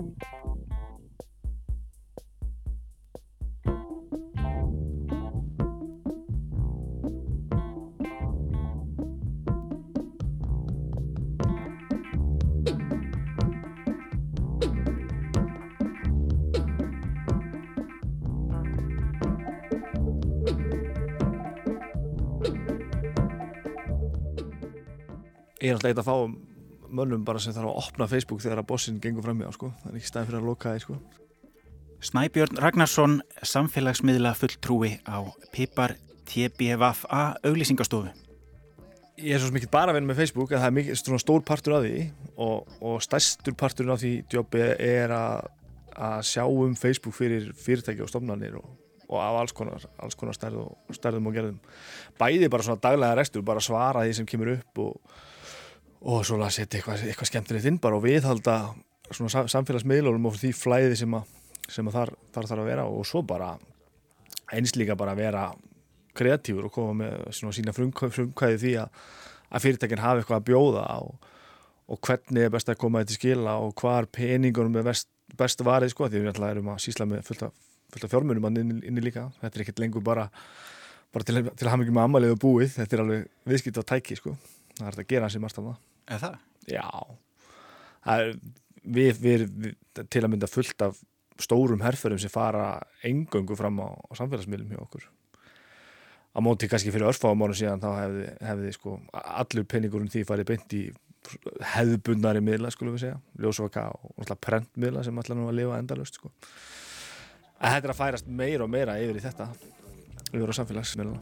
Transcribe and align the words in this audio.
Ég 0.00 0.06
er 25.68 25.76
alltaf 25.76 25.90
eitthvað 25.90 26.00
að 26.00 26.08
fá 26.08 26.49
mönnum 26.94 27.24
bara 27.26 27.40
sem 27.42 27.54
þarf 27.56 27.70
að 27.70 27.80
opna 27.84 28.08
Facebook 28.10 28.42
þegar 28.42 28.62
að 28.62 28.70
bossin 28.72 29.00
gengur 29.02 29.24
fram 29.26 29.40
hjá 29.42 29.50
sko. 29.54 29.72
Það 29.82 29.90
er 29.90 29.98
ekki 30.00 30.10
stæð 30.10 30.28
fyrir 30.28 30.40
að 30.40 30.48
loka 30.50 30.72
það 30.72 30.84
sko. 30.84 30.98
Snæbjörn 32.00 32.56
Ragnarsson, 32.56 33.18
samfélagsmiðla 33.44 34.32
fulltrúi 34.38 34.94
á 35.04 35.20
Pipar 35.52 35.98
TBVA 36.30 37.22
auglýsingastofu. 37.44 38.08
Ég 39.20 39.36
er 39.36 39.42
svo 39.42 39.52
mikið 39.52 39.72
bara 39.72 39.92
að 39.92 39.98
vinna 39.98 40.08
með 40.08 40.22
Facebook 40.22 40.52
að 40.54 40.62
það 40.62 40.70
er 40.70 40.76
mikið 40.78 41.00
stór 41.20 41.42
partur 41.44 41.76
af 41.76 41.82
því 41.84 42.04
og, 42.40 42.70
og 42.80 43.02
stærstur 43.04 43.56
partur 43.60 43.92
af 43.92 44.00
því 44.00 44.12
jobbi 44.32 44.62
er 44.80 45.12
að, 45.12 45.50
að 45.92 46.22
sjá 46.30 46.44
um 46.48 46.72
Facebook 46.78 47.18
fyrir 47.18 47.50
fyrirtæki 47.52 48.00
og 48.06 48.08
stofnanir 48.08 48.56
og, 48.56 48.70
og 49.10 49.18
af 49.20 49.42
alls 49.42 49.52
konar, 49.56 49.84
alls 50.00 50.16
konar 50.16 50.38
stærð 50.38 50.62
og, 50.62 50.96
stærðum 50.96 51.28
og 51.28 51.36
gerðum. 51.36 51.60
Bæði 52.16 52.48
bara 52.48 52.64
svona 52.64 52.80
daglega 52.80 53.18
restur, 53.20 53.44
bara 53.44 53.60
svara 53.60 54.06
því 54.06 54.16
sem 54.22 54.30
kemur 54.30 54.54
upp 54.54 54.80
og 54.86 55.18
og 56.00 56.24
svona 56.24 56.48
að 56.48 56.56
setja 56.56 56.80
eitthvað, 56.80 57.02
eitthvað 57.08 57.28
skemmtilegt 57.28 57.68
inn 57.68 57.80
bara 57.82 57.98
og 57.98 58.04
viðhalda 58.06 58.56
samfélagsmiðlunum 59.10 60.28
og 60.30 60.38
því 60.40 60.52
flæði 60.56 61.00
sem 61.02 61.16
að, 61.18 61.32
sem 61.68 61.88
að 61.90 61.96
þar, 61.98 62.12
þar 62.34 62.48
þarf 62.50 62.62
að 62.62 62.70
vera. 62.70 62.86
Og 62.88 63.08
svo 63.08 63.22
bara 63.26 63.50
eins 64.54 64.76
líka 64.78 64.96
bara 64.98 65.16
vera 65.18 65.48
kreatífur 66.16 66.68
og 66.68 66.74
koma 66.74 66.94
með 67.02 67.26
svona 67.36 67.54
sína 67.54 67.74
frumkvæði 67.74 68.60
því 68.62 68.76
að, 68.82 69.02
að 69.50 69.66
fyrirtækinn 69.66 70.02
hafi 70.02 70.22
eitthvað 70.22 70.40
að 70.40 70.46
bjóða 70.48 70.84
og, 71.04 71.28
og 71.90 72.00
hvernig 72.06 72.46
er 72.46 72.54
best 72.54 72.72
að 72.72 72.80
koma 72.80 73.02
þetta 73.02 73.16
í 73.16 73.18
skila 73.20 73.56
og 73.62 73.74
hvar 73.82 74.08
peningunum 74.14 74.80
er 74.80 74.86
best, 74.88 75.10
best 75.38 75.64
varið 75.66 75.92
sko 75.92 76.08
því 76.08 76.22
við 76.22 76.32
alltaf 76.32 76.50
erum 76.50 76.72
að 76.72 76.82
sísla 76.86 77.06
með 77.10 77.26
fullt 77.28 77.44
af, 77.46 77.54
fullt 77.92 78.06
af 78.06 78.14
fjármunum 78.14 78.48
inni, 78.50 78.80
inni 78.88 79.04
líka. 79.04 79.28
Þetta 79.42 79.52
er 79.52 79.66
ekkert 79.66 79.84
lengur 79.84 80.06
bara, 80.06 80.30
bara 81.12 81.26
til, 81.26 81.44
til 81.44 81.66
að 81.66 81.74
hafa 81.74 81.82
mikið 81.84 81.98
með 81.98 82.08
amalið 82.08 82.34
og 82.36 82.42
búið. 82.46 82.72
Þetta 82.78 82.96
er 82.96 83.04
alveg 83.04 83.28
viðskipt 83.52 83.82
á 83.82 83.90
tæki 83.94 84.18
sko 84.18 84.38
það 84.86 84.92
er 84.92 85.04
að 85.04 85.12
gera 85.12 85.28
hans 85.28 85.36
í 85.38 85.42
marst 85.42 85.60
af 85.60 85.68
það 85.68 85.78
Eða 86.10 86.20
það? 86.24 86.36
Já, 86.70 86.88
það 88.06 88.24
er, 88.24 88.34
við, 88.82 89.22
við, 89.22 89.46
við 89.62 90.04
til 90.10 90.24
að 90.24 90.30
mynda 90.32 90.50
fullt 90.50 90.84
af 90.86 91.00
stórum 91.40 91.84
herrferðum 91.84 92.20
sem 92.20 92.32
fara 92.32 92.64
engöngu 93.06 93.56
fram 93.58 93.80
á, 93.80 93.88
á 93.96 94.12
samfélagsmiðlum 94.18 94.72
hjá 94.74 94.80
okkur. 94.82 95.06
Á 96.30 96.38
móti 96.44 96.68
kannski 96.70 96.92
fyrir 96.94 97.10
örfáum 97.10 97.42
ára 97.42 97.56
síðan 97.58 97.82
þá 97.82 97.90
hefði, 97.96 98.26
hefði 98.48 98.74
sko, 98.76 98.90
allur 99.18 99.66
penningurum 99.70 100.10
því 100.12 100.26
farið 100.28 100.50
beint 100.52 100.76
í 100.78 100.82
hefðbundari 101.74 102.40
miðla, 102.44 102.70
skulum 102.72 102.94
við 102.96 103.04
segja, 103.06 103.18
ljósvaka 103.42 103.82
og 103.92 104.30
prentmiðla 104.40 105.04
sem 105.06 105.20
allar 105.20 105.38
nú 105.38 105.50
að 105.50 105.58
lifa 105.58 105.80
endalust. 105.82 106.20
Sko. 106.20 106.32
En 107.60 107.74
þetta 107.74 107.86
er 107.90 107.94
að 107.94 108.00
færast 108.00 108.26
meira 108.30 108.64
og 108.64 108.72
meira 108.72 108.98
yfir 109.02 109.20
í 109.20 109.26
þetta, 109.26 109.46
yfir 110.30 110.54
á 110.54 110.58
samfélagsmiðluna. 110.62 111.20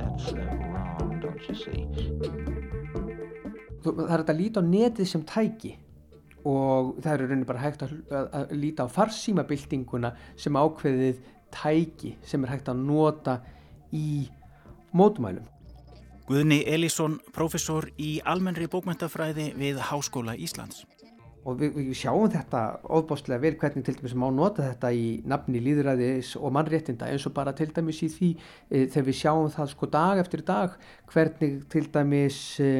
That's 0.00 0.32
uh, 0.32 0.40
wrong, 0.72 1.20
don't 1.20 1.48
you 1.48 1.54
see 1.54 1.86
Það 3.80 4.00
er 4.04 4.20
þetta 4.20 4.34
að 4.34 4.40
líta 4.40 4.60
á 4.60 4.64
netið 4.64 5.08
sem 5.08 5.22
tæki 5.24 5.70
og 6.48 6.98
það 7.00 7.14
eru 7.14 7.28
rauninni 7.28 7.48
bara 7.48 7.62
hægt 7.62 7.84
að, 7.84 7.94
að, 8.08 8.26
að 8.36 8.52
líta 8.60 8.84
á 8.84 8.88
farsímabildinguna 8.92 10.10
sem 10.40 10.56
ákveðið 10.56 11.22
tæki 11.52 12.14
sem 12.24 12.44
er 12.44 12.54
hægt 12.54 12.68
að 12.72 12.84
nota 12.84 13.38
í 13.96 14.28
mótumælum. 14.96 15.48
Guðni 16.28 16.60
Elísson, 16.68 17.18
professor 17.34 17.88
í 18.00 18.18
almennri 18.28 18.68
bókmyndafræði 18.70 19.50
við 19.58 19.80
Háskóla 19.88 20.36
Íslands 20.36 20.84
og 21.44 21.60
við, 21.60 21.76
við 21.78 21.96
sjáum 21.96 22.30
þetta 22.32 22.62
ofbáslega 22.98 23.42
vel 23.42 23.54
hvernig 23.60 23.86
til 23.86 23.96
dæmis 23.96 24.16
má 24.18 24.26
nota 24.34 24.66
þetta 24.66 24.92
í 24.92 25.06
nafni 25.28 25.62
líðræðis 25.64 26.34
og 26.40 26.52
mannréttinda 26.56 27.08
eins 27.08 27.26
og 27.28 27.36
bara 27.36 27.54
til 27.56 27.70
dæmis 27.72 28.02
í 28.04 28.10
því 28.12 28.30
e, 28.36 28.86
þegar 28.92 29.06
við 29.08 29.20
sjáum 29.22 29.52
það 29.54 29.70
sko 29.72 29.90
dag 29.94 30.20
eftir 30.20 30.44
dag 30.46 30.76
hvernig 31.12 31.62
til 31.72 31.86
dæmis 31.94 32.40
e, 32.60 32.72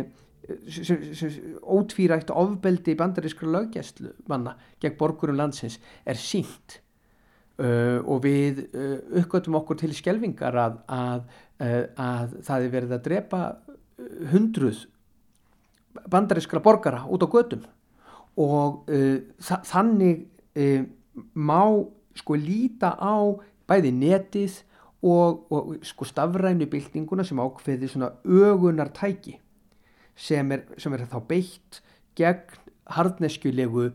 ótvírægt 1.63 2.31
ofbeldi 2.35 2.95
bandarískra 2.99 3.49
lögjæslu 3.49 4.13
manna 4.29 4.57
gegn 4.81 4.97
borgurum 4.99 5.39
landsins 5.39 5.79
er 6.05 6.19
sínt 6.19 6.81
uh, 7.61 8.01
og 8.05 8.23
við 8.25 8.65
uh, 8.73 8.99
uppgötum 9.21 9.59
okkur 9.61 9.81
til 9.83 9.93
skjelvingar 9.97 10.57
að, 10.59 10.79
að, 10.89 11.27
uh, 11.61 11.85
að 11.97 12.39
það 12.47 12.65
er 12.67 12.75
verið 12.75 12.97
að 12.97 13.05
drepa 13.09 13.43
hundruð 14.33 14.87
bandarískra 16.11 16.63
borgara 16.65 17.05
út 17.11 17.27
á 17.27 17.29
gödum 17.29 17.67
og 18.41 18.91
uh, 18.91 19.19
þa 19.43 19.61
þannig 19.69 20.25
uh, 20.57 20.83
má 21.35 21.63
sko 22.19 22.39
líta 22.39 22.95
á 22.97 23.17
bæði 23.71 23.93
netið 23.95 24.57
og, 25.07 25.47
og 25.53 25.77
sko 25.87 26.09
stafrænu 26.09 26.69
byltinguna 26.71 27.25
sem 27.27 27.41
ákveði 27.41 27.91
svona 27.91 28.13
ögunar 28.25 28.93
tæki 28.97 29.39
sem 30.21 30.53
er, 30.53 30.67
sem 30.81 30.93
er 30.95 31.07
þá 31.09 31.21
beitt 31.29 31.81
gegn 32.19 32.59
hardneskjulegu 32.97 33.87
uh, 33.91 33.95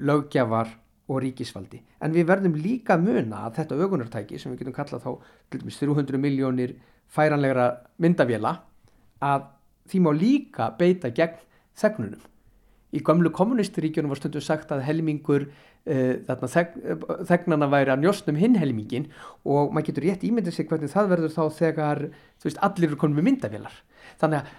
lögjafar 0.00 0.74
og 1.06 1.20
ríkisfaldi. 1.22 1.78
En 2.02 2.14
við 2.14 2.26
verðum 2.26 2.56
líka 2.58 2.96
muna 2.98 3.44
að 3.46 3.60
þetta 3.60 3.76
ögunartæki 3.84 4.40
sem 4.42 4.50
við 4.52 4.64
getum 4.64 4.74
kallað 4.74 5.04
þá 5.04 5.12
300 5.54 6.18
miljónir 6.18 6.74
færanlegra 7.14 7.68
myndavila 8.02 8.56
að 9.22 9.46
því 9.86 10.00
má 10.02 10.10
líka 10.16 10.72
beita 10.78 11.12
gegn 11.14 11.38
þegnunum 11.78 12.24
í 12.94 13.02
gamlu 13.04 13.32
kommunisturíkjunum 13.34 14.12
var 14.12 14.20
stundu 14.20 14.42
sagt 14.44 14.70
að 14.74 14.84
helmingur 14.86 15.48
uh, 15.48 16.36
þeg, 16.52 16.76
þegnana 17.28 17.70
væri 17.72 17.94
að 17.94 18.04
njóstnum 18.04 18.38
hinn 18.40 18.58
helmingin 18.60 19.08
og 19.44 19.74
maður 19.74 19.90
getur 19.90 20.06
rétt 20.08 20.26
ímyndið 20.26 20.58
sig 20.58 20.70
hvernig 20.70 20.92
það 20.92 21.10
verður 21.14 21.34
þá 21.34 21.42
þegar 21.58 22.04
veist, 22.44 22.62
allir 22.62 22.90
eru 22.90 23.00
konum 23.00 23.18
með 23.18 23.30
myndavélar. 23.30 23.80
Þannig 24.20 24.42
að 24.42 24.54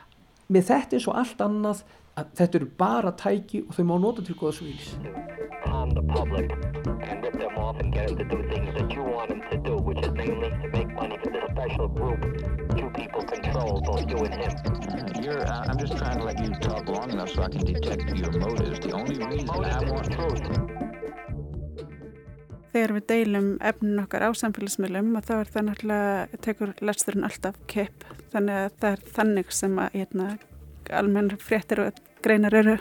með 0.53 0.69
þetta 0.71 0.97
er 0.97 1.03
svo 1.03 1.15
allt 1.17 1.41
annað 1.43 1.85
að 2.17 2.33
þetta 2.39 2.61
eru 2.61 2.69
bara 2.79 3.11
tæki 3.13 3.63
og 3.67 3.75
þau 3.78 3.85
má 3.88 3.97
nota 4.01 4.25
til 4.25 4.35
góða 4.39 4.57
svílis 4.59 4.88
and 7.79 7.94
get 7.94 8.07
them 8.07 8.17
to 8.17 8.23
do 8.23 8.38
things 8.50 8.73
that 8.78 8.91
you 8.94 9.03
want 9.03 9.29
them 9.29 9.41
to 9.51 9.57
do, 9.57 9.78
which 9.78 10.00
is 10.05 10.11
mainly 10.11 10.50
to 10.50 10.67
make 10.77 10.89
money 10.94 11.17
for 11.23 11.29
this 11.31 11.44
special 11.51 11.88
group 11.88 12.19
two 12.77 12.89
people 13.00 13.23
control, 13.23 13.81
both 13.81 14.09
you 14.09 14.17
and 14.25 14.35
him. 14.41 15.23
You're, 15.23 15.41
uh, 15.41 15.66
I'm 15.67 15.77
just 15.77 15.97
trying 15.97 16.17
to 16.19 16.25
let 16.25 16.39
you 16.39 16.50
talk 16.67 16.88
long 16.88 17.11
enough 17.11 17.29
so 17.29 17.44
I 17.44 17.50
can 17.50 17.66
detect 17.66 18.17
your 18.17 18.31
motives. 18.31 18.79
The 18.79 18.94
only 18.94 19.17
reason 19.25 19.50
I 19.50 19.91
want 19.91 20.11
truth. 20.11 20.45
Þegar 22.73 22.91
við 22.94 23.06
deilum 23.09 23.47
efnin 23.66 24.01
okkar 24.03 24.27
á 24.27 24.29
samfélagsmiðlum 24.38 25.16
og 25.17 25.23
þá 25.25 25.31
er 25.38 25.50
það 25.53 25.63
náttúrulega, 25.69 26.41
tekur 26.45 26.73
lesturinn 26.85 27.25
alltaf 27.25 27.56
kepp, 27.72 28.06
þannig 28.33 28.59
að 28.66 28.75
það 28.83 28.91
er 28.91 29.06
þannig 29.16 29.56
sem 29.56 29.79
að 29.81 29.95
hérna, 29.95 30.27
almenn 31.00 31.31
fréttir 31.41 31.81
og 31.81 32.03
greinar 32.23 32.55
eru 32.57 32.78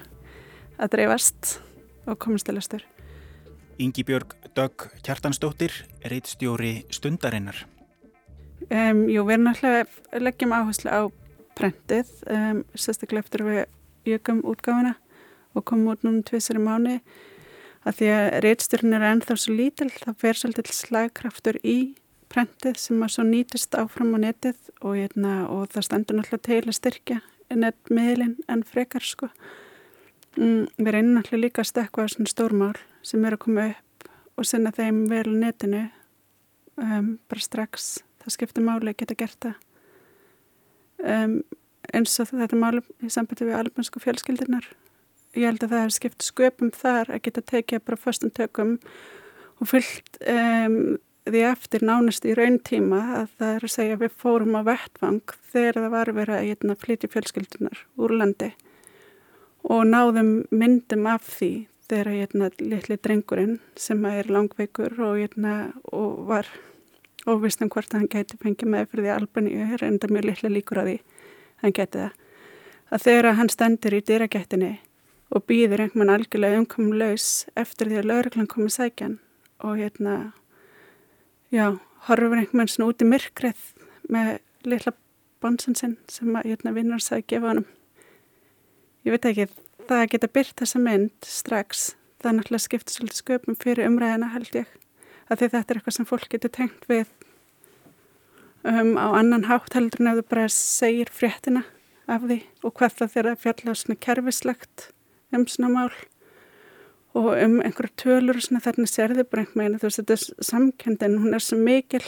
að 0.77 0.93
dreifast 0.93 1.59
og 2.07 2.19
komast 2.23 2.47
til 2.49 2.57
lestur. 2.57 2.85
Ingi 3.79 4.05
Björg 4.09 4.33
Dögg 4.57 4.87
Kjartansdóttir, 5.05 5.73
reittstjóri 6.09 6.87
Stundarinnar. 6.91 7.67
Um, 8.71 9.05
jú, 9.13 9.23
við 9.29 9.37
erum 9.37 9.51
alltaf 9.53 9.99
leggjum 10.17 10.55
áherslu 10.57 10.91
á 10.91 11.03
prentið, 11.57 12.09
um, 12.33 12.63
sérstaklega 12.75 13.27
eftir 13.27 13.45
við 13.45 13.61
jökum 14.09 14.41
útgáfina 14.49 14.97
og 15.57 15.65
komum 15.69 15.93
út 15.93 16.07
núna 16.07 16.25
tvisari 16.27 16.63
mánu 16.63 16.97
að 17.87 18.01
því 18.01 18.11
að 18.15 18.27
reittstjórn 18.47 18.97
er 18.97 19.07
ennþá 19.13 19.37
svo 19.39 19.55
lítil, 19.55 19.91
það 19.93 20.19
fer 20.25 20.41
svolítið 20.41 20.73
slagkraftur 20.75 21.61
í 21.63 21.79
prentið 22.33 22.81
sem 22.81 23.05
að 23.05 23.13
svo 23.15 23.27
nýtist 23.29 23.77
áfram 23.79 24.17
á 24.17 24.19
netið 24.25 24.59
og, 24.81 24.97
eitna, 24.99 25.35
og 25.53 25.69
það 25.75 25.87
stendur 25.89 26.19
náttúrulega 26.19 26.49
til 26.49 26.63
að 26.65 26.79
styrkja 26.81 27.21
netmiðlinn 27.55 28.37
en 28.51 28.65
frekar 28.67 29.05
sko. 29.05 29.31
Um, 30.37 30.67
við 30.77 30.93
reynum 30.97 31.17
náttúrulega 31.17 31.45
líka 31.47 31.63
að 31.63 31.71
stekka 31.71 32.09
svona 32.13 32.31
stórmál 32.31 32.75
sem 33.07 33.25
eru 33.25 33.39
að 33.39 33.45
koma 33.47 33.69
upp 33.73 34.09
og 34.37 34.49
sinna 34.49 34.73
þeim 34.77 35.05
vel 35.11 35.29
netinu. 35.33 35.87
Um, 36.77 37.17
bara 37.31 37.41
strax. 37.45 38.03
Það 38.25 38.35
skiptir 38.35 38.67
máli 38.67 38.93
að 38.93 38.99
geta 39.01 39.17
gert 39.17 39.39
það. 39.47 39.63
Um, 41.07 41.39
eins 41.95 42.19
og 42.21 42.33
þetta 42.33 42.59
máli 42.59 42.83
í 43.05 43.13
sambandi 43.13 43.49
við 43.49 43.61
albansku 43.61 44.03
fjölskyldirnar. 44.03 44.67
Ég 45.37 45.51
held 45.51 45.65
að 45.65 45.73
það 45.73 45.83
hefur 45.85 45.97
skipt 45.97 46.25
sköpum 46.25 46.73
þar 46.75 47.13
að 47.13 47.23
geta 47.27 47.45
tekið 47.45 47.85
bara 47.87 48.01
fyrstum 48.01 48.33
tökum 48.35 48.77
og 49.61 49.71
fyllt 49.71 50.19
um, 50.29 50.97
því 51.27 51.43
eftir 51.51 51.85
nánast 51.87 52.27
í 52.29 52.35
raun 52.39 52.59
tíma 52.63 53.01
að 53.21 53.33
það 53.39 53.55
er 53.55 53.67
að 53.67 53.75
segja 53.75 53.97
að 53.97 54.05
við 54.05 54.19
fórum 54.23 54.59
á 54.59 54.63
vettvang 54.67 55.35
þegar 55.53 55.81
það 55.81 55.95
var 55.97 56.13
verið 56.21 56.37
að 56.37 56.47
hérna, 56.47 56.79
flytja 56.83 57.13
fjölskyldunar 57.13 57.83
úr 57.99 58.15
landi 58.21 58.53
og 59.67 59.83
náðum 59.91 60.31
myndum 60.55 61.09
af 61.11 61.27
því 61.39 61.51
þegar 61.91 62.13
hérna 62.15 62.51
litli 62.61 62.99
drengurinn 63.03 63.59
sem 63.79 64.05
er 64.11 64.31
langveikur 64.31 64.95
og, 65.01 65.19
hérna, 65.19 65.57
og 65.91 66.27
var 66.31 66.49
óvist 67.27 67.63
um 67.63 67.71
hvort 67.71 67.95
hann 67.95 68.09
geti 68.11 68.39
fengið 68.43 68.71
með 68.71 68.89
fyrir 68.91 69.07
því 69.07 69.15
albaníu 69.17 69.67
er 69.67 69.85
enda 69.87 70.11
mjög 70.11 70.31
litla 70.31 70.53
líkur 70.53 70.83
að 70.83 70.91
því 70.91 70.97
hann 71.63 71.77
geti 71.79 72.03
það. 72.05 72.17
Að 72.87 73.07
þegar 73.07 73.39
hann 73.41 73.51
stendur 73.51 73.97
í 73.97 74.03
dyragættinni 74.07 74.73
og 75.35 75.47
býður 75.51 75.83
einhvern 75.87 76.13
algjörlega 76.15 76.61
umkomum 76.63 76.99
laus 77.01 77.47
eftir 77.59 77.91
því 77.91 78.03
að 78.03 78.11
lauruglan 78.13 78.51
komið 78.51 78.77
sækjan 78.77 79.17
og 79.67 79.81
hérna 79.81 80.17
já, 81.57 81.67
horfur 82.07 82.37
einhvern 82.37 82.61
mann 82.61 82.71
svona 82.71 82.93
út 82.93 83.03
í 83.03 83.09
myrkrið 83.09 83.63
með 84.13 84.33
litla 84.69 84.93
bonsin 85.43 85.77
sinn 85.79 85.97
sem 86.11 86.35
að 86.37 86.51
hérna 86.53 86.75
vinnur 86.77 87.03
sæði 87.03 87.27
gefa 87.33 87.53
honum. 87.53 87.69
Ég 89.07 89.15
veit 89.15 89.29
ekki, 89.31 89.47
það 89.89 90.09
geta 90.13 90.33
byrt 90.39 90.57
þessa 90.61 90.83
mynd 90.83 91.29
strax, 91.31 91.87
það 92.21 92.31
er 92.31 92.37
náttúrulega 92.41 92.67
skiptið 92.67 92.99
svolítið 92.99 93.23
sköpum 93.23 93.59
fyrir 93.63 93.89
umræðina 93.91 94.33
held 94.35 94.59
ég. 94.59 94.75
Að 95.27 95.41
því 95.41 95.49
þetta 95.55 95.73
er 95.73 95.81
eitthvað 95.81 95.97
sem 95.97 96.09
fólk 96.09 96.29
getur 96.31 96.53
tengt 96.55 96.91
við 96.91 97.07
um, 98.67 98.95
á 98.99 99.07
annan 99.17 99.47
hátt 99.51 99.75
heldur 99.75 100.03
en 100.03 100.13
ef 100.13 100.21
þú 100.21 100.27
bara 100.31 100.49
segir 100.53 101.11
fréttina 101.13 101.65
af 102.11 102.27
því 102.27 102.41
og 102.63 102.75
hvað 102.79 103.01
það 103.01 103.15
þeirra 103.15 103.39
fjalla 103.43 103.75
svona 103.75 104.03
kerfislegt 104.07 104.89
um 105.35 105.47
svona 105.51 105.73
mál 105.73 105.91
og 107.17 107.31
um 107.33 107.59
einhverju 107.65 107.95
tölur 108.03 108.39
og 108.39 108.45
svona 108.45 108.63
þarna 108.65 108.91
sérðu 108.91 109.25
bara 109.25 109.45
einhvern 109.45 109.63
veginn 109.63 109.81
þú 109.81 109.89
veist 109.89 110.01
þetta 110.03 110.17
er 110.17 110.49
samkendin, 110.51 111.19
hún 111.23 111.37
er 111.37 111.45
svo 111.45 111.59
mikil 111.61 112.05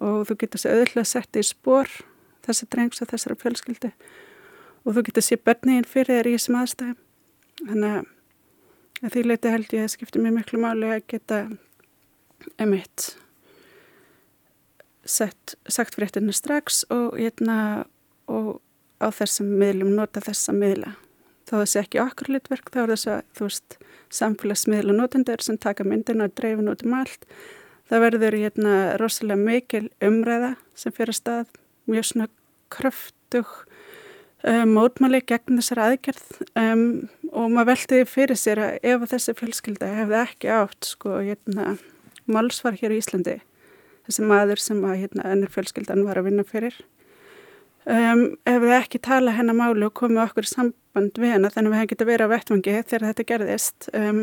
og 0.00 0.28
þú 0.28 0.38
getur 0.42 0.62
svo 0.62 0.74
auðvitað 0.74 1.02
að 1.02 1.10
setja 1.12 1.42
í 1.42 1.48
spór 1.50 1.94
þessi 2.46 2.68
drengs 2.70 3.02
og 3.02 3.10
þessara 3.10 3.38
fjölskyldu 3.40 3.92
og 4.84 4.96
þú 4.96 5.06
getur 5.08 5.26
sé 5.26 5.40
börniðin 5.40 5.88
fyrir 5.88 6.20
þér 6.20 6.30
í 6.30 6.36
þessum 6.36 6.60
aðstæðum 6.60 7.00
þannig 7.70 7.98
að 9.00 9.16
því 9.16 9.26
leiti 9.26 9.54
held 9.56 9.74
ég 9.76 9.88
að 9.88 9.92
skipta 9.96 10.22
mér 10.22 10.36
miklu 10.36 10.62
máli 10.62 10.94
að 10.94 11.04
geta 11.10 11.42
emitt 12.60 13.10
sett, 15.04 15.56
sagt 15.68 15.96
fréttinu 15.96 16.32
strax 16.36 16.84
og, 16.92 17.16
hérna, 17.18 17.86
og 18.30 18.60
á 19.00 19.08
þessum 19.14 19.48
miðlum 19.60 19.94
nota 19.96 20.22
þessa 20.24 20.54
miðla. 20.56 20.94
Þá 21.50 21.54
þessi 21.58 21.80
ekki 21.80 22.02
okkur 22.04 22.30
litverk, 22.36 22.70
þá 22.70 22.82
er 22.84 22.92
þess 22.94 23.10
að 23.10 23.22
þú 23.34 23.48
veist 23.48 23.78
samfélagsmiðla 24.14 24.94
notendur 24.94 25.42
sem 25.42 25.58
taka 25.58 25.86
myndinu 25.86 26.28
og 26.28 26.36
dreifin 26.38 26.70
út 26.70 26.84
um 26.86 26.94
allt. 27.00 27.26
Það 27.90 28.04
verður 28.06 28.36
hérna 28.38 28.74
rosalega 29.02 29.42
mikil 29.42 29.88
umræða 30.06 30.52
sem 30.78 30.94
fyrir 30.94 31.16
stað, 31.16 31.50
mjög 31.90 32.06
svona 32.06 32.28
kröftug 32.70 33.50
um, 34.46 34.74
mótmáli 34.76 35.20
gegn 35.26 35.58
þessar 35.60 35.82
aðgerð 35.88 36.40
um, 36.58 36.84
og 37.30 37.52
maður 37.52 37.70
veltiði 37.72 38.08
fyrir 38.08 38.38
sér 38.38 38.62
að 38.64 38.90
ef 38.92 39.06
þessi 39.12 39.36
fjölskylda 39.38 39.90
hefði 39.98 40.18
ekki 40.22 40.52
átt 40.54 40.92
sko 40.92 41.18
hérna 41.18 41.74
málsvar 42.30 42.78
hér 42.78 42.94
í 42.94 43.00
Íslandi 43.00 43.38
þessi 44.06 44.26
maður 44.26 44.62
sem 44.62 44.80
að 44.86 45.04
hérna 45.04 45.28
ennur 45.34 45.52
fjölskyldan 45.52 46.06
var 46.06 46.20
að 46.20 46.30
vinna 46.30 46.46
fyrir 46.46 46.78
um, 47.90 48.22
ef 48.46 48.60
við 48.62 48.76
ekki 48.76 49.00
tala 49.02 49.34
hennar 49.34 49.58
máli 49.58 49.86
og 49.86 49.96
komið 49.98 50.22
okkur 50.24 50.46
í 50.46 50.50
samband 50.50 51.18
við 51.18 51.34
hennar 51.34 51.54
þannig 51.54 51.70
að 51.70 51.74
við 51.74 51.80
hefum 51.80 51.90
getið 51.92 52.10
verið 52.10 52.30
á 52.30 52.32
vettvangi 52.34 52.76
þegar 52.78 53.06
þetta 53.08 53.26
gerðist 53.30 53.90
um, 53.96 54.22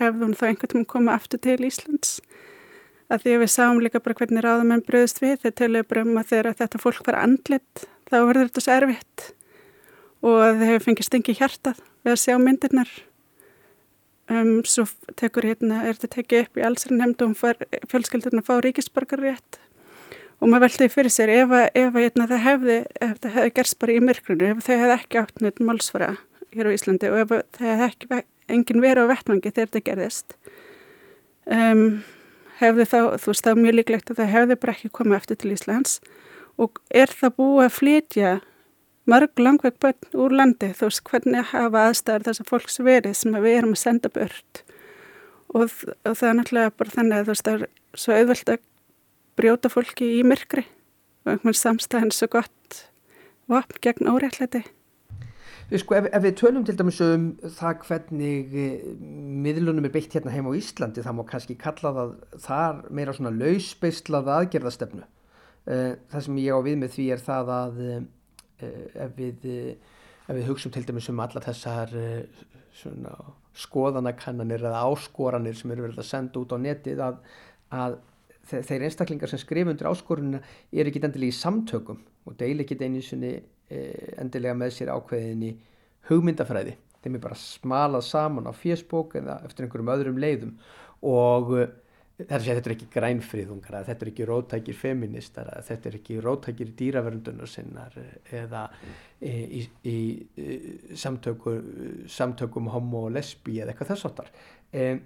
hefðum 0.00 0.34
þá 0.36 0.44
einhvern 0.48 0.72
veginn 0.72 0.90
komið 0.94 1.14
aftur 1.16 1.42
til 1.42 1.58
Íslands? 1.68 2.16
Að 3.12 3.24
því 3.24 3.36
að 3.36 3.42
við 3.42 3.52
sáum 3.52 3.80
líka 3.84 4.00
bara 4.00 4.16
hvernig 4.16 4.44
ráðamenn 4.44 4.84
bröðist 4.86 5.20
við 5.20 5.38
þegar 5.42 5.56
töluðu 5.60 5.88
bara 5.90 6.04
um 6.06 6.18
að 6.20 6.28
þegar 6.32 6.58
þetta 6.62 6.82
fólk 6.82 7.06
var 7.08 7.18
andlit 7.20 7.86
þá 8.08 8.16
verður 8.18 8.48
þetta 8.48 8.64
svo 8.64 8.76
erfitt. 8.78 9.24
Og 10.22 10.38
það 10.40 10.68
hefur 10.70 10.86
fengið 10.86 11.08
stingi 11.08 11.34
hjartað 11.36 11.82
við 12.06 12.14
að 12.14 12.22
sjá 12.22 12.36
myndirnar. 12.40 12.92
Um, 14.32 14.52
svo 14.64 14.86
tekur 15.18 15.44
hérna, 15.44 15.82
er 15.84 15.98
þetta 15.98 16.14
tekið 16.14 16.44
upp 16.46 16.60
í 16.60 16.64
allsar 16.64 16.94
nefnd 16.96 17.24
og 17.26 17.34
fjölskyldurna 17.90 18.44
fá 18.46 18.54
ríkisborgarrétt 18.64 19.58
og 20.42 20.50
maður 20.50 20.66
veldi 20.66 20.90
fyrir 20.90 21.14
sér 21.14 21.30
ef, 21.36 21.54
ef 21.78 21.96
hérna, 21.96 22.26
hefði, 22.26 22.80
ef 22.98 23.14
það 23.22 23.36
hefði 23.38 23.54
gerst 23.60 23.78
bara 23.78 23.94
í 23.94 24.02
myrkrunu, 24.02 24.50
ef 24.50 24.64
það 24.66 24.82
hefði 24.82 24.96
ekki 24.98 25.22
átt 25.22 25.44
neitt 25.44 25.62
málsfara 25.62 26.16
hér 26.52 26.68
á 26.68 26.74
Íslandi 26.74 27.12
og 27.12 27.20
ef 27.22 27.36
það 27.56 27.70
hefði 27.70 27.88
ekki 27.88 28.24
engin 28.52 28.82
verið 28.82 29.06
á 29.06 29.10
vettmangi 29.12 29.52
þegar 29.52 29.70
þetta 29.70 29.86
gerðist 29.86 30.36
um, 31.46 32.02
hefði 32.62 32.86
þá, 32.88 32.98
þú 33.20 33.32
veist 33.32 33.48
er 33.48 33.60
mjög 33.60 33.76
líklegt 33.78 34.12
að 34.12 34.22
það 34.22 34.32
hefði 34.36 34.58
bara 34.62 34.74
ekki 34.76 34.90
komið 34.98 35.18
eftir 35.18 35.40
til 35.40 35.52
Íslands. 35.56 35.98
Og 36.60 36.80
er 36.94 37.12
það 37.12 37.36
búið 37.40 37.64
að 37.64 37.76
flytja 37.78 38.32
mörg 39.10 39.42
langveg 39.42 39.78
börn 39.82 40.18
úr 40.24 40.36
landi? 40.38 40.72
Þú 40.76 40.90
veist 40.90 41.04
hvernig 41.08 41.48
hafa 41.52 41.86
aðstæður 41.88 42.26
þess 42.28 42.44
að 42.44 42.50
fólks 42.52 42.82
verið 42.84 43.16
sem 43.18 43.38
við 43.38 43.56
erum 43.56 43.74
að 43.74 43.82
senda 43.82 44.12
börn 44.12 44.60
og, 45.52 45.72
og 46.08 46.14
það 46.16 46.28
er 46.28 46.36
náttúrulega 46.38 46.76
bara 46.78 46.94
þannig 46.96 47.16
að 47.16 47.24
þú 47.24 47.34
veist 47.34 47.48
það 47.48 47.56
er 47.56 47.72
svo 48.02 48.18
auðvöld 48.18 48.52
að 48.52 48.62
brjóta 49.38 49.70
fólki 49.72 50.08
í 50.18 50.22
myrkri. 50.26 50.64
Og 51.24 51.34
einhvern 51.36 51.56
samstæðan 51.56 52.14
svo 52.14 52.28
gott 52.32 52.84
vapn 53.50 53.82
gegn 53.82 54.10
óréttlæti. 54.10 54.62
Sko, 55.72 55.96
ef, 55.96 56.08
ef 56.12 56.24
við 56.26 56.34
tölum 56.36 56.64
til 56.68 56.74
dæmis 56.76 56.98
um 57.00 57.28
það 57.56 57.84
hvernig 57.86 58.56
eh, 58.60 58.82
miðlunum 59.44 59.86
er 59.88 59.92
beitt 59.94 60.12
hérna 60.12 60.34
heima 60.34 60.52
á 60.52 60.58
Íslandi 60.58 61.04
það 61.04 61.16
má 61.16 61.22
kannski 61.30 61.56
kalla 61.56 61.92
það 61.96 62.12
þar 62.44 62.82
meira 62.92 63.14
svona 63.16 63.32
lausbeislað 63.32 64.28
aðgerðastefnu. 64.34 65.06
Eh, 65.72 65.94
það 66.12 66.26
sem 66.26 66.40
ég 66.42 66.58
á 66.58 66.60
við 66.66 66.76
með 66.82 66.92
því 66.98 67.06
er 67.14 67.24
það 67.24 67.52
að 67.56 67.80
eh, 67.86 68.02
ef 69.06 69.16
við, 69.16 69.48
ef 70.26 70.36
við 70.36 70.50
hugsaum 70.50 70.74
til 70.74 70.84
dæmis 70.90 71.08
um 71.08 71.22
allar 71.24 71.46
þessar 71.46 71.96
skoðanakannanir 73.62 74.62
eða 74.64 74.84
áskoranir 74.90 75.56
sem 75.56 75.72
eru 75.72 75.86
verið 75.86 76.02
að 76.02 76.08
senda 76.08 76.40
út 76.40 76.52
á 76.52 76.58
netið 76.60 77.02
að, 77.04 77.18
að 77.72 77.96
þeir 78.48 78.86
einstaklingar 78.88 79.30
sem 79.30 79.40
skrif 79.40 79.68
undir 79.70 79.88
áskorunina 79.90 80.40
er 80.72 80.88
ekki 80.90 81.02
endilega 81.02 81.32
í 81.32 81.36
samtökum 81.36 82.00
og 82.26 82.38
deil 82.40 82.62
ekki 82.62 82.78
einu 82.80 83.02
sinni 83.04 83.36
endilega 84.20 84.56
með 84.58 84.74
sér 84.76 84.92
ákveðinni 84.92 85.52
hugmyndafræði. 86.08 86.74
Þeim 87.02 87.18
er 87.18 87.22
bara 87.22 87.38
smalað 87.38 88.04
saman 88.06 88.50
á 88.50 88.52
fésbók 88.54 89.16
eða 89.18 89.40
eftir 89.46 89.66
einhverjum 89.66 89.94
öðrum 89.94 90.20
leiðum 90.22 90.52
og 91.02 91.54
þetta 92.20 92.68
er 92.68 92.74
ekki 92.74 92.88
grænfríðungar 92.92 93.86
þetta 93.86 94.04
er 94.04 94.10
ekki 94.12 94.26
rótækir 94.28 94.76
feministar 94.76 95.48
þetta 95.66 95.88
er 95.88 95.96
ekki 95.98 96.18
rótækir 96.22 96.72
dýraverundunar 96.78 97.50
sinnar 97.50 97.96
eða 98.30 98.66
í, 99.22 99.32
í, 99.62 99.62
í 99.88 99.96
samtöku, 100.98 101.56
samtökum 102.10 102.70
homo 102.72 103.06
og 103.08 103.16
lesbi 103.16 103.58
eða 103.60 103.72
eitthvað 103.72 103.94
þess 103.94 104.08
áttar 104.10 104.32
en 104.72 105.02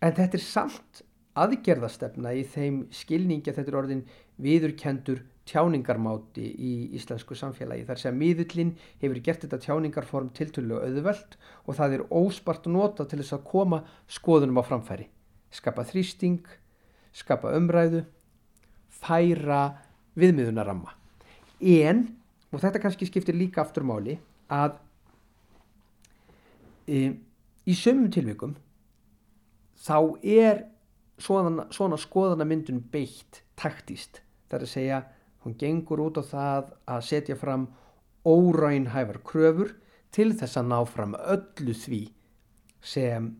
þetta 0.00 0.38
er 0.38 0.44
samt 0.44 1.04
aðgerðastefna 1.38 2.34
í 2.36 2.42
þeim 2.44 2.82
skilningi 2.92 3.50
að 3.50 3.60
þetta 3.60 3.72
er 3.72 3.78
orðin 3.80 4.02
viðurkendur 4.42 5.22
tjáningarmáti 5.48 6.44
í 6.44 6.74
íslensku 6.98 7.34
samfélagi 7.38 7.86
þar 7.88 8.02
sem 8.02 8.18
miðullin 8.18 8.76
hefur 9.00 9.22
gert 9.24 9.46
þetta 9.46 9.62
tjáningarform 9.64 10.28
tiltölu 10.36 10.76
og 10.78 10.86
auðvöld 10.86 11.40
og 11.66 11.80
það 11.80 11.96
er 11.96 12.06
óspart 12.12 12.68
nota 12.70 13.08
til 13.08 13.22
þess 13.22 13.38
að 13.38 13.48
koma 13.48 13.82
skoðunum 14.06 14.60
á 14.60 14.64
framfæri 14.68 15.08
skapa 15.52 15.84
þrýsting, 15.86 16.40
skapa 17.12 17.52
umræðu, 17.56 18.02
færa 19.02 19.62
viðmiðunaramma. 20.18 20.94
En, 21.60 22.06
og 22.52 22.62
þetta 22.62 22.80
kannski 22.82 23.08
skiptir 23.08 23.36
líka 23.36 23.62
aftur 23.62 23.84
máli, 23.86 24.18
að 24.52 24.78
e, 26.88 27.12
í 27.68 27.76
sömum 27.78 28.10
tilvikum 28.12 28.56
þá 29.82 29.96
er 30.22 30.64
svona, 31.18 31.66
svona 31.74 31.98
skoðanamyndun 32.00 32.82
beitt 32.92 33.42
taktíst. 33.58 34.22
Það 34.48 34.58
er 34.58 34.66
að 34.66 34.72
segja, 34.72 34.98
hún 35.44 35.56
gengur 35.58 36.02
út 36.04 36.20
á 36.20 36.24
það 36.24 36.72
að 36.94 37.06
setja 37.08 37.36
fram 37.38 37.68
órænhæfar 38.28 39.22
kröfur 39.26 39.72
til 40.14 40.32
þess 40.38 40.60
að 40.60 40.68
ná 40.70 40.78
fram 40.86 41.16
öllu 41.16 41.74
því 41.74 42.02
sem 42.82 43.30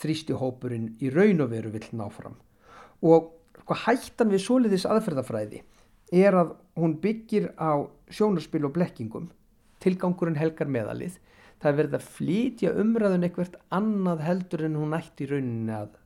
þrýstihópurinn 0.00 0.94
í 1.02 1.10
raun 1.12 1.42
og 1.44 1.50
veru 1.52 1.72
vill 1.74 1.88
ná 1.96 2.06
fram. 2.12 2.38
Og 3.04 3.32
hvað 3.66 3.84
hættan 3.86 4.32
við 4.32 4.44
soliðis 4.44 4.86
aðferðafræði 4.88 5.62
er 6.16 6.36
að 6.36 6.54
hún 6.80 6.96
byggir 7.02 7.50
á 7.60 7.84
sjónarspil 8.10 8.64
og 8.66 8.74
blekkingum, 8.76 9.28
tilgangurinn 9.82 10.38
helgar 10.40 10.70
meðalið, 10.70 11.18
það 11.60 11.76
verður 11.78 11.98
að 12.00 12.08
flytja 12.16 12.72
umræðun 12.80 13.26
eitthvað 13.26 13.58
annað 13.76 14.24
heldur 14.26 14.64
en 14.66 14.78
hún 14.80 14.94
nætti 14.96 15.26
í 15.26 15.30
rauninni 15.30 15.76
að 15.76 15.99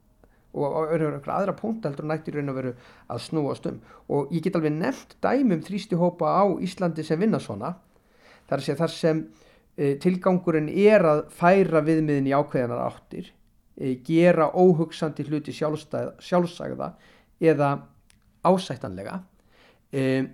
og 0.55 0.95
aðra 0.95 1.55
punkt 1.59 1.87
heldur 1.87 2.07
nætti 2.09 2.35
raun 2.35 2.53
og 2.53 2.59
veru 2.59 2.73
að 3.11 3.23
snúast 3.27 3.67
um. 3.71 3.81
Og 4.09 4.33
ég 4.35 4.45
get 4.45 4.57
alveg 4.59 4.75
nefnt 4.77 5.17
dæmum 5.25 5.63
þrýstihópa 5.67 6.31
á 6.31 6.45
Íslandi 6.63 7.05
sem 7.07 7.21
vinna 7.21 7.41
svona. 7.43 7.75
Þar 8.49 8.63
sem, 8.63 8.79
þar 8.79 8.93
sem 8.93 9.23
e, 9.77 9.95
tilgangurinn 10.03 10.69
er 10.69 11.07
að 11.09 11.25
færa 11.35 11.83
viðmiðin 11.85 12.29
í 12.31 12.37
ákveðanar 12.37 12.85
áttir 12.87 13.33
e, 13.75 13.97
gera 14.07 14.51
óhugsandi 14.53 15.27
hluti 15.29 15.55
sjálfsagða 15.55 16.93
eða 17.43 17.71
ásættanlega 18.45 19.19
e, 19.91 20.29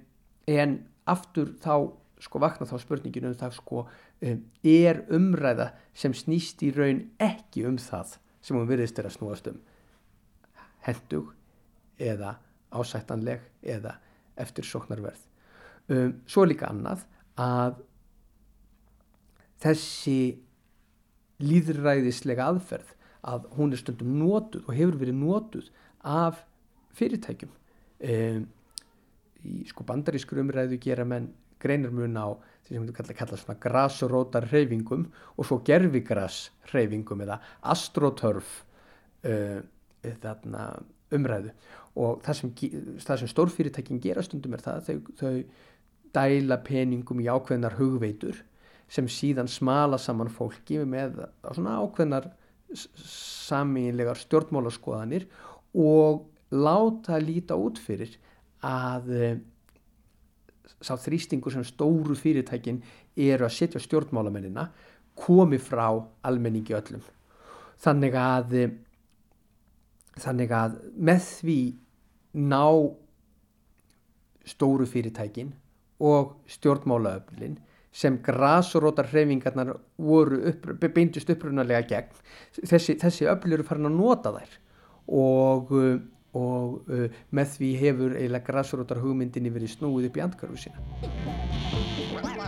en 0.51 0.77
aftur 1.09 1.55
þá 1.63 1.95
sko 2.21 2.41
vakna 2.43 2.69
þá 2.69 2.77
spurningin 2.83 3.31
um 3.31 3.39
það 3.39 3.55
sko 3.57 3.87
er 4.21 5.05
umræða 5.09 5.71
sem 5.97 6.13
snýst 6.13 6.61
í 6.67 6.75
raun 6.75 7.07
ekki 7.23 7.65
um 7.71 7.79
það 7.81 8.19
sem 8.45 8.59
hún 8.59 8.69
virðist 8.69 8.99
er 9.01 9.09
að 9.09 9.17
snúast 9.17 9.49
um 9.49 9.61
hendug 10.87 11.35
eða 12.01 12.37
ásættanleg 12.71 13.43
eða 13.63 13.97
eftir 14.41 14.65
sóknarverð 14.65 15.25
um, 15.91 16.15
svo 16.31 16.47
líka 16.49 16.71
annað 16.71 17.05
að 17.41 17.81
þessi 19.61 20.21
líðræðislega 21.41 22.47
aðferð 22.53 22.95
að 23.31 23.49
hún 23.57 23.75
er 23.75 23.81
stundum 23.81 24.15
nótuð 24.21 24.69
og 24.69 24.77
hefur 24.77 24.97
verið 25.01 25.19
nótuð 25.21 25.69
af 26.09 26.41
fyrirtækjum. 26.97 27.53
Um, 28.01 28.47
í 29.45 29.65
sko 29.69 29.85
bandarískur 29.89 30.41
umræðu 30.41 30.79
gera 30.81 31.05
menn 31.09 31.31
greinar 31.61 31.93
mun 31.93 32.17
á 32.17 32.33
því 32.65 32.77
sem 32.77 32.87
við 32.87 32.97
kalla, 32.97 33.17
kalla 33.19 33.39
svona 33.41 33.61
grasrótar 33.61 34.49
hreyfingum 34.49 35.05
og 35.37 35.49
svo 35.49 35.61
gerfigras 35.65 36.49
hreyfingum 36.71 37.25
eða 37.27 37.41
astrotörf 37.73 38.63
uh, 39.29 39.61
þarna 40.03 40.65
umræðu. 41.15 41.55
Og 42.01 42.21
það 42.25 42.39
sem, 42.39 42.53
það 43.03 43.23
sem 43.23 43.33
stórfyrirtækin 43.33 44.03
gera 44.03 44.23
stundum 44.25 44.55
er 44.57 44.65
það 44.65 44.87
þau, 44.87 45.15
þau 45.21 45.35
dæla 46.15 46.61
peningum 46.67 47.23
í 47.23 47.29
ákveðnar 47.31 47.79
hugveitur 47.79 48.39
sem 48.91 49.07
síðan 49.11 49.51
smala 49.51 49.99
saman 50.03 50.31
fólki 50.33 50.81
með 50.89 51.21
svona 51.53 51.77
ákveðnar 51.85 52.31
samínlegar 52.75 54.19
stjórnmálaskoðanir 54.19 55.27
og 55.79 56.27
láta 56.51 57.19
líta 57.23 57.59
út 57.59 57.79
fyrir 57.79 58.17
að 58.67 59.11
eh, 59.15 59.39
sá 60.83 60.95
þrýstingur 60.99 61.55
sem 61.55 61.67
stóru 61.67 62.17
fyrirtækin 62.19 62.81
eru 63.19 63.47
að 63.47 63.57
setja 63.57 63.83
stjórnmálamennina 63.83 64.69
komi 65.21 65.59
frá 65.63 65.87
almenningi 66.27 66.75
öllum. 66.77 67.03
Þannig 67.81 68.17
að 68.19 68.57
eh, 68.59 68.75
þannig 70.21 70.53
að 70.55 70.77
með 70.97 71.25
því 71.41 71.59
ná 72.51 72.65
stóru 74.51 74.87
fyrirtækin 74.89 75.53
og 76.01 76.37
stjórnmálaöflin 76.51 77.59
sem 77.93 78.17
grasurótar 78.23 79.09
hreyfingarnar 79.11 79.75
voru 79.99 80.39
upp, 80.53 80.69
beindust 80.95 81.31
upprunalega 81.33 81.83
gegn 81.91 82.21
þessi, 82.63 82.97
þessi 83.01 83.27
öfl 83.31 83.57
eru 83.57 83.67
farin 83.67 83.91
að 83.91 83.97
nota 83.99 84.33
þær. 84.37 84.53
Og, 85.11 85.73
og 86.39 86.93
með 87.35 87.57
því 87.57 87.71
hefur 87.81 88.15
eiginlega 88.15 88.47
grasurótar 88.47 89.03
hugmyndinni 89.03 89.51
verið 89.51 89.75
snúið 89.75 90.11
upp 90.11 90.21
í 90.21 90.25
andkarfu 90.29 90.57
sína 90.69 92.40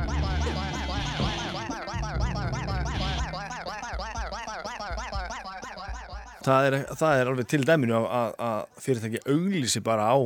Það 6.43 6.69
er, 6.69 6.77
það 6.99 7.21
er 7.21 7.29
alveg 7.31 7.49
til 7.51 7.63
dæminu 7.67 7.99
að, 8.03 8.33
að 8.43 8.81
fyrirtæki 8.83 9.21
auglýsi 9.31 9.83
bara 9.85 10.09
á 10.11 10.19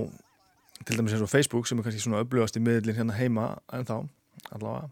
til 0.86 0.96
dæmis 0.96 1.16
eins 1.16 1.24
og 1.24 1.30
Facebook 1.32 1.68
sem 1.68 1.80
er 1.80 1.86
kannski 1.86 2.02
svona 2.04 2.22
upplöfast 2.24 2.56
í 2.56 2.62
miðlinn 2.64 2.96
hérna 2.96 3.16
heima 3.16 3.46
en 3.74 3.88
þá 3.88 3.96
allavega. 4.54 4.88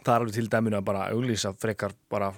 Það 0.00 0.12
er 0.14 0.22
alveg 0.22 0.36
til 0.36 0.46
dæminu 0.52 0.78
að 0.78 0.86
bara 0.88 1.08
auglýsa 1.12 1.52
frekar 1.60 1.94
bara, 2.12 2.30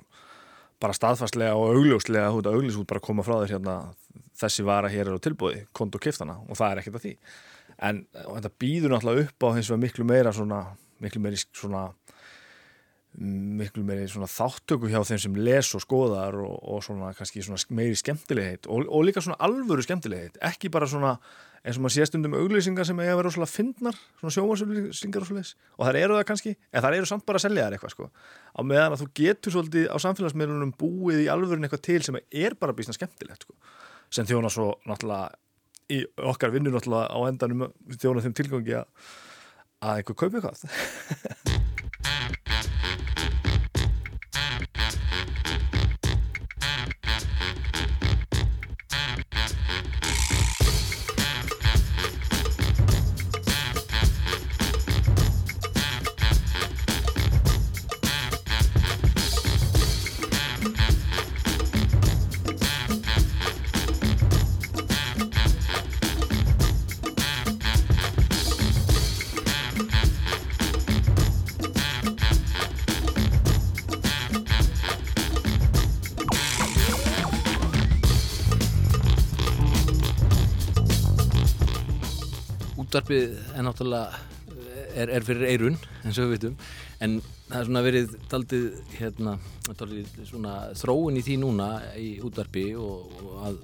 bara 0.83 0.97
staðfastlega 0.97 1.59
og 1.59 1.77
augljóslega 1.77 2.33
þú 2.33 2.41
veit 2.41 2.51
að 2.51 2.59
auglýsa 2.59 2.83
út 2.83 2.91
bara 2.95 3.05
koma 3.07 3.27
frá 3.27 3.37
þér 3.43 3.55
hérna 3.57 3.77
þessi 4.37 4.67
vara 4.67 4.91
hér 4.93 5.11
er 5.11 5.19
á 5.19 5.25
tilbúði, 5.25 5.63
konto 5.77 6.01
kiftana 6.03 6.41
og 6.47 6.59
það 6.59 6.73
er 6.73 6.83
ekkert 6.83 6.99
að 6.99 7.07
því. 7.07 7.15
En 7.87 8.03
þetta 8.15 8.53
býður 8.63 8.95
náttúrulega 8.95 9.29
upp 9.29 9.47
á 9.47 9.49
hins 9.57 9.71
vegar 9.71 9.83
miklu 9.85 10.09
meira 10.09 10.35
svona 10.35 10.61
miklu 11.03 11.23
meiri 11.23 11.41
svona 11.45 11.89
miklu 13.17 13.85
meiri 13.87 14.07
svona 14.11 14.29
þáttöku 14.29 14.91
hjá 14.93 15.01
þeim 15.09 15.21
sem 15.23 15.37
les 15.41 15.73
og 15.77 15.83
skoðar 15.85 16.37
og, 16.43 16.57
og 16.61 16.83
svona 16.85 17.13
kannski 17.17 17.45
svona 17.45 17.61
meiri 17.73 17.97
skemmtilegheit 17.97 18.69
og, 18.69 18.85
og 18.93 19.07
líka 19.09 19.23
svona 19.25 19.39
alvöru 19.47 19.85
skemmtilegheit 19.85 20.37
ekki 20.45 20.69
bara 20.73 20.89
svona 20.91 21.15
eins 21.67 21.79
og 21.79 21.83
maður 21.83 21.95
sé 21.97 22.07
stundum 22.07 22.37
auglýsingar 22.39 22.87
sem 22.87 23.01
eiga 23.01 23.15
að 23.15 23.21
vera 23.23 23.33
svona 23.35 23.49
finnar 23.51 23.97
svona 24.21 24.35
sjómasauglýsingar 24.37 25.25
og 25.25 25.31
svona 25.31 25.43
og 25.47 25.89
þar 25.89 25.99
eru 26.03 26.19
það 26.19 26.29
kannski, 26.29 26.55
en 26.71 26.85
þar 26.85 26.99
eru 26.99 27.11
samt 27.11 27.27
bara 27.27 27.41
að 27.41 27.47
selja 27.47 27.65
þær 27.67 27.79
eitthvað 27.79 27.95
sko, 27.97 28.11
á 28.55 28.61
meðan 28.63 28.95
að 28.95 29.03
þú 29.03 29.09
getur 29.23 29.57
svolítið 29.57 29.89
á 29.91 29.97
samfélagsmiðlunum 30.05 30.77
búið 30.79 31.25
í 31.25 31.29
alvörun 31.33 31.67
eitthvað 31.67 31.85
til 31.89 31.99
sem 32.07 32.21
er 32.23 32.59
bara 32.61 32.77
bísna 32.77 32.95
skemmtilegt 32.95 33.49
sko, 33.49 33.57
sem 34.15 34.29
þjóna 34.29 34.53
svo 34.53 34.75
náttúrulega 34.87 35.33
í 35.97 36.03
okkar 36.31 36.55
vinnur 36.55 36.77
náttúrulega 36.77 37.11
á 37.11 37.19
endanum 37.33 37.71
þjóna 37.97 38.23
þeim 38.23 38.37
tilgangi 38.39 38.79
að 38.79 39.97
einhver 39.97 40.21
kaupi 40.23 40.39
eitthvað 40.39 41.56
náttúrulega 83.77 84.19
er, 84.97 85.11
er 85.11 85.25
fyrir 85.25 85.51
eirun 85.51 85.77
eins 86.05 86.19
og 86.19 86.31
við 86.31 86.37
veitum 86.37 86.55
en 87.05 87.19
það 87.49 87.59
er 87.59 87.67
svona 87.69 87.83
verið 87.85 88.15
daldið 88.31 88.65
hérna, 88.97 89.35
daldið 89.69 90.23
svona 90.31 90.55
þróun 90.79 91.19
í 91.21 91.25
því 91.27 91.37
núna 91.43 91.69
í 92.01 92.09
útvarpi 92.25 92.65
og, 92.81 93.13
og 93.21 93.45
að, 93.51 93.59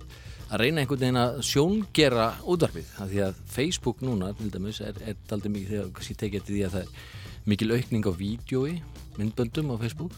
að 0.50 0.62
reyna 0.62 0.83
einhvern 0.83 1.02
veginn 1.02 1.21
að 1.23 1.40
sjóngera 1.49 2.28
útvarpið. 2.45 2.92
Að 3.00 3.14
því 3.14 3.23
að 3.26 3.40
Facebook 3.54 4.04
núna 4.04 4.31
til 4.38 4.52
dæmis 4.52 4.83
er, 4.85 5.00
er 5.07 5.19
daldið 5.31 5.57
mikið 5.57 5.75
þegar 5.75 5.90
kannski 5.97 6.19
tekið 6.21 6.42
eftir 6.42 6.59
því 6.59 6.64
að 6.69 6.76
það 6.76 6.85
er 6.85 7.49
mikil 7.52 7.73
aukning 7.75 8.07
á 8.07 8.12
vídjói, 8.21 8.76
myndböndum 9.16 9.75
á 9.75 9.76
Facebook. 9.81 10.14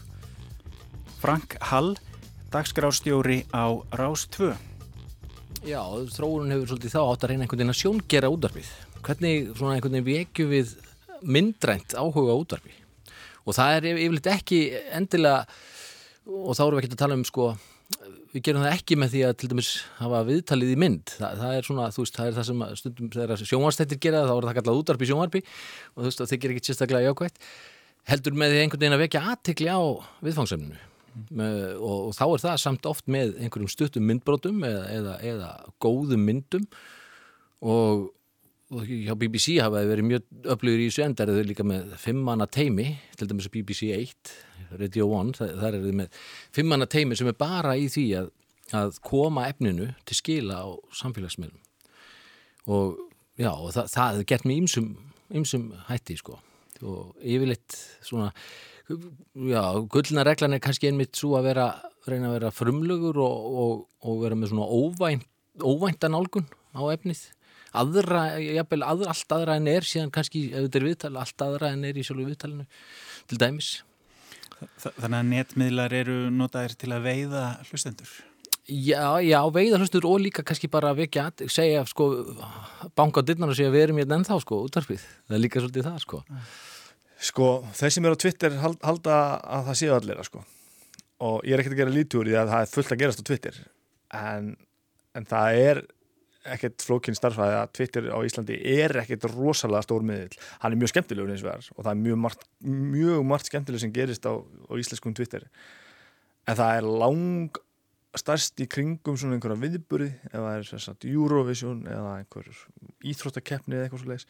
Frank 1.23 1.57
Hall 1.71 1.95
dagsgrástjóri 2.53 3.45
á 3.55 3.71
Rás 3.95 4.27
2 4.35 4.74
Já, 5.65 5.81
þróunum 6.13 6.51
hefur 6.53 6.69
svolítið 6.69 6.93
þá 6.93 6.99
átt 7.01 7.23
að 7.25 7.31
reyna 7.31 7.45
einhvern 7.45 7.61
veginn 7.61 7.73
að 7.73 7.79
sjóngera 7.79 8.29
útvarpið. 8.29 8.67
Hvernig 9.05 9.47
svona 9.57 9.77
einhvern 9.77 9.95
veginn 9.97 10.09
vekju 10.11 10.45
við 10.51 10.73
myndrænt 11.25 11.95
áhuga 11.97 12.35
útvarfi 12.37 12.75
og 13.45 13.55
það 13.55 13.77
er 13.77 13.87
yfirleitt 13.93 14.29
ekki 14.33 14.59
endilega 14.97 15.45
og 16.25 16.55
þá 16.57 16.63
erum 16.65 16.79
við 16.79 16.85
ekki 16.85 16.95
að 16.95 17.01
tala 17.01 17.17
um 17.17 17.25
sko 17.27 17.51
við 18.33 18.43
gerum 18.47 18.65
það 18.65 18.77
ekki 18.77 18.97
með 18.99 19.13
því 19.13 19.21
að 19.27 19.35
til 19.41 19.49
dæmis 19.51 19.69
hafa 19.99 20.23
viðtalið 20.27 20.73
í 20.73 20.79
mynd, 20.81 21.13
það, 21.13 21.37
það 21.41 21.57
er 21.57 21.67
svona 21.69 21.91
þú 21.95 22.03
veist, 22.03 22.17
það 22.17 22.29
er 22.29 22.37
það 22.37 22.47
sem 22.49 22.63
stundum 22.81 23.11
þegar 23.13 23.45
sjónvarstættir 23.51 24.01
gera 24.05 24.25
þá 24.25 24.33
er 24.35 24.49
það 24.49 24.57
kallað 24.59 24.81
útvarfi 24.81 25.09
sjónvarfi 25.11 25.43
og 25.45 26.01
þú 26.01 26.09
veist 26.09 26.25
að 26.25 26.33
þeir 26.33 26.41
gera 26.43 26.55
ekki 26.55 26.69
sérstaklega 26.69 27.11
jákvægt 27.11 27.47
heldur 28.09 28.37
með 28.41 28.53
því 28.53 28.63
einhvern 28.63 28.83
veginn 28.83 28.97
að 28.97 29.05
vekja 29.05 29.23
aðtikli 29.31 29.69
á 29.71 29.81
viðfangsefninu 30.25 30.81
með, 31.29 31.55
og, 31.77 32.09
og 32.09 32.17
þá 32.17 32.25
er 32.25 32.43
það 32.43 32.59
samt 32.65 32.89
oft 32.89 33.07
með 33.11 33.37
einhverjum 33.39 33.71
stuttum 33.71 34.05
myndbrotum 34.09 34.65
eða, 34.67 34.83
eða, 34.93 35.15
eða 35.31 35.49
góðum 35.83 36.27
myndum. 36.27 36.67
Og 37.65 38.11
og 38.73 38.87
hjá 38.89 39.13
BBC 39.13 39.59
hafaði 39.61 39.89
verið 39.91 40.07
mjög 40.09 40.23
öflugur 40.55 40.81
í 40.81 40.87
þessu 40.89 41.03
enda 41.05 41.27
þau 41.29 41.43
líka 41.45 41.65
með 41.67 41.91
fimmanna 42.01 42.47
teimi, 42.49 42.87
til 43.17 43.27
dæmis 43.29 43.49
að 43.49 43.53
BBC 43.59 43.91
1 43.93 44.33
Radio 44.79 45.09
1, 45.19 45.35
þar 45.37 45.77
er 45.77 45.83
þau 45.83 45.99
með 46.01 46.23
fimmanna 46.55 46.87
teimi 46.89 47.17
sem 47.17 47.29
er 47.29 47.37
bara 47.37 47.75
í 47.77 47.85
því 47.91 48.05
að, 48.21 48.31
að 48.81 48.97
koma 49.05 49.45
efninu 49.51 49.91
til 50.09 50.17
skila 50.17 50.63
á 50.65 50.67
samfélagsmiðlum. 50.97 51.61
Og 52.73 52.97
já, 53.37 53.51
og 53.53 53.69
það, 53.75 53.91
það 53.93 54.19
er 54.21 54.29
gert 54.31 54.47
með 54.49 54.61
ýmsum 55.35 55.67
hætti 55.91 56.17
sko. 56.19 56.39
Og 56.81 57.13
yfirleitt 57.21 57.77
svona 58.03 58.31
já, 58.89 59.63
gullna 59.89 60.25
reglan 60.25 60.55
er 60.55 60.61
kannski 60.63 60.89
einmitt 60.89 61.17
svo 61.17 61.35
að 61.39 61.49
vera, 61.49 61.69
reyna 62.05 62.29
að 62.29 62.35
vera 62.37 62.51
frumlugur 62.53 63.17
og, 63.23 63.47
og, 63.63 63.79
og 64.05 64.19
vera 64.21 64.37
með 64.37 64.53
svona 64.53 64.67
óvænt, 64.69 65.25
óvæntan 65.63 66.17
álgun 66.17 66.47
á 66.75 66.81
efnið. 66.93 67.23
Aðra, 67.75 68.21
jafnvel 68.39 68.85
aðra, 68.87 69.11
allt 69.11 69.33
aðra 69.35 69.57
en 69.59 69.67
er 69.67 69.87
síðan 69.87 70.13
kannski, 70.15 70.45
ef 70.53 70.67
þetta 70.67 70.79
er 70.79 70.85
viðtal, 70.87 71.11
allt 71.19 71.43
aðra 71.43 71.73
en 71.75 71.83
er 71.87 71.97
í 71.97 72.05
sjálfu 72.07 72.27
viðtalinu 72.29 72.67
til 73.27 73.39
dæmis. 73.41 73.71
Þannig 74.79 75.17
að 75.17 75.27
netmiðlar 75.33 75.97
eru 75.97 76.15
notaðir 76.31 76.77
til 76.79 76.93
að 76.95 77.09
veiða 77.09 77.43
hlustendur? 77.67 78.13
Já, 78.65 79.19
já, 79.21 79.41
veiða 79.53 79.81
hlustendur 79.81 80.07
og 80.07 80.23
líka 80.23 80.45
kannski 80.47 80.69
bara 80.71 80.93
að 80.93 81.03
vekja, 81.03 81.25
segja 81.51 81.83
sko, 81.89 82.07
banka 82.95 83.21
á 83.21 83.27
dittnar 83.27 83.51
og 83.51 83.59
segja 83.59 83.73
við 83.73 83.89
erum 83.89 83.99
hérna 83.99 84.21
ennþá 84.21 84.39
sko, 84.45 84.61
útvarfið, 84.69 85.03
það 85.27 85.37
er 85.37 85.43
líka 85.43 85.61
svolítið 85.61 85.89
það 85.89 85.99
sko 86.05 86.23
Sko, 87.25 87.49
þeir 87.73 87.93
sem 87.95 88.05
eru 88.05 88.17
á 88.17 88.21
Twitter 88.21 88.55
hald, 88.61 88.77
halda 88.85 89.17
að 89.41 89.69
það 89.69 89.79
séu 89.81 89.95
allir 89.95 90.23
sko. 90.27 90.43
og 91.25 91.45
ég 91.47 91.55
er 91.55 91.61
ekkert 91.63 91.77
að 91.77 91.79
gera 91.79 91.95
lítúr 91.95 92.27
í 92.27 92.33
að 92.35 92.49
það 92.51 92.63
er 92.63 92.71
fullt 92.73 92.91
að 92.91 93.01
gerast 93.01 93.21
á 93.23 93.29
Twitter. 93.29 93.59
En, 94.13 94.49
en 95.15 95.27
það 95.29 95.59
er 95.61 95.79
ekkert 96.55 96.83
flókinn 96.85 97.17
starfæði 97.17 97.55
að 97.57 97.71
Twitter 97.73 98.09
á 98.13 98.19
Íslandi 98.27 98.57
er 98.75 98.93
ekkert 99.01 99.25
rosalega 99.31 99.85
stór 99.85 100.03
miðil 100.05 100.35
hann 100.61 100.75
er 100.75 100.81
mjög 100.81 100.91
skemmtilegur 100.91 101.31
eins 101.33 101.41
og 101.41 101.47
það 101.49 101.55
er 101.55 101.69
og 101.73 101.79
það 101.79 101.91
er 101.91 102.01
mjög 102.03 102.19
margt, 102.25 102.43
mjög 102.95 103.23
margt 103.31 103.49
skemmtileg 103.49 103.81
sem 103.81 103.93
gerist 103.95 104.27
á, 104.29 104.33
á 104.37 104.73
íslenskum 104.77 105.15
Twitter. 105.17 105.47
En 106.45 106.59
það 106.59 106.81
er 106.81 106.89
lang 107.01 107.61
starst 108.15 108.61
í 108.63 108.67
kringum 108.71 109.17
svona 109.19 109.39
einhverja 109.39 109.59
viðburi 109.63 110.11
ef 110.29 110.35
það 110.35 110.51
er 110.59 110.83
sagt, 110.85 111.07
Eurovision 111.09 111.81
eða 111.89 112.19
einhver 112.19 112.51
íþróttakeppni 113.03 113.75
eða 113.75 113.87
eitthvað 113.87 114.03
svo 114.03 114.11
leiðis 114.11 114.29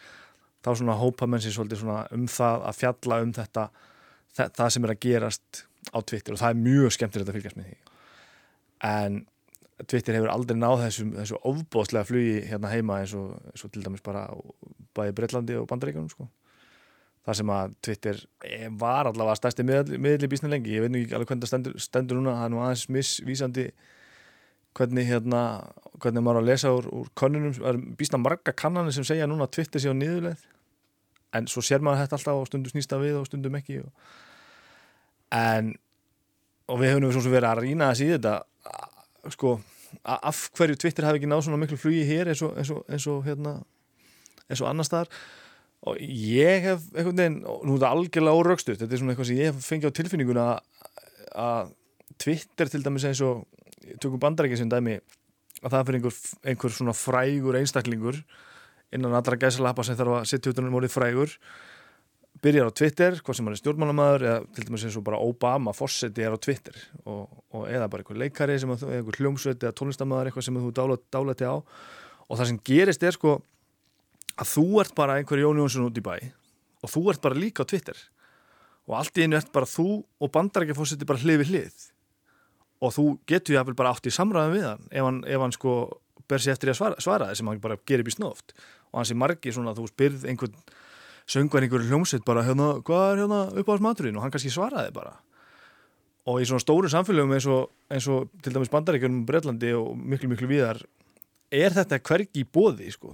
þá 0.65 0.71
svona 0.71 0.97
hópa 0.97 1.29
menn 1.29 1.43
sér 1.43 1.53
svolítið 1.55 1.85
um 2.17 2.25
það 2.31 2.67
að 2.71 2.79
fjalla 2.81 3.21
um 3.23 3.33
þetta 3.35 3.69
það 4.35 4.73
sem 4.73 4.85
er 4.87 4.93
að 4.95 5.01
gerast 5.05 5.63
á 5.93 5.97
Twitter. 6.01 6.35
Og 6.35 6.41
það 6.41 6.51
er 6.51 6.63
mjög 6.65 6.95
skemmtilegt 6.95 7.31
að 7.31 7.37
fylgjast 7.37 7.59
með 7.59 7.69
því. 7.69 7.77
En 8.89 9.19
Twitter 9.83 10.15
hefur 10.15 10.31
aldrei 10.31 10.55
náð 10.57 10.85
þessu, 10.85 11.05
þessu 11.17 11.41
ofbóðslega 11.49 12.07
flugi 12.07 12.35
hérna 12.47 12.71
heima 12.71 13.01
eins 13.03 13.13
og, 13.17 13.35
eins 13.51 13.65
og 13.67 13.73
til 13.73 13.83
dæmis 13.83 14.03
bara 14.03 14.25
bæði 14.95 15.15
Breitlandi 15.17 15.57
og 15.59 15.67
Bandaríkanum 15.67 16.11
sko. 16.11 16.29
það 17.25 17.37
sem 17.39 17.51
að 17.51 17.73
Twitter 17.83 18.21
var 18.79 19.09
allavega 19.09 19.35
stærsti 19.39 19.65
miðli 19.65 20.29
bísna 20.29 20.51
lengi, 20.51 20.75
ég 20.77 20.85
veit 20.85 20.95
ekki 20.95 21.15
alveg 21.17 21.31
hvernig 21.31 21.43
það 21.43 21.51
stendur, 21.51 21.75
stendur 21.81 22.19
núna, 22.19 22.35
það 22.37 22.45
er 22.45 22.53
nú 22.53 22.61
aðeins 22.61 22.85
missvísandi 22.93 23.65
hvernig 24.75 25.07
hérna 25.07 25.41
hvernig 26.01 26.23
maður 26.23 26.41
að 26.41 26.49
lesa 26.49 26.73
úr, 26.75 26.89
úr 26.91 27.07
konunum 27.17 27.85
bísna 27.97 28.19
marga 28.19 28.53
kannanir 28.55 28.95
sem 28.95 29.07
segja 29.07 29.27
núna 29.29 29.47
að 29.47 29.55
Twitter 29.57 29.81
sé 29.81 29.93
á 29.93 29.95
niðurleið 29.95 30.43
en 31.35 31.47
svo 31.51 31.63
sér 31.65 31.83
maður 31.83 32.03
þetta 32.03 32.19
alltaf 32.19 32.41
og 32.41 32.49
stundum 32.49 32.73
snýsta 32.73 32.99
við 33.01 33.19
og 33.19 33.29
stundum 33.29 33.55
ekki 33.59 33.79
og... 33.83 34.11
en 35.35 35.73
og 36.71 36.81
við 36.81 36.95
hefum 36.95 37.13
svo 37.13 37.31
verið 37.31 37.49
að 37.51 37.63
rýna 37.63 37.91
þessi 37.91 38.09
í 38.09 38.13
þetta 38.15 38.35
sko 39.35 39.55
af 40.03 40.43
hverju 40.57 40.77
Twitter 40.81 41.07
hafi 41.07 41.21
ekki 41.21 41.29
náð 41.29 41.45
svona 41.45 41.59
miklu 41.61 41.77
flugi 41.79 42.03
hér 42.07 42.31
eins 42.33 42.43
og, 42.45 42.55
eins 42.59 42.71
og, 42.73 42.83
eins 42.89 43.07
og 43.11 43.23
hérna 43.25 43.55
eins 44.49 44.61
og 44.61 44.69
annar 44.69 44.87
staðar. 44.87 45.11
Og 45.85 45.99
ég 46.01 46.65
hef 46.65 46.85
einhvern 46.95 47.19
veginn, 47.19 47.39
nú 47.45 47.75
er 47.75 47.77
þetta 47.77 47.91
algjörlega 47.93 48.41
óraugstuð 48.41 48.79
þetta 48.81 48.95
er 48.95 49.01
svona 49.01 49.13
eitthvað 49.13 49.29
sem 49.29 49.39
ég 49.39 49.51
hef 49.51 49.67
fengið 49.69 49.93
á 49.93 49.97
tilfinninguna 49.99 50.45
að 51.45 51.73
Twitter 52.21 52.71
til 52.71 52.81
dæmis 52.85 53.05
eins 53.05 53.21
og 53.25 53.43
tökum 54.01 54.21
bandarækja 54.21 54.61
sem 54.61 54.71
dæmi 54.71 54.97
að 55.61 55.71
það 55.71 55.87
fyrir 55.87 55.99
einhver, 55.99 56.19
einhver 56.51 56.75
svona 56.75 56.95
frægur 56.97 57.57
einstaklingur 57.59 58.19
innan 58.95 59.15
allra 59.17 59.39
gæsalappa 59.39 59.85
sem 59.85 59.97
þarf 59.97 60.19
að 60.19 60.29
sittja 60.29 60.53
utan 60.53 60.69
um 60.69 60.77
orðið 60.79 60.95
frægur 60.95 61.33
byrjar 62.43 62.69
á 62.69 62.73
Twitter, 62.75 63.17
hvað 63.23 63.37
sem 63.37 63.47
hann 63.47 63.55
er 63.55 63.59
stjórnmálamadur 63.61 64.25
eða 64.27 64.39
til 64.55 64.65
dæmis 64.67 64.85
eins 64.85 64.97
og 64.99 65.05
bara 65.07 65.21
Obama 65.23 65.73
fósetti 65.75 66.25
er 66.25 66.35
á 66.35 66.39
Twitter 66.41 66.75
og, 67.07 67.29
og 67.55 67.67
eða 67.71 67.87
bara 67.91 68.03
einhver 68.03 68.19
leikari 68.19 68.57
sem 68.59 68.73
eða 68.75 68.99
einhver 68.99 69.19
hljómsveit 69.21 69.63
eða 69.63 69.75
tónlistamæður 69.79 70.29
eitthvað 70.29 70.47
sem 70.49 70.59
þú 70.59 70.73
dálæti 70.75 71.47
á. 71.47 71.55
Og 72.25 72.39
það 72.39 72.49
sem 72.51 72.59
gerist 72.67 73.05
er 73.05 73.15
sko 73.15 73.37
að 74.35 74.51
þú 74.51 74.65
ert 74.83 74.95
bara 74.97 75.17
einhver 75.21 75.41
Jón 75.41 75.61
Jónsson 75.63 75.87
út 75.87 75.97
í 76.01 76.03
bæ 76.03 76.15
og 76.83 76.91
þú 76.91 77.07
ert 77.13 77.23
bara 77.23 77.39
líka 77.39 77.63
á 77.63 77.69
Twitter. 77.71 77.97
Og 78.85 78.99
allt 78.99 79.17
í 79.17 79.25
einu 79.25 79.39
ert 79.39 79.53
bara 79.55 79.69
þú 79.69 80.03
og 80.03 80.33
bandarækja 80.33 80.77
fósetti 80.77 81.07
bara 81.07 81.23
hlið 81.23 81.45
við 81.45 81.53
hlið 81.53 81.83
og 82.85 82.95
þú 82.95 83.05
getur 83.29 83.57
jáfnvel 83.57 83.77
bara 83.77 83.93
átt 83.95 84.07
í 84.07 84.13
samræðum 84.13 84.55
við 84.55 84.65
hann 84.69 84.87
ef 84.91 85.07
hann, 85.07 85.21
ef 85.25 85.45
hann 85.45 85.55
sko 85.55 85.75
ber 86.29 86.41
sér 86.41 86.55
eftir 86.55 86.71
að 86.73 86.79
svara, 86.79 87.01
svara 87.03 87.29
það 87.29 87.39
sem 87.39 87.51
hann 87.51 87.61
bara 87.63 87.81
gerir 87.89 88.05
bí 88.05 88.13
snóft 88.13 88.55
og 88.91 88.99
hann 89.01 89.09
sé 89.09 89.17
margi 89.17 89.53
svona 89.53 89.75
þú 89.77 89.89
spyrð 89.91 90.27
einhvern 90.29 90.55
söngar 91.25 91.65
einhverju 91.65 91.89
hljómsveit 91.89 92.25
bara 92.25 92.43
hérna, 92.45 92.75
hvað 92.85 93.05
er 93.11 93.21
hérna 93.23 93.41
upp 93.49 93.69
á 93.69 93.73
þess 93.73 93.85
maturinn 93.85 94.17
og 94.19 94.25
hann 94.25 94.33
kannski 94.33 94.53
svaraði 94.53 94.93
bara. 94.93 95.17
Og 96.29 96.41
í 96.41 96.47
svona 96.47 96.61
stóru 96.61 96.89
samfélögum 96.89 97.35
eins 97.35 97.47
og, 97.49 97.69
eins 97.89 98.07
og 98.09 98.29
til 98.45 98.53
dæmis 98.53 98.71
bandaríkjum 98.73 99.23
Breitlandi 99.27 99.73
og 99.77 99.93
miklu 99.97 100.29
miklu 100.31 100.49
viðar 100.49 100.81
er 101.53 101.73
þetta 101.73 102.01
hvergi 102.01 102.41
í 102.41 102.47
bóði 102.49 102.89
sko. 102.93 103.13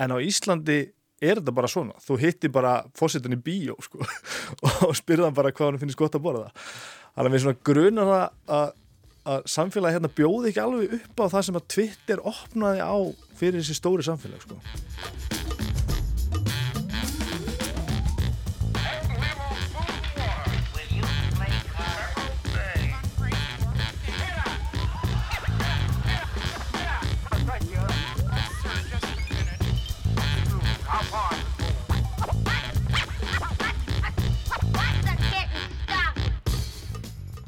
En 0.00 0.12
á 0.12 0.16
Íslandi 0.20 0.78
er 1.20 1.40
þetta 1.40 1.56
bara 1.56 1.68
svona. 1.68 1.96
Þú 2.00 2.16
hittir 2.20 2.52
bara 2.52 2.78
fósittan 2.96 3.36
í 3.36 3.40
bíó 3.40 3.76
sko 3.84 4.04
og 4.88 4.96
spyrðan 4.96 5.36
bara 5.36 5.52
hvað 5.52 5.72
hann 5.72 5.82
finnst 5.82 6.00
gott 6.00 6.16
að 6.16 6.24
borða 6.28 6.48
þannig 7.14 7.30
að 7.30 7.34
við 7.36 7.44
svona 7.46 7.64
grunar 7.70 8.12
að 8.16 8.76
að 9.30 9.42
samfélagi 9.52 9.98
hérna 9.98 10.10
bjóði 10.16 10.50
ekki 10.50 10.62
alveg 10.62 10.94
upp 10.96 11.20
á 11.20 11.24
það 11.34 11.44
sem 11.48 11.58
að 11.60 11.66
Twitter 11.74 12.22
opnaði 12.30 12.80
á 12.80 12.96
fyrir 13.36 13.60
þessi 13.60 13.76
stóri 13.76 14.06
samfélag 14.06 14.46
sko 14.46 15.39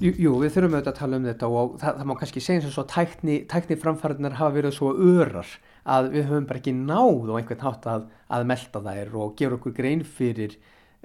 Jú, 0.03 0.11
jú, 0.19 0.31
við 0.43 0.51
þurfum 0.57 0.73
auðvitað 0.75 0.91
að 0.91 0.99
tala 0.99 1.19
um 1.19 1.27
þetta 1.29 1.49
og 1.55 1.75
það, 1.79 1.99
það 2.01 2.09
má 2.11 2.13
kannski 2.19 2.41
segja 2.43 2.63
eins 2.65 2.79
og 2.81 2.87
tækni, 2.91 3.35
tækni 3.47 3.77
framfæriðnar 3.79 4.35
hafa 4.35 4.55
verið 4.57 4.73
svo 4.75 4.89
örar 4.99 5.51
að 5.95 6.09
við 6.17 6.25
höfum 6.27 6.49
bara 6.49 6.59
ekki 6.59 6.73
náð 6.75 7.29
og 7.31 7.37
einhvern 7.39 7.63
hátt 7.63 7.87
að, 7.93 8.09
að 8.35 8.47
melda 8.51 8.83
þær 8.89 9.13
og 9.23 9.37
gera 9.39 9.59
okkur 9.61 9.77
grein 9.77 10.03
fyrir 10.03 10.57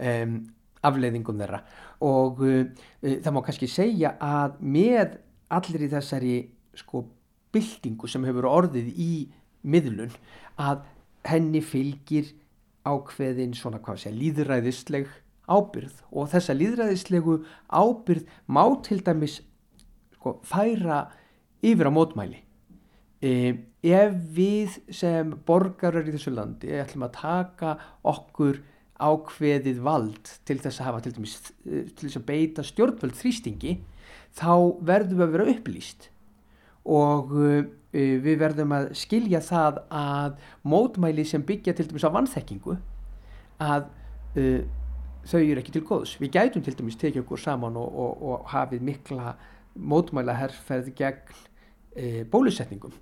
um, 0.02 0.34
afleiðingum 0.90 1.44
þeirra. 1.44 1.60
Og 2.10 2.42
uh, 2.42 2.64
það 3.06 3.36
má 3.36 3.40
kannski 3.46 3.70
segja 3.70 4.16
að 4.18 4.58
með 4.66 5.20
allir 5.60 5.86
í 5.86 5.92
þessari 5.94 6.34
sko 6.82 7.04
byltingu 7.54 8.10
sem 8.10 8.26
hefur 8.26 8.50
orðið 8.50 8.90
í 8.98 9.12
miðlun 9.62 10.18
að 10.58 10.82
henni 11.28 11.62
fylgir 11.62 12.34
ákveðin 12.88 13.54
svona 13.54 13.84
hvað 13.84 14.08
sé 14.08 14.16
líðræðisleg 14.16 15.14
ábyrð 15.48 16.04
og 16.12 16.30
þessa 16.34 16.56
líðræðislegu 16.58 17.38
ábyrð 17.72 18.28
má 18.52 18.64
til 18.86 19.00
dæmis 19.04 19.40
sko, 20.18 20.38
færa 20.44 21.08
yfir 21.66 21.90
á 21.90 21.92
mótmæli. 21.92 22.42
E, 23.24 23.32
ef 23.82 24.18
við 24.36 24.76
sem 24.94 25.32
borgarar 25.48 26.06
í 26.06 26.14
þessu 26.14 26.34
landi 26.36 26.74
ætlum 26.76 27.08
að 27.08 27.16
taka 27.18 27.78
okkur 28.06 28.60
ákveðið 28.98 29.80
vald 29.86 30.34
til 30.46 30.58
þess 30.62 30.82
að 30.82 30.88
hafa 30.90 31.02
til 31.06 31.16
dæmis 31.16 31.38
til 31.64 32.04
þess 32.04 32.20
að 32.20 32.28
beita 32.28 32.66
stjórnvöld 32.66 33.18
þrýstingi 33.18 33.78
þá 34.38 34.54
verðum 34.86 35.20
við 35.20 35.26
að 35.26 35.36
vera 35.36 35.52
upplýst. 35.54 36.10
Og 36.88 37.34
uh, 37.36 37.62
við 37.94 38.40
verðum 38.42 38.74
að 38.76 38.90
skilja 39.00 39.42
það 39.44 39.82
að 39.94 40.38
mótmæli 40.68 41.26
sem 41.28 41.46
byggja 41.46 41.76
til 41.78 41.88
dæmis 41.90 42.06
á 42.06 42.16
vannþekkingu 42.16 42.78
að 43.64 43.88
uh, 44.38 44.62
þau 45.28 45.42
eru 45.42 45.62
ekki 45.62 45.76
til 45.76 45.84
góðs. 45.88 46.16
Við 46.22 46.34
gætum 46.38 46.63
til 46.66 46.76
dæmis 46.78 47.00
tekið 47.00 47.26
okkur 47.26 47.42
saman 47.42 47.78
og, 47.80 48.00
og, 48.04 48.24
og 48.24 48.48
hafið 48.54 48.86
mikla 48.88 49.36
mótmæla 49.78 50.36
herrferð 50.38 50.94
gegn 50.98 51.36
e, 51.96 52.24
bólusetningum 52.32 52.96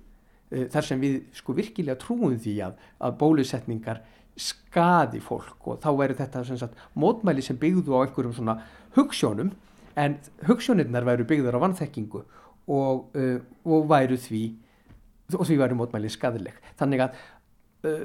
e, 0.50 0.66
þar 0.72 0.88
sem 0.88 1.00
við 1.00 1.20
sko 1.36 1.54
virkilega 1.56 1.98
trúum 2.02 2.36
því 2.42 2.56
að, 2.66 2.76
að 3.00 3.16
bólusetningar 3.22 4.02
skadi 4.36 5.20
fólk 5.24 5.70
og 5.70 5.78
þá 5.80 5.88
verður 5.96 6.20
þetta 6.20 6.42
sem 6.44 6.58
sagt, 6.60 6.76
mótmæli 6.98 7.44
sem 7.44 7.56
byggðu 7.60 7.96
á 7.96 8.04
einhverjum 8.04 8.34
svona 8.36 8.58
hugssjónum 8.96 9.54
en 9.96 10.18
hugssjónirnar 10.44 11.06
væru 11.08 11.24
byggður 11.28 11.56
á 11.56 11.64
vannþekkingu 11.64 12.20
og, 12.20 13.16
uh, 13.16 13.38
og 13.64 13.88
væru 13.88 14.18
því 14.20 14.42
og 15.32 15.46
því 15.48 15.56
væru 15.62 15.78
mótmæli 15.80 16.12
skadileg 16.12 16.58
þannig 16.76 17.06
að 17.06 17.16
uh, 17.88 18.04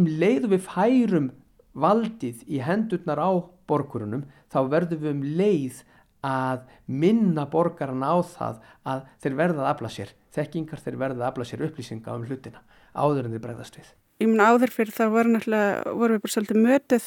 um 0.00 0.08
leiðu 0.10 0.50
við 0.56 0.66
færum 0.66 1.30
valdið 1.74 2.42
í 2.50 2.60
hendurnar 2.64 3.20
á 3.20 3.30
borgurunum 3.70 4.26
þá 4.50 4.60
verðum 4.72 5.02
við 5.04 5.14
um 5.14 5.24
leið 5.38 5.80
að 6.26 6.66
minna 6.86 7.46
borgarna 7.48 8.12
á 8.12 8.18
það 8.26 8.60
að 8.84 9.06
þeir 9.22 9.38
verða 9.38 9.64
að 9.64 9.70
afla 9.72 9.92
sér. 9.92 10.12
Þekkingar 10.34 10.82
þeir 10.84 11.00
verða 11.00 11.24
að 11.24 11.30
afla 11.30 11.48
sér 11.48 11.64
upplýsinga 11.66 12.14
um 12.14 12.26
hlutina 12.28 12.62
áður 12.94 13.26
en 13.26 13.34
þeir 13.36 13.44
bregðast 13.46 13.80
við. 13.80 13.90
Ég 14.20 14.28
mun 14.28 14.42
áður 14.44 14.72
fyrir 14.74 14.92
það 14.92 15.14
voru 15.14 15.32
náttúrulega 15.32 15.92
voru 15.96 16.16
við 16.16 16.22
bara 16.24 16.34
svolítið 16.34 16.58
mötuð 16.60 17.06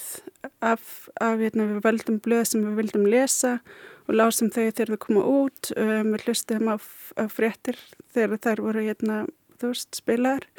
af, 0.65 0.85
af 1.21 1.43
hérna, 1.43 1.67
við 1.69 1.83
veldum 1.85 2.15
blöð 2.25 2.45
sem 2.49 2.63
við 2.65 2.79
vildum 2.81 3.05
lesa 3.05 3.51
og 4.07 4.17
lásum 4.17 4.49
þau 4.49 4.63
þegar 4.63 4.93
þau 4.95 5.01
koma 5.05 5.25
út. 5.29 5.69
Um, 5.77 6.09
við 6.15 6.25
hlustum 6.25 6.71
á, 6.73 6.75
á 7.21 7.23
fréttir 7.29 7.77
þegar 8.15 8.41
þær 8.47 8.63
voru 8.65 8.85
hérna, 8.87 9.19
þú 9.61 9.75
veist, 9.75 10.01
spilaðar 10.01 10.49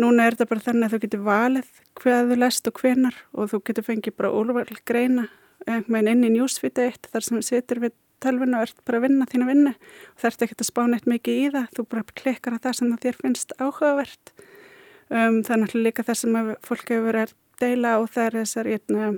Núna 0.00 0.26
er 0.26 0.34
þetta 0.34 0.50
bara 0.50 0.64
þannig 0.64 0.86
að 0.86 0.94
þú 0.94 1.00
getur 1.04 1.24
valið 1.28 1.82
hvað 2.00 2.30
þú 2.30 2.38
lest 2.40 2.70
og 2.70 2.80
hvenar 2.80 3.18
og 3.32 3.50
þú 3.52 3.60
getur 3.68 3.86
fengið 3.86 4.16
bara 4.18 4.32
úrval 4.34 4.64
greina 4.88 5.28
einhvern 5.64 5.94
veginn 5.94 6.10
inn 6.12 6.24
í 6.26 6.32
njúsvita 6.34 6.88
eitt 6.88 7.06
þar 7.12 7.26
sem 7.26 7.38
þú 7.38 7.44
situr 7.46 7.80
við 7.84 7.94
tölvun 8.24 8.56
og 8.56 8.66
ert 8.66 8.82
bara 8.86 9.00
að 9.00 9.06
vinna 9.06 9.28
þína 9.30 9.48
vinnu 9.48 9.72
og 9.74 10.18
það 10.20 10.28
ert 10.30 10.44
ekki 10.46 10.58
að 10.58 10.68
spána 10.68 10.98
eitt 10.98 11.08
mikið 11.10 11.38
í 11.38 11.46
það, 11.54 11.70
þú 11.76 11.86
bara 11.92 12.18
klikkar 12.20 12.56
á 12.56 12.62
það 12.64 12.76
sem 12.78 12.92
þér 13.04 13.18
finnst 13.20 13.56
áhugavert. 13.60 14.34
Um, 15.12 15.40
það 15.44 15.54
er 15.54 15.62
náttúrulega 15.62 15.88
líka 15.88 16.06
það 16.08 16.20
sem 16.20 16.36
fólk 16.64 16.90
hefur 16.90 17.08
verið 17.10 17.24
að 17.26 17.34
deila 17.60 17.94
það 18.10 18.26
er 18.26 18.36
þessar 18.40 18.70
eitna, 18.74 19.08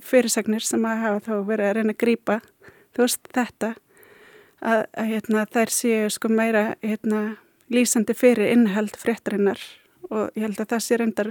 fyrirsagnir 0.00 0.64
sem 0.64 0.84
að 0.88 1.00
hafa 1.04 1.24
þá 1.26 1.32
verið 1.50 1.68
að 1.70 1.76
reyna 1.78 1.94
að 1.94 2.02
grýpa 2.04 2.40
þú 2.94 3.04
veist 3.04 3.32
þetta 3.34 3.72
að, 4.64 4.84
að 4.94 5.16
eitna, 5.18 5.46
þær 5.52 5.74
séu 5.74 6.12
sko 6.14 6.30
meira 6.32 6.64
lýsandi 7.74 8.16
fyrir 8.16 8.54
innhald 8.54 8.96
fréttarinnar 9.00 9.60
og 10.10 10.36
ég 10.36 10.46
held 10.46 10.60
að 10.62 10.70
það 10.74 10.84
sé 10.84 10.98
reyndar 11.00 11.30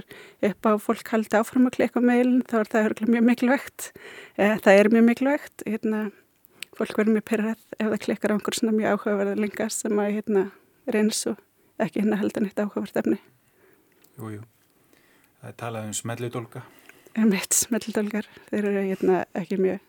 upp 0.50 0.68
á 0.68 0.72
fólk 0.82 1.12
haldi 1.12 1.38
áfram 1.38 1.68
að 1.68 1.76
klika 1.78 2.02
meilin 2.04 2.42
þá 2.48 2.56
er 2.60 2.70
það 2.72 3.12
mjög 3.14 3.26
mikilvægt. 3.30 3.88
Eh, 4.36 4.56
það 4.64 4.78
er 4.80 4.92
mjög 4.94 5.08
mikilvægt 5.08 5.66
hérna, 5.68 6.04
fólk 6.78 6.98
verður 6.98 7.18
mjög 7.18 7.26
pyrrað 7.30 7.66
ef 7.78 7.88
það 7.88 7.98
klikkar 8.06 8.34
á 8.34 8.36
einhver 8.36 8.58
svona 8.58 8.76
mjög 8.78 8.94
áhugaverða 8.94 9.40
linga 9.40 9.68
sem 9.72 10.00
að 10.04 10.14
hérna, 10.18 10.46
reyns 10.90 11.24
og 11.30 11.42
ekki 11.82 12.02
hérna 12.04 12.20
heldur 12.22 12.46
neitt 12.46 12.62
áhugavert 12.62 13.02
efni. 13.02 13.20
Jújú, 14.18 14.42
það 15.40 15.52
er 15.52 15.60
talað 15.60 15.90
um 15.90 15.98
smelludólka 15.98 16.64
Um 17.14 17.30
eitt 17.30 17.54
smelludólkar, 17.54 18.26
þeir 18.48 18.66
eru 18.72 18.80
hérna, 18.88 19.20
ekki 19.38 19.54
mjög 19.62 19.82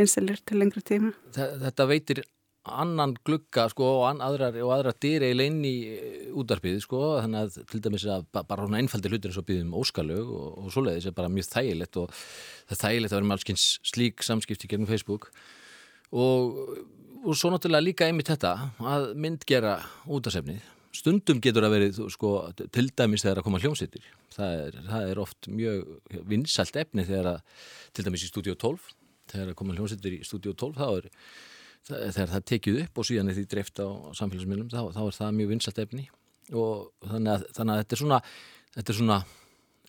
vinselir 0.00 0.40
til 0.42 0.58
lengri 0.58 0.80
tíma. 0.82 1.12
Þetta 1.36 1.86
veitir 1.86 2.22
annan 2.62 3.16
glugga 3.26 3.66
sko 3.72 3.88
og 3.98 4.20
aðrar, 4.22 4.54
og 4.62 4.72
aðrar 4.76 4.98
dyr 5.02 5.24
eiginlega 5.26 5.50
inn 5.50 5.62
í 5.66 5.74
eh, 5.90 6.26
útarpið 6.38 6.78
sko 6.84 7.00
þannig 7.24 7.46
að 7.46 7.70
til 7.72 7.80
dæmis 7.82 8.06
að 8.06 8.26
bara 8.36 8.66
svona 8.66 8.82
einfaldi 8.82 9.10
hlutir 9.10 9.32
eins 9.32 9.40
og 9.40 9.48
býðum 9.48 9.74
óskalög 9.80 10.30
og, 10.30 10.50
og 10.62 10.74
svoleiðis 10.74 11.08
er 11.10 11.16
bara 11.16 11.32
mjög 11.32 11.48
þægilegt 11.50 11.98
og 12.02 12.12
það 12.12 12.76
er 12.76 12.82
þægilegt 12.84 13.14
að 13.14 13.18
vera 13.18 13.30
með 13.30 13.38
alls 13.38 13.66
slík 13.90 14.26
samskipti 14.26 14.70
gegnum 14.70 14.90
Facebook. 14.90 15.32
Og, 16.12 16.62
og 17.24 17.34
svo 17.38 17.50
náttúrulega 17.50 17.88
líka 17.88 18.06
einmitt 18.06 18.30
þetta 18.30 18.54
að 18.92 19.10
myndgera 19.18 19.78
útasefnið 20.06 20.62
stundum 20.92 21.40
getur 21.42 21.64
að 21.66 21.76
verið 21.76 22.00
sko 22.12 22.32
til 22.60 22.84
dæmis 22.92 23.24
þegar 23.24 23.40
að 23.40 23.46
koma 23.46 23.60
hljómsittir 23.62 24.04
það 24.34 24.76
það 24.88 25.06
er 25.08 25.20
oft 25.22 25.48
mjög 25.48 26.18
vinsalt 26.28 26.76
efni 26.82 27.06
þegar 27.08 27.30
að 27.30 27.62
til 27.96 28.04
dæmis 28.06 28.26
í 28.26 28.28
stúdíu 28.28 28.56
12 28.60 28.90
þegar 29.32 29.52
að 29.52 29.58
koma 29.58 29.76
hljómsittir 29.78 30.18
í 30.18 30.20
stúdíu 30.28 30.52
12 30.52 30.76
þá 30.76 30.86
er 30.90 31.08
þegar 31.88 32.32
það 32.32 32.48
tekið 32.52 32.80
upp 32.84 32.98
og 33.00 33.08
síðan 33.08 33.30
er 33.32 33.38
því 33.38 33.44
dreift 33.50 33.80
á 33.82 33.88
samfélagsmiðlum 34.18 34.70
þá, 34.72 34.80
þá 34.94 35.02
er 35.04 35.16
það 35.18 35.38
mjög 35.38 35.52
vinsalt 35.52 35.80
efni. 35.82 36.08
Og 36.52 36.90
þannig 37.06 37.32
að, 37.32 37.46
þannig 37.56 37.74
að 37.74 37.82
þetta 37.82 37.96
er 37.96 38.02
svona 38.02 38.20
þetta 38.76 38.92
er 38.92 38.98
svona, 38.98 39.18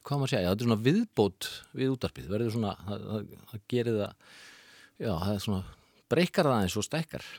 hvað 0.02 0.22
maður 0.22 0.34
segja 0.34 0.50
þetta 0.52 0.66
er 0.66 0.70
svona 0.70 0.84
viðbót 0.88 1.50
við 1.80 1.94
útarpið 1.94 2.30
verður 2.34 2.56
svona, 2.58 2.74
það, 2.88 3.08
það, 3.10 3.32
það 3.52 3.64
gerir 3.74 4.00
það 4.00 4.14
já, 5.04 5.12
það 5.12 5.32
er 5.34 5.44
svona 5.48 5.64
breykar 6.14 6.50
það 6.50 6.66
eins 6.66 6.78
og 6.78 6.88
stekkar 6.88 7.30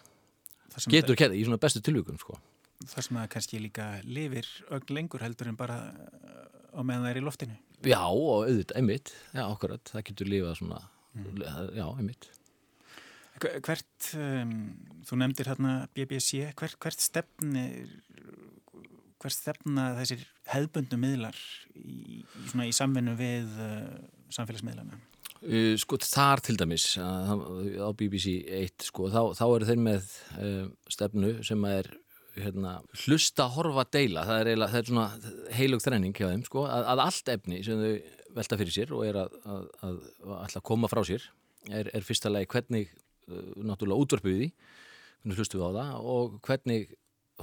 getur 0.90 1.18
kerði 1.18 1.40
í 1.40 1.46
svona 1.46 1.60
bestu 1.62 1.82
tilvíkum 1.84 2.18
sko. 2.18 2.38
Það 2.84 3.06
sem 3.06 3.18
að 3.20 3.28
kannski 3.36 3.60
líka 3.62 3.90
lifir 4.04 4.48
öll 4.74 4.96
lengur 4.96 5.22
heldur 5.22 5.50
en 5.52 5.58
bara 5.58 5.78
á 6.74 6.80
meðan 6.82 7.04
það 7.04 7.10
er 7.12 7.20
í 7.20 7.24
loftinu. 7.24 7.58
Já, 7.84 8.00
og 8.00 8.48
auðvitað, 8.48 8.78
einmitt, 8.80 9.12
já, 9.30 9.44
okkur 9.44 9.76
það 9.90 10.06
getur 10.08 10.30
lifað 10.32 10.56
svona, 10.58 10.80
mm. 11.14 11.44
já, 11.76 11.84
einmitt 11.86 12.28
Hvert, 13.42 14.10
um, 14.14 14.52
þú 15.04 15.18
nefndir 15.18 15.48
hérna 15.50 15.72
BBC, 15.96 16.44
hvert, 16.54 16.76
hvert 16.82 17.02
stefni 17.02 17.64
hvert 19.24 19.34
stefna 19.34 19.88
þessir 19.96 20.22
hefböndu 20.52 20.98
miðlar 21.00 21.38
í, 21.80 22.20
í, 22.20 22.72
samvinnu 22.76 23.16
við 23.16 23.58
uh, 23.64 23.90
samfélagsmiðlana? 24.34 24.98
Uh, 25.44 25.74
sko 25.80 25.98
þar 26.04 26.42
til 26.44 26.56
dæmis 26.60 26.94
á 27.00 27.88
BBC 27.96 28.36
1 28.44 28.88
sko, 28.90 29.08
þá, 29.12 29.20
þá 29.36 29.44
eru 29.48 29.68
þeir 29.70 29.84
með 29.86 30.10
uh, 30.38 30.66
stefnu 30.92 31.36
sem 31.46 31.68
er 31.70 31.88
hérna, 32.34 32.78
hlusta, 33.04 33.46
horfa, 33.54 33.86
deila 33.94 34.24
það 34.26 34.40
er, 34.40 34.50
eiginlega, 34.50 34.72
það 34.72 34.80
er 34.80 34.90
svona 34.90 35.54
heilug 35.54 35.84
þrenning 35.84 36.18
hjá 36.18 36.26
þeim 36.26 36.44
sko, 36.48 36.66
að, 36.66 36.88
að 36.92 37.02
allt 37.06 37.32
efni 37.36 37.62
sem 37.64 37.80
þau 37.80 38.20
velta 38.34 38.58
fyrir 38.58 38.74
sér 38.74 38.94
og 38.96 39.04
er 39.06 39.20
að, 39.22 39.36
að, 39.86 39.98
að 40.42 40.62
koma 40.66 40.90
frá 40.90 41.04
sér 41.06 41.28
er, 41.70 41.88
er 41.94 42.04
fyrsta 42.04 42.32
lagi 42.32 42.50
hvernig 42.50 42.90
náttúrulega 43.28 44.04
útvarpið 44.04 44.40
því 44.40 44.50
hvernig 45.24 45.40
hlustum 45.40 45.62
við 45.62 45.68
á 45.68 45.76
það 45.78 46.08
og 46.14 46.38
hvernig 46.44 46.94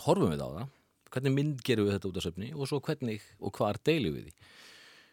horfum 0.06 0.34
við 0.34 0.44
á 0.46 0.50
það 0.50 0.68
hvernig 1.12 1.36
mynd 1.36 1.64
gerum 1.68 1.88
við 1.88 1.98
þetta 1.98 2.10
út 2.12 2.20
af 2.20 2.26
söfni 2.28 2.52
og 2.56 2.70
svo 2.70 2.80
hvernig 2.86 3.26
og 3.42 3.58
hvar 3.58 3.80
deilum 3.84 4.16
við 4.16 4.30
því. 4.30 4.52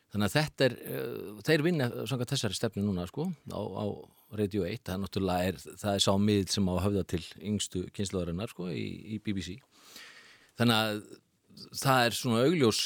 Þannig 0.09 0.29
að 0.29 0.35
þetta 0.37 0.67
er 0.67 0.77
uh, 0.79 1.41
þeir 1.45 1.65
vinna 1.67 1.89
svona 2.09 2.29
þessari 2.31 2.57
stefni 2.57 2.85
núna 2.85 3.05
sko 3.11 3.27
á, 3.29 3.61
á 3.61 3.85
Radio 4.39 4.65
1, 4.69 4.83
það 4.85 4.95
er 4.95 5.03
náttúrulega 5.03 5.51
er, 5.51 5.61
það 5.81 5.95
er 5.95 6.05
sá 6.05 6.11
miðl 6.21 6.49
sem 6.53 6.69
á 6.69 6.73
að 6.75 6.83
höfða 6.87 7.05
til 7.13 7.23
yngstu 7.51 7.85
kynslaðarinnar 7.97 8.53
sko 8.53 8.69
í, 8.73 8.87
í 9.17 9.21
BBC 9.25 9.57
þannig 10.61 10.77
að 10.77 11.01
það 11.81 12.03
er 12.07 12.19
svona 12.19 12.43
augljós 12.45 12.83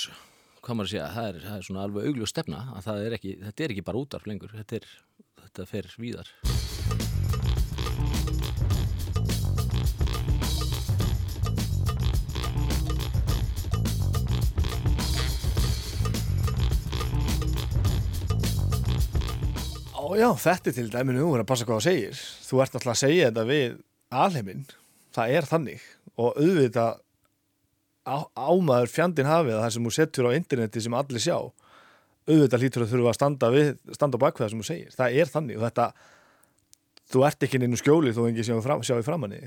hvað 0.63 0.79
maður 0.79 0.93
segja, 0.93 1.09
það 1.17 1.31
er, 1.31 1.41
það 1.47 1.57
er 1.57 1.67
svona 1.69 1.87
alveg 1.89 2.11
augljós 2.11 2.35
stefna 2.35 2.63
að 2.79 2.93
er 3.09 3.19
ekki, 3.19 3.35
þetta 3.43 3.67
er 3.67 3.75
ekki 3.75 3.87
bara 3.89 4.05
útarf 4.05 4.31
lengur 4.31 4.55
þetta, 4.55 4.83
er, 4.83 4.95
þetta 5.43 5.69
fer 5.73 5.91
víðar 5.99 6.31
já, 20.19 20.29
þetta 20.45 20.71
er 20.71 20.77
til 20.77 20.91
dæminu, 20.93 21.23
þú 21.23 21.33
er 21.37 21.43
að 21.45 21.49
passa 21.53 21.67
hvað 21.69 21.81
það 21.81 21.87
segir. 21.89 22.21
Þú 22.49 22.61
ert 22.65 22.77
alltaf 22.79 22.93
að 22.93 23.01
segja 23.03 23.31
þetta 23.31 23.47
við 23.49 23.81
alheiminn, 24.23 24.63
það 25.17 25.35
er 25.39 25.49
þannig. 25.49 25.89
Og 26.17 26.39
auðvitað 26.43 27.01
ámaður 28.03 28.91
fjandin 28.91 29.31
hafið 29.31 29.61
það 29.61 29.75
sem 29.77 29.87
þú 29.87 29.93
settur 29.95 30.29
á 30.29 30.37
interneti 30.37 30.83
sem 30.83 30.97
allir 30.99 31.23
sjá 31.23 31.37
auðvitað 32.23 32.63
lítur 32.63 32.85
að 32.85 32.93
þurfa 32.93 33.11
að 33.11 33.19
standa, 33.19 33.49
við, 33.51 33.71
standa 33.97 34.19
bak 34.23 34.37
við 34.37 34.45
það 34.45 34.53
sem 34.53 34.63
þú 34.63 34.67
segir, 34.69 34.95
það 34.95 35.17
er 35.19 35.31
þannig. 35.33 35.59
Og 35.59 35.65
þetta, 35.67 35.87
þú 37.15 37.25
ert 37.27 37.47
ekki 37.47 37.59
inn 37.59 37.75
í 37.75 37.81
skjóli 37.81 38.15
þó 38.15 38.23
engi 38.29 38.47
sjáu 38.47 38.63
fram, 38.63 38.83
framann 39.07 39.37
í 39.39 39.43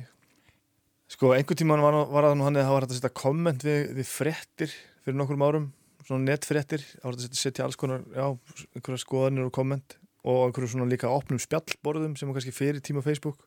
sko, 1.12 1.34
einhver 1.36 1.58
tíma 1.58 1.78
var, 1.80 1.98
var 2.10 2.30
það 2.30 2.38
nú 2.40 2.48
hann 2.48 2.58
eða 2.58 2.68
það 2.68 2.76
var 2.76 2.86
hægt 2.86 2.94
að 2.94 3.00
setja 3.00 3.18
komment 3.22 3.66
við, 3.66 3.82
við 4.00 4.08
frettir 4.10 4.72
fyrir 5.06 5.20
nokkrum 5.20 5.46
árum 5.46 5.68
svona 6.06 6.32
netfrettir, 6.32 6.82
það 6.82 7.06
var 7.06 7.18
hægt 7.20 7.38
að 7.38 7.42
setja 7.42 7.66
alls 7.66 7.78
konar, 7.82 8.02
já, 8.14 8.26
einhverja 8.74 9.04
skoðanir 9.04 9.48
og 9.48 9.54
komment 9.56 9.98
og 10.26 10.48
einhverju 10.48 10.72
svona 10.74 10.90
líka 10.90 11.12
opnum 11.12 11.40
spjallborðum 11.42 12.16
sem 12.18 12.30
var 12.30 12.40
kannski 12.40 12.54
fyrir 12.56 12.82
tíma 12.84 13.04
Facebook. 13.06 13.44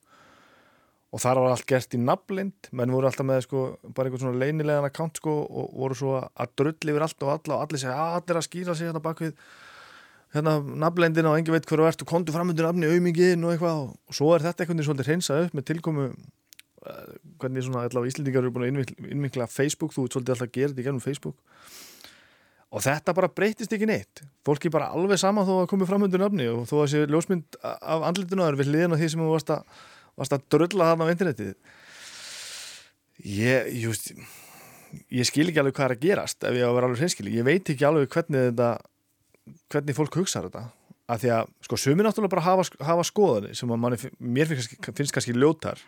Og 1.08 1.22
þar 1.22 1.40
var 1.40 1.54
allt 1.54 1.66
gert 1.66 1.94
í 1.96 2.00
nafnlind. 2.00 2.68
Menn 2.76 2.92
voru 2.92 3.08
alltaf 3.08 3.26
með 3.26 3.46
sko 3.46 3.62
bara 3.96 4.10
einhvern 4.10 4.26
svona 4.26 4.42
leynilegan 4.42 4.86
account 4.86 5.18
sko 5.18 5.34
og 5.48 5.72
voru 5.80 5.96
svo 5.96 6.18
að 6.20 6.52
drull 6.60 6.92
yfir 6.92 7.06
allt 7.06 7.24
og 7.24 7.32
alla 7.34 7.56
og 7.56 7.64
allir 7.64 7.82
segja 7.82 7.96
að 7.96 8.04
ah, 8.04 8.18
allir 8.20 8.40
að 8.40 8.46
skýra 8.46 8.76
sig 8.76 8.90
hérna 8.90 9.02
bak 9.02 9.22
við 9.24 9.32
hérna 10.36 10.58
nafnlindina 10.84 11.32
og 11.32 11.40
engin 11.40 11.56
veit 11.56 11.66
hverju 11.70 11.88
ert 11.88 12.04
og 12.04 12.10
kontu 12.10 12.34
framöndur 12.34 12.68
nafni 12.68 12.90
auðmingin 12.92 13.46
og 13.48 13.54
eitthvað. 13.54 13.84
Og 13.96 14.20
svo 14.20 14.34
er 14.36 14.44
þetta 14.44 14.66
einhvern 14.66 14.78
veginn 14.78 14.90
svolítið 14.90 15.10
hreinsað 15.10 15.46
upp 15.48 15.56
með 15.58 15.68
tilkomu 15.72 16.08
uh, 16.12 17.12
hvernig 17.40 17.66
svona 17.66 17.86
allavega 17.88 18.12
Íslendingar 18.12 18.44
eru 18.44 18.54
búin 18.54 18.68
að 18.68 18.94
innvikla 19.08 19.48
Facebook, 19.50 19.96
þú 19.96 20.04
ert 20.04 20.18
svolítið 20.18 20.36
alltaf 20.36 20.52
þetta 20.52 20.84
í 20.84 20.86
gennum 20.86 21.02
Facebook 21.02 21.40
og 22.68 22.84
þetta 22.84 23.14
bara 23.16 23.30
breytist 23.32 23.72
ekki 23.72 23.88
neitt. 23.88 24.22
Fólki 24.44 24.70
bara 24.72 24.90
alveg 24.92 25.20
sama 25.20 25.44
þó 25.48 25.62
að 25.62 25.70
komi 25.70 25.88
fram 25.88 26.04
undir 26.04 26.20
nafni 26.20 26.48
og 26.52 26.66
þó 26.68 26.74
að 26.82 26.90
sé 26.92 27.04
ljósmynd 27.08 27.60
af 27.64 28.04
andlitinu 28.10 28.44
að 28.44 28.52
er 28.52 28.58
við 28.60 28.72
hliðin 28.72 28.96
á 28.96 29.00
því 29.00 29.08
sem 29.12 29.22
þú 29.24 29.30
varst 29.32 29.52
að, 29.54 29.78
varst 30.20 30.36
að 30.36 30.44
drölla 30.52 30.90
þarna 30.90 31.08
á 31.08 31.12
internetið. 31.14 31.54
Ég, 33.24 33.70
just, 33.80 34.12
ég 35.08 35.28
skil 35.28 35.48
ekki 35.48 35.62
alveg 35.62 35.78
hvað 35.78 35.88
er 35.88 35.96
að 35.96 36.04
gerast 36.04 36.44
ef 36.44 36.58
ég 36.58 36.68
á 36.68 36.70
að 36.70 36.76
vera 36.76 36.90
alveg 36.90 37.02
hreinskil 37.02 37.32
ég 37.32 37.46
veit 37.48 37.72
ekki 37.72 37.88
alveg 37.88 38.12
hvernig 38.12 38.50
þetta 38.50 38.70
hvernig 39.72 39.96
fólk 39.96 40.18
hugsaður 40.20 40.50
þetta. 40.52 40.66
Að 41.08 41.22
því 41.22 41.30
að 41.38 41.52
sko 41.64 41.78
sumi 41.80 42.04
náttúrulega 42.04 42.34
bara 42.34 42.44
hafa, 42.44 42.66
hafa 42.84 43.04
skoðanir 43.08 43.56
sem 43.56 43.70
að 43.72 43.80
manni, 43.80 44.10
mér 44.20 44.50
finnst, 44.50 44.74
finnst 44.92 45.14
kannski 45.16 45.32
ljótar. 45.32 45.80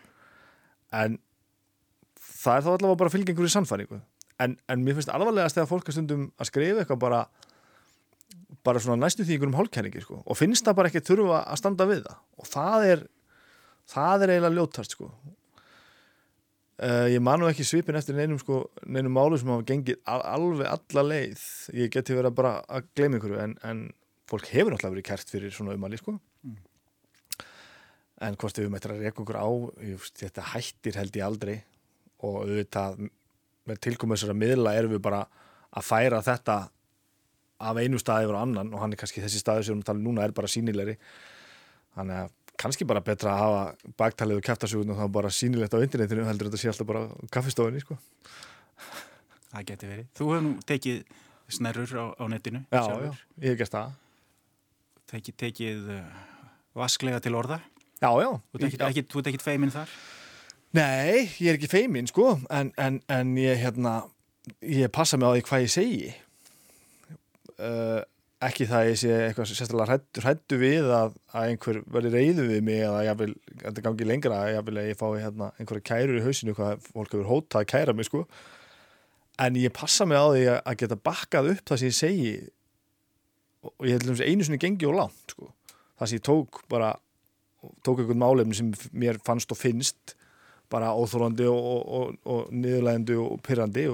En 0.89 1.19
það 2.17 2.55
er 2.55 2.65
þá 2.65 2.71
allavega 2.73 3.01
bara 3.03 3.13
fylgjengur 3.13 3.45
í 3.45 3.53
sannfæringu 3.53 4.01
en, 4.43 4.57
en 4.71 4.83
mér 4.83 4.97
finnst 4.97 5.11
alvarlegast 5.13 5.57
þegar 5.57 5.69
fólk 5.69 5.89
er 5.89 5.97
stundum 5.97 6.27
að 6.37 6.49
skrifa 6.51 6.83
eitthvað 6.83 7.01
bara 7.05 7.21
bara 8.65 8.81
svona 8.81 9.05
næstu 9.05 9.25
því 9.25 9.37
ykkur 9.37 9.49
um 9.49 9.57
hálfkæringi 9.57 10.03
sko. 10.03 10.21
og 10.25 10.37
finnst 10.37 10.65
það 10.65 10.77
bara 10.79 10.91
ekki 10.91 11.03
þurfa 11.05 11.43
að 11.43 11.61
standa 11.61 11.87
við 11.89 12.01
það 12.05 12.17
og 12.41 12.49
það 12.51 12.87
er 12.87 13.05
það 13.91 14.25
er 14.25 14.33
eiginlega 14.35 14.57
ljóttast 14.57 14.95
sko. 14.95 15.07
uh, 16.81 17.07
ég 17.11 17.23
manu 17.23 17.49
ekki 17.49 17.65
svipin 17.67 17.97
eftir 17.99 18.17
neinum, 18.17 18.39
sko, 18.41 18.63
neinum 18.85 19.15
málu 19.17 19.39
sem 19.39 19.51
hafa 19.51 19.67
gengið 19.71 20.01
alveg 20.05 20.67
alla 20.69 21.05
leið 21.07 21.47
ég 21.77 21.93
geti 21.93 22.17
verið 22.17 22.37
bara 22.37 22.59
að 22.67 22.91
gleyma 22.97 23.21
ykkur 23.21 23.39
en, 23.45 23.57
en 23.63 23.87
fólk 24.29 24.51
hefur 24.53 24.73
náttúrulega 24.73 24.95
verið 24.97 25.09
kært 25.09 25.33
fyrir 25.33 25.55
svona 25.55 25.75
umali 25.77 25.99
sko. 25.99 26.17
mm. 26.45 26.59
en 28.27 28.37
hvort 28.37 28.61
við 28.61 28.71
möttum 28.73 28.95
að 28.95 29.07
reyka 29.07 29.25
okkur 29.25 29.41
á 29.41 29.49
just, 29.89 30.15
þetta 30.21 30.49
hættir 30.53 31.01
held 31.01 31.17
ég 31.17 31.27
aldrei 31.27 31.57
og 32.21 32.43
auðvitað 32.43 33.07
með 33.69 33.81
tilkomið 33.87 34.19
þessara 34.19 34.37
miðla 34.41 34.75
erum 34.79 34.95
við 34.95 35.03
bara 35.05 35.23
að 35.71 35.87
færa 35.87 36.21
þetta 36.25 36.57
af 37.61 37.77
einu 37.77 37.99
staði 38.01 38.27
yfir 38.27 38.37
á 38.37 38.43
annan 38.43 38.73
og 38.73 38.81
hann 38.81 38.93
er 38.95 39.01
kannski 39.01 39.23
þessi 39.23 39.41
staði 39.41 39.67
sem 39.67 39.79
við 39.79 39.89
talum 39.89 40.05
núna 40.07 40.25
er 40.25 40.33
bara 40.35 40.49
sínilegri 40.49 40.97
þannig 41.95 42.23
að 42.23 42.31
kannski 42.61 42.85
bara 42.89 43.01
betra 43.05 43.33
að 43.33 43.41
hafa 43.41 43.91
baktalið 43.97 44.41
og 44.41 44.45
kæftasögun 44.45 44.93
og 44.93 45.01
það 45.01 45.11
bara 45.17 45.33
sínilegt 45.33 45.73
á 45.73 45.81
internetinu 45.81 46.27
heldur 46.27 46.49
þetta 46.49 46.61
sé 46.61 46.69
alltaf 46.71 46.89
bara 46.89 47.01
kaffistofinni 47.33 47.81
sko. 47.81 47.97
Það 49.51 49.65
getur 49.71 49.91
verið. 49.91 50.11
Þú 50.17 50.27
nú 50.45 50.51
tekið 50.69 50.99
snerrur 51.51 51.95
á, 51.97 52.05
á 52.21 52.25
netinu 52.31 52.61
Já, 52.71 52.83
já, 52.87 53.09
ég 53.41 53.51
hef 53.51 53.57
gert 53.63 53.73
það 53.75 53.97
tekið, 55.11 55.37
tekið 55.41 55.91
uh, 55.97 56.23
vasklega 56.77 57.19
til 57.23 57.35
orða. 57.35 57.59
Já, 58.01 58.09
já. 58.23 58.29
Þú 58.53 59.21
ert 59.21 59.31
ekkit 59.31 59.45
feiminn 59.45 59.73
þar? 59.73 59.91
Nei, 60.71 61.27
ég 61.43 61.49
er 61.51 61.57
ekki 61.57 61.67
feiminn, 61.67 62.07
sko, 62.07 62.37
en, 62.47 62.69
en, 62.79 63.01
en 63.11 63.31
ég, 63.35 63.57
hérna, 63.59 64.05
ég 64.63 64.87
passa 64.95 65.17
mig 65.19 65.27
á 65.27 65.35
því 65.35 65.41
hvað 65.49 65.63
ég 65.65 65.73
segi. 65.73 66.11
Uh, 67.59 67.99
ekki 68.41 68.69
það 68.69 68.77
að 68.77 68.87
ég 68.87 69.01
sé 69.01 69.09
eitthvað 69.17 69.49
sérstaklega 69.49 69.97
hrættu, 70.23 70.59
við 70.61 70.87
að, 70.95 71.17
að 71.35 71.49
einhver 71.49 71.81
verði 71.91 72.13
reyðu 72.15 72.45
við 72.53 72.63
mig 72.69 72.79
eða 72.85 73.01
ég 73.09 73.19
vil, 73.19 73.35
þetta 73.65 73.83
gangi 73.89 74.07
lengra, 74.07 74.39
ég 74.55 74.63
vil 74.69 74.77
að 74.79 74.87
ég 74.93 75.01
fái 75.01 75.09
hérna, 75.25 75.51
einhverja 75.59 75.87
kærur 75.91 76.21
í 76.21 76.23
hausinu, 76.23 76.55
hvað 76.55 76.87
fólk 76.87 77.17
hefur 77.17 77.29
hótað 77.33 77.65
að 77.65 77.69
kæra 77.73 77.97
mig, 77.97 78.07
sko. 78.07 78.23
En 79.43 79.59
ég 79.59 79.75
passa 79.75 80.07
mig 80.07 80.23
á 80.23 80.27
því 80.31 80.47
að 80.55 80.79
geta 80.85 80.99
bakkað 81.09 81.51
upp 81.57 81.67
það 81.67 81.83
sem 81.83 81.91
ég 81.91 81.99
segi 81.99 82.33
og 83.67 83.85
ég 83.85 83.99
held 83.99 84.15
um 84.15 84.23
einu 84.23 84.47
sinni 84.47 84.63
gengi 84.63 84.87
og 84.87 84.97
langt, 85.01 85.35
sko. 85.35 85.51
Það 85.99 86.13
sem 86.13 86.23
ég 86.23 86.25
tók 86.31 86.63
bara, 86.71 86.95
tók 87.83 87.99
einhvern 87.99 88.23
málefni 88.23 88.57
sem 88.57 88.73
mér 88.95 89.19
fannst 89.27 89.51
og 89.51 89.59
finnst 89.59 90.15
bara 90.71 90.93
óþólandi 90.95 91.47
og, 91.51 91.59
og, 91.75 91.99
og, 91.99 92.15
og 92.25 92.55
niðurlægandi 92.55 93.17
og 93.19 93.41
pyrrandi 93.45 93.87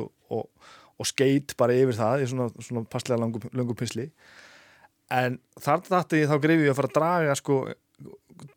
og 0.98 1.06
skeit 1.06 1.54
bara 1.58 1.76
yfir 1.78 1.98
það 1.98 2.24
í 2.24 2.30
svona, 2.32 2.48
svona 2.58 2.86
passlega 2.90 3.20
langu, 3.22 3.42
langu 3.54 3.76
pinsli 3.78 4.08
en 5.14 5.38
þar 5.62 5.84
dætti 5.86 6.24
ég 6.24 6.32
þá 6.32 6.40
greið 6.44 6.66
ég 6.66 6.74
að 6.74 6.80
fara 6.80 6.90
að 6.92 6.98
draga 6.98 7.36
sko, 7.40 7.60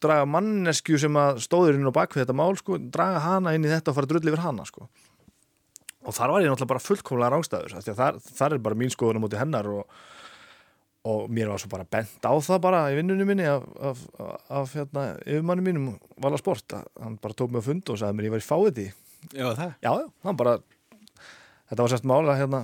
draga 0.02 0.28
mannesku 0.28 0.98
sem 1.00 1.20
að 1.20 1.42
stóður 1.44 1.78
inn 1.78 1.90
á 1.90 1.94
bakvið 1.94 2.24
þetta 2.24 2.38
mál 2.40 2.56
sko, 2.58 2.80
draga 2.80 3.22
hana 3.26 3.54
inn 3.56 3.66
í 3.66 3.70
þetta 3.70 3.92
og 3.92 3.98
fara 3.98 4.08
að 4.08 4.14
drulli 4.14 4.32
yfir 4.32 4.44
hana 4.46 4.66
sko. 4.68 4.88
og 6.00 6.16
þar 6.16 6.32
var 6.32 6.42
ég 6.42 6.50
náttúrulega 6.50 6.72
bara 6.72 6.86
fullkomlega 6.86 7.34
rángstæður 7.34 7.94
þar, 8.00 8.18
þar 8.24 8.56
er 8.56 8.64
bara 8.64 8.80
mín 8.82 8.92
skoðun 8.92 9.20
á 9.20 9.22
móti 9.22 9.40
hennar 9.40 9.68
og, 9.68 9.84
og 11.08 11.30
mér 11.32 11.48
var 11.48 11.62
svo 11.62 11.70
bara 11.72 11.86
bent 11.88 12.26
á 12.26 12.32
það 12.44 12.58
bara 12.64 12.80
í 12.92 12.98
vinnunum 12.98 13.30
minni 13.30 13.46
af, 13.48 13.64
af, 13.80 14.02
af 14.52 14.74
hérna, 14.76 15.06
yfirmannu 15.24 15.64
mínum 15.64 15.86
vala 16.20 16.40
sport, 16.40 16.76
hann 17.00 17.16
bara 17.22 17.36
tók 17.36 17.54
mig 17.54 17.64
á 17.64 17.68
fund 17.70 17.88
og 17.88 18.00
sagði 18.00 18.18
mér 18.18 18.28
ég 18.28 18.34
var 18.36 18.44
í 18.44 18.48
fáiði 18.50 18.90
Já 19.36 19.46
það? 19.56 19.72
Já, 19.84 19.90
já, 20.00 20.06
hann 20.26 20.36
bara 20.40 20.58
þetta 21.70 21.82
var 21.82 21.92
sérst 21.92 22.08
mála 22.08 22.36
hérna 22.36 22.62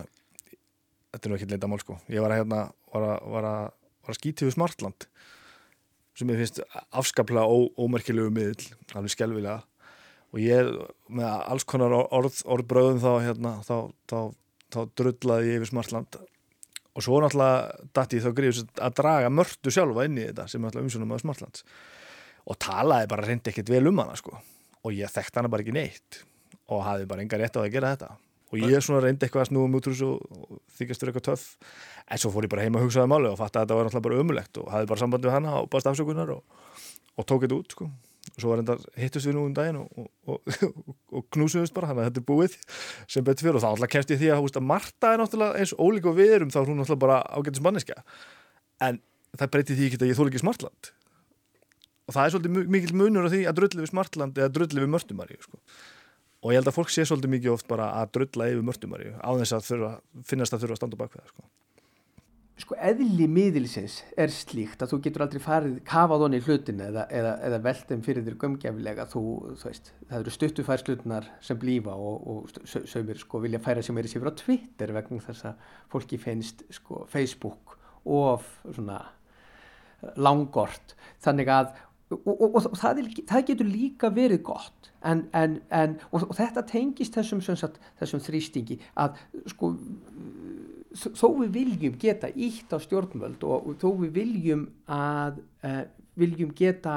þetta 1.17 1.29
er 1.29 1.33
nú 1.33 1.39
ekki 1.39 1.49
leita 1.51 1.71
mál 1.71 1.81
sko. 1.81 1.97
Ég 2.13 2.25
var 2.25 2.35
að 2.35 2.43
hérna 2.43 2.61
var 2.93 3.07
að, 3.07 3.29
var 3.33 3.49
að, 3.49 3.71
var 4.05 4.13
að 4.13 4.19
skýti 4.21 4.47
við 4.47 4.57
Smartland 4.57 5.09
sem 6.17 6.31
ég 6.33 6.41
finnst 6.41 6.63
afskaplega 6.97 7.45
ó, 7.45 7.57
ómerkilegu 7.77 8.33
miðl, 8.33 8.71
alveg 8.97 9.13
skelvilega 9.13 9.61
og 10.33 10.41
ég 10.43 10.71
með 11.13 11.29
alls 11.29 11.67
konar 11.69 11.93
orð, 11.97 12.41
orðbröðum 12.45 13.03
þá 13.05 13.11
hérna 13.25 13.53
þá, 13.65 13.77
þá, 14.09 14.19
þá 14.73 14.81
drullaði 14.99 15.53
ég 15.53 15.61
yfir 15.61 15.73
Smartland 15.73 16.19
og 16.97 17.05
svo 17.05 17.21
náttúrulega 17.21 17.89
dætti 17.97 18.23
þá 18.25 18.31
gríðis 18.37 18.63
að 18.81 18.95
draga 18.97 19.33
mörtu 19.33 19.73
sjálfa 19.73 20.07
inn 20.09 20.17
í 20.17 20.29
þetta 20.31 20.47
sem 20.49 20.63
náttúrulega 20.65 20.89
umsönum 20.89 21.13
á 21.13 21.21
Smartlands. 21.21 21.65
Og 22.47 22.57
talaði 22.63 23.11
bara 23.11 23.27
reyndi 23.27 23.53
ekkert 23.53 23.73
vel 23.75 23.91
um 23.91 24.01
hana 24.01 24.17
sko. 24.17 24.39
Og 24.87 24.95
ég 24.97 25.13
þekkt 25.13 25.37
hana 25.37 25.51
bara 25.53 25.65
ekki 25.65 25.75
neitt. 25.77 26.23
Og 26.73 26.81
hafi 26.87 27.09
bara 27.11 27.25
enga 27.25 27.41
rétt 27.43 27.59
á 27.59 27.61
að 27.61 27.73
gera 27.75 27.93
þetta. 27.93 28.17
Og 28.55 28.63
ég 28.63 28.81
svona 28.85 29.03
reyndi 29.03 29.27
eitthvað 29.27 29.45
að 29.45 29.51
snúa 29.51 29.69
mútur 29.69 29.97
og 30.07 30.61
þykast 30.79 31.03
fyrir 31.03 31.13
eitthvað 31.13 31.29
töff. 31.29 31.47
En 32.07 32.23
svo 32.23 32.31
fór 32.33 32.47
ég 32.47 32.53
bara 32.55 32.65
heima 32.65 32.81
að 32.81 32.87
hugsaði 32.87 33.11
máli 33.11 33.29
og 33.29 33.41
fatt 33.41 33.59
að 33.59 33.67
þetta 33.67 33.77
var 33.77 33.89
náttúrulega 33.89 34.07
bara 34.07 34.21
ömulegt 34.23 34.61
og 34.63 34.71
hafði 34.73 34.91
bara 34.93 35.03
samband 35.03 35.27
við 35.27 35.35
hana 35.35 35.57
og 35.59 35.69
bara 35.73 35.85
stafsökunar 35.85 36.31
og, 36.33 36.61
og 37.19 37.27
tók 37.27 37.45
þetta 37.45 37.59
út 37.59 37.75
sko. 37.77 37.89
og 37.91 38.16
svo 38.37 38.53
var 38.53 38.63
enda 38.63 38.77
hittust 39.01 39.29
við 39.29 39.37
nú 39.37 39.47
um 39.49 39.55
daginn 39.57 39.79
og, 39.81 40.09
og, 40.29 40.57
og 41.17 41.27
knúsuðust 41.33 41.75
bara, 41.77 41.89
þannig 41.91 42.05
að 42.05 42.11
þetta 42.11 42.23
er 42.23 42.29
búið 42.29 42.57
sem 43.09 43.27
betur 43.27 43.49
fyrir 43.49 43.59
og 43.59 43.65
þá 43.65 43.69
náttúrulega 43.71 43.93
kemst 43.95 44.13
ég 44.13 44.21
því 44.21 44.33
að, 44.35 44.49
að 44.61 44.67
Marta 44.71 45.13
er 45.13 45.23
náttúrulega 45.23 45.63
eins 45.63 45.75
ólík 45.81 46.09
og 46.11 46.19
við 46.19 46.35
erum 46.37 46.53
þá 46.53 46.61
er 46.61 46.71
hún 46.71 46.83
náttúrulega 46.83 47.05
bara 47.07 47.19
ágættis 47.33 47.65
manneska 47.65 47.97
en 48.85 49.01
það 49.37 49.53
breyti 49.55 49.77
því 49.77 49.91
ekki 49.91 50.01
að 50.03 50.11
ég 50.11 50.19
þól 50.19 50.29
ekki 50.31 50.43
smartland. 50.43 50.91
Og 52.07 52.15
það 52.15 52.23
er 52.23 52.35
svolítið 52.35 52.73
mikil 52.77 52.97
munur 52.97 53.27
á 53.27 53.31
því 53.33 53.43
að 53.49 53.59
drulli 53.59 53.83
við 53.83 53.91
smartland 53.91 54.39
eða 54.39 54.53
drulli 54.55 54.83
við 54.85 54.93
mörtumari 54.93 55.39
sko. 55.43 55.61
Og 56.45 56.53
ég 56.53 56.61
held 56.61 56.71
að 56.71 56.77
fólk 56.77 56.93
sé 56.93 57.07
svolítið 57.09 57.33
mikið 57.33 57.55
oft 57.57 57.69
bara 57.71 57.89
að 58.03 58.13
drulla 58.19 58.51
yfir 58.53 58.67
mörtumari 58.69 59.13
á 59.19 59.31
þess 59.41 59.57
að 59.57 59.69
þurfa, 59.71 59.93
finnast 60.29 60.55
að 60.55 60.63
þurfa 60.63 60.77
að 60.77 60.81
standa 60.83 61.01
bak 61.01 61.17
við 61.17 61.25
það 61.25 61.33
sko. 61.33 61.49
Sko 62.57 62.73
eðli 62.81 63.27
miðilsins 63.29 63.99
er 64.17 64.31
slíkt 64.33 64.81
að 64.81 64.95
þú 64.95 64.99
getur 65.05 65.25
aldrei 65.27 65.43
farið 65.45 65.75
kafað 65.85 66.23
honni 66.25 66.39
í 66.41 66.45
hlutin 66.47 66.79
eða, 66.81 67.03
eða, 67.13 67.35
eða 67.45 67.59
veltum 67.67 68.05
fyrir 68.07 68.25
þér 68.25 68.39
gömgjafilega 68.41 69.05
þú, 69.11 69.25
þú 69.61 69.69
veist, 69.69 69.91
það 70.09 70.23
eru 70.23 70.33
stuttufærslutnar 70.33 71.29
sem 71.45 71.61
blífa 71.61 71.93
og, 72.01 72.31
og 72.33 72.63
sögumir 72.65 73.21
sko 73.21 73.43
vilja 73.45 73.61
færa 73.61 73.85
sem 73.85 74.01
er 74.01 74.09
í 74.09 74.13
sifra 74.15 74.33
á 74.33 74.41
Twitter 74.41 74.95
vegna 74.97 75.21
þess 75.27 75.51
að 75.51 75.69
fólki 75.93 76.21
finnst 76.23 76.65
sko 76.79 77.05
Facebook 77.13 77.77
of 78.09 78.49
svona 78.65 79.03
langort 80.17 80.97
þannig 81.25 81.53
að 81.53 81.77
og, 82.15 82.33
og, 82.41 82.57
og 82.57 82.79
það, 82.79 83.01
er, 83.03 83.15
það 83.29 83.47
getur 83.51 83.69
líka 83.71 84.11
verið 84.15 84.43
gott. 84.47 84.91
En, 85.07 85.25
en, 85.37 85.59
en, 85.75 85.97
og 86.15 86.33
þetta 86.35 86.63
tengist 86.67 87.17
þessum, 87.19 87.43
sagt, 87.45 87.81
þessum 88.01 88.23
þrýstingi 88.23 88.79
að 89.03 89.19
sko 89.51 89.73
þó 90.97 91.29
við 91.43 91.53
viljum 91.55 92.01
geta 92.01 92.31
ítt 92.33 92.73
á 92.73 92.79
stjórnvöld 92.83 93.45
og, 93.45 93.71
og 93.71 93.79
þó 93.83 93.89
við 94.03 94.13
viljum 94.17 94.67
að 94.89 95.41
uh, 95.67 95.85
viljum 96.17 96.53
geta 96.57 96.97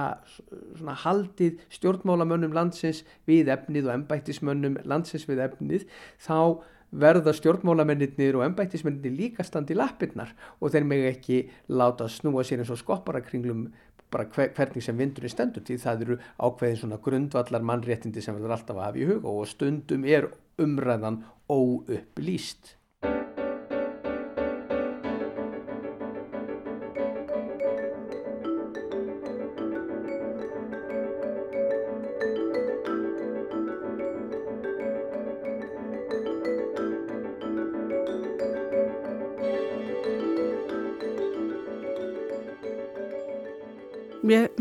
svona 0.79 0.95
haldið 1.03 1.59
stjórnmálamönnum 1.75 2.55
landsins 2.55 3.03
við 3.27 3.51
efnið 3.51 3.89
og 3.89 3.95
embættismönnum 3.97 4.79
landsins 4.87 5.27
við 5.29 5.43
efnið 5.49 5.87
þá 6.23 6.63
verða 6.89 7.35
stjórnmálamennir 7.37 8.37
og 8.39 8.45
embættismennir 8.47 9.13
líka 9.13 9.43
standi 9.45 9.75
lappirnar 9.77 10.31
og 10.57 10.73
þeir 10.73 10.87
meg 10.89 11.05
ekki 11.11 11.43
láta 11.69 12.07
snúa 12.09 12.45
sér 12.47 12.63
eins 12.63 12.71
og 12.73 12.81
skopparakringlum 12.81 13.67
bara 14.09 14.25
hver, 14.33 14.49
hvernig 14.57 14.81
sem 14.81 14.97
vindurinn 14.97 15.29
stendur 15.29 15.65
því 15.67 15.77
það 15.83 16.03
eru 16.05 16.17
ákveðin 16.41 16.81
svona 16.81 16.97
grundvallar 17.03 17.65
mannréttindi 17.65 18.23
sem 18.25 18.33
verður 18.37 18.55
alltaf 18.55 18.79
að 18.79 18.87
hafa 18.87 19.01
í 19.03 19.09
huga 19.11 19.35
og 19.35 19.47
stundum 19.51 20.07
er 20.09 20.31
umræðan 20.59 21.21
óupplýst. 21.49 22.78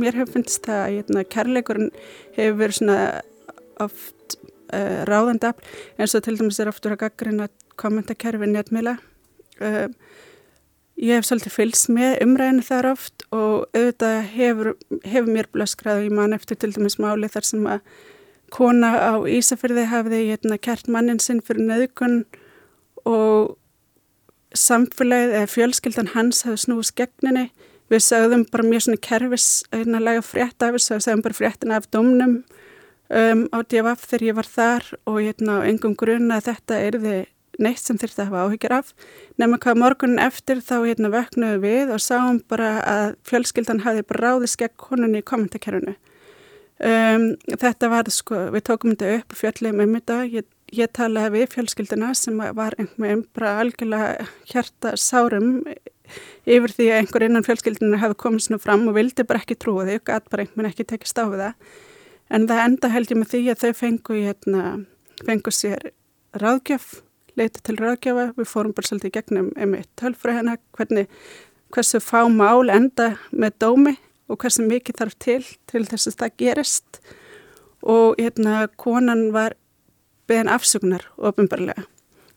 Mér, 0.02 0.18
hefur 0.18 0.38
finnst 0.38 0.64
það 0.66 0.82
að 0.84 0.94
hérna, 0.96 1.24
kærleikurinn 1.34 1.90
hefur 2.36 2.58
verið 2.62 2.78
svona 2.80 2.98
oft 3.82 4.38
uh, 4.74 5.02
ráðandafl 5.08 5.64
eins 5.98 6.16
og 6.16 6.24
til 6.26 6.38
dæmis 6.38 6.60
er 6.62 6.70
oftur 6.70 6.94
að 6.94 7.04
gaggrina 7.04 7.48
kommentakerfi 7.78 8.50
netmila 8.50 8.96
uh, 9.62 9.86
ég 10.98 11.14
hef 11.14 11.28
svolítið 11.28 11.54
fylgst 11.54 11.90
með 11.94 12.18
umræðinu 12.24 12.66
þar 12.66 12.90
oft 12.92 13.26
og 13.30 13.68
auðvitað 13.76 14.18
hefur, 14.34 14.72
hefur 15.04 15.32
mér 15.34 15.50
blöskraðu 15.54 16.08
í 16.08 16.14
mann 16.14 16.36
eftir 16.36 16.58
til 16.58 16.72
dæmis 16.74 16.98
máli 17.02 17.30
þar 17.30 17.46
sem 17.46 17.68
að 17.70 17.84
kona 18.54 18.94
á 18.96 19.14
Ísafyrði 19.28 19.86
hafiði 19.90 20.24
hérna, 20.30 20.58
kert 20.58 20.88
mannin 20.88 21.20
sinn 21.20 21.42
fyrir 21.44 21.68
nöðukun 21.68 22.22
og 23.06 23.56
samfélagið 24.56 25.34
eða 25.36 25.50
fjölskyldan 25.52 26.12
hans 26.14 26.44
hafði 26.46 26.62
snúist 26.64 26.96
gegninni 26.98 27.48
við 27.92 28.04
sagðum 28.04 28.44
bara 28.52 28.68
mjög 28.68 28.86
svona 28.86 29.02
kerfislega 29.08 30.22
frétt 30.26 30.62
af 30.64 30.76
þessu, 30.76 30.94
við 30.96 31.06
sagðum 31.06 31.24
bara 31.24 31.38
fréttina 31.38 31.78
af 31.78 31.88
domnum 31.94 32.36
um, 33.08 33.46
á 33.54 33.58
DFF 33.64 34.06
þegar 34.10 34.26
ég 34.28 34.38
var 34.38 34.48
þar 34.52 34.88
og 35.08 35.20
hérna 35.22 35.58
á 35.62 35.66
engum 35.68 35.96
grunna 35.98 36.38
að 36.38 36.50
þetta 36.52 36.80
erði 36.88 37.18
neitt 37.58 37.82
sem 37.82 37.98
þurfti 37.98 38.22
að 38.22 38.28
hafa 38.30 38.42
áhyggjur 38.46 38.74
af. 38.76 38.92
Nema 39.40 39.58
hvað 39.62 39.80
morgunin 39.82 40.22
eftir 40.22 40.60
þá 40.62 40.76
hérna 40.84 41.10
vöknuðu 41.10 41.62
við 41.64 41.94
og 41.94 42.02
sáum 42.02 42.38
bara 42.50 42.76
að 42.86 43.16
fjölskyldan 43.26 43.82
hafi 43.86 44.04
bara 44.06 44.28
ráðist 44.28 44.60
gegn 44.60 44.76
konunni 44.78 45.22
í 45.22 45.26
kommentakerfinu. 45.26 45.96
Um, 46.78 47.32
þetta 47.50 47.90
var 47.90 48.06
sko, 48.14 48.44
við 48.54 48.68
tókum 48.68 48.94
þetta 48.94 49.16
upp 49.18 49.34
og 49.34 49.40
fjöldum 49.40 49.80
um 49.82 49.96
þetta, 49.96 50.18
ég, 50.30 50.46
ég 50.78 50.92
talaði 50.94 51.32
við 51.34 51.48
fjölskyldina 51.56 52.12
sem 52.14 52.38
var 52.38 52.76
einhvern 52.78 53.02
veginn 53.02 53.24
bara 53.34 53.56
algjörlega 53.64 54.28
hjarta 54.46 54.94
sárum 54.94 55.64
yfir 56.46 56.74
því 56.76 56.86
að 56.92 57.00
einhver 57.02 57.24
innan 57.26 57.46
fjölskyldinu 57.46 58.00
hefði 58.00 58.18
komið 58.22 58.44
svona 58.46 58.62
fram 58.62 58.86
og 58.88 58.96
vildi 58.96 59.26
bara 59.28 59.42
ekki 59.42 59.58
trúa 59.60 59.86
því 59.88 59.98
og 59.98 60.06
gæti 60.08 60.32
bara 60.32 60.44
einhvern 60.44 60.62
veginn 60.62 60.70
ekki 60.72 60.88
tekið 60.92 61.12
stáfið 61.12 61.44
það. 61.44 61.68
En 62.28 62.48
það 62.48 62.64
enda 62.64 62.90
held 62.92 63.12
ég 63.12 63.20
með 63.20 63.30
því 63.32 63.42
að 63.52 63.62
þau 63.62 63.76
fengu, 63.78 64.16
hérna, 64.26 64.64
fengu 65.24 65.54
sér 65.54 65.86
ráðgjöf, 66.36 66.88
leita 67.38 67.62
til 67.64 67.76
ráðgjöfa, 67.78 68.26
við 68.36 68.50
fórum 68.50 68.74
bara 68.76 68.90
svolítið 68.90 69.14
gegnum 69.16 69.52
einmitt 69.56 69.88
tölfra 70.00 70.36
hennar, 70.36 70.60
hvernig, 70.76 71.08
hversu 71.72 72.02
fá 72.04 72.26
mál 72.32 72.68
enda 72.72 73.14
með 73.32 73.56
dómi 73.64 73.94
og 74.28 74.40
hversu 74.42 74.66
mikið 74.68 75.00
þarf 75.00 75.16
til 75.24 75.40
til 75.70 75.86
þess 75.88 76.10
að 76.10 76.20
það 76.24 76.36
gerist. 76.42 77.00
Og 77.88 78.18
hérna 78.18 78.66
konan 78.76 79.30
var 79.32 79.56
beðan 80.28 80.52
afsugnar 80.52 81.06
ofinbarlega 81.16 81.86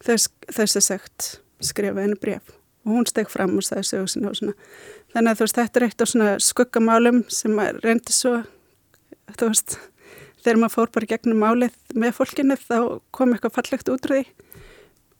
þess 0.01 0.77
að 0.79 0.86
sagt 0.86 1.29
skrifa 1.62 2.03
henni 2.03 2.19
bref 2.19 2.61
og 2.85 2.95
hún 2.95 3.07
steg 3.09 3.29
fram 3.29 3.55
og 3.59 3.65
sagði 3.67 3.87
sögur 3.89 4.11
sinna 4.11 4.31
og 4.31 4.39
svona. 4.39 4.55
Þannig 5.13 5.31
að 5.31 5.39
þú 5.39 5.47
veist, 5.47 5.59
þetta 5.59 5.79
er 5.79 5.87
eitt 5.87 6.03
af 6.03 6.11
svona 6.11 6.33
skuggamálum 6.41 7.23
sem 7.29 7.63
reyndi 7.83 8.15
svo 8.15 8.35
þú 9.37 9.51
veist, 9.51 9.77
þegar 10.41 10.61
maður 10.61 10.75
fór 10.75 10.93
bara 10.97 11.11
gegnum 11.13 11.43
málið 11.43 11.75
með 11.93 12.15
fólkinu 12.17 12.57
þá 12.59 12.77
kom 13.15 13.35
eitthvað 13.35 13.57
fallegt 13.59 13.91
útrúði 13.93 14.25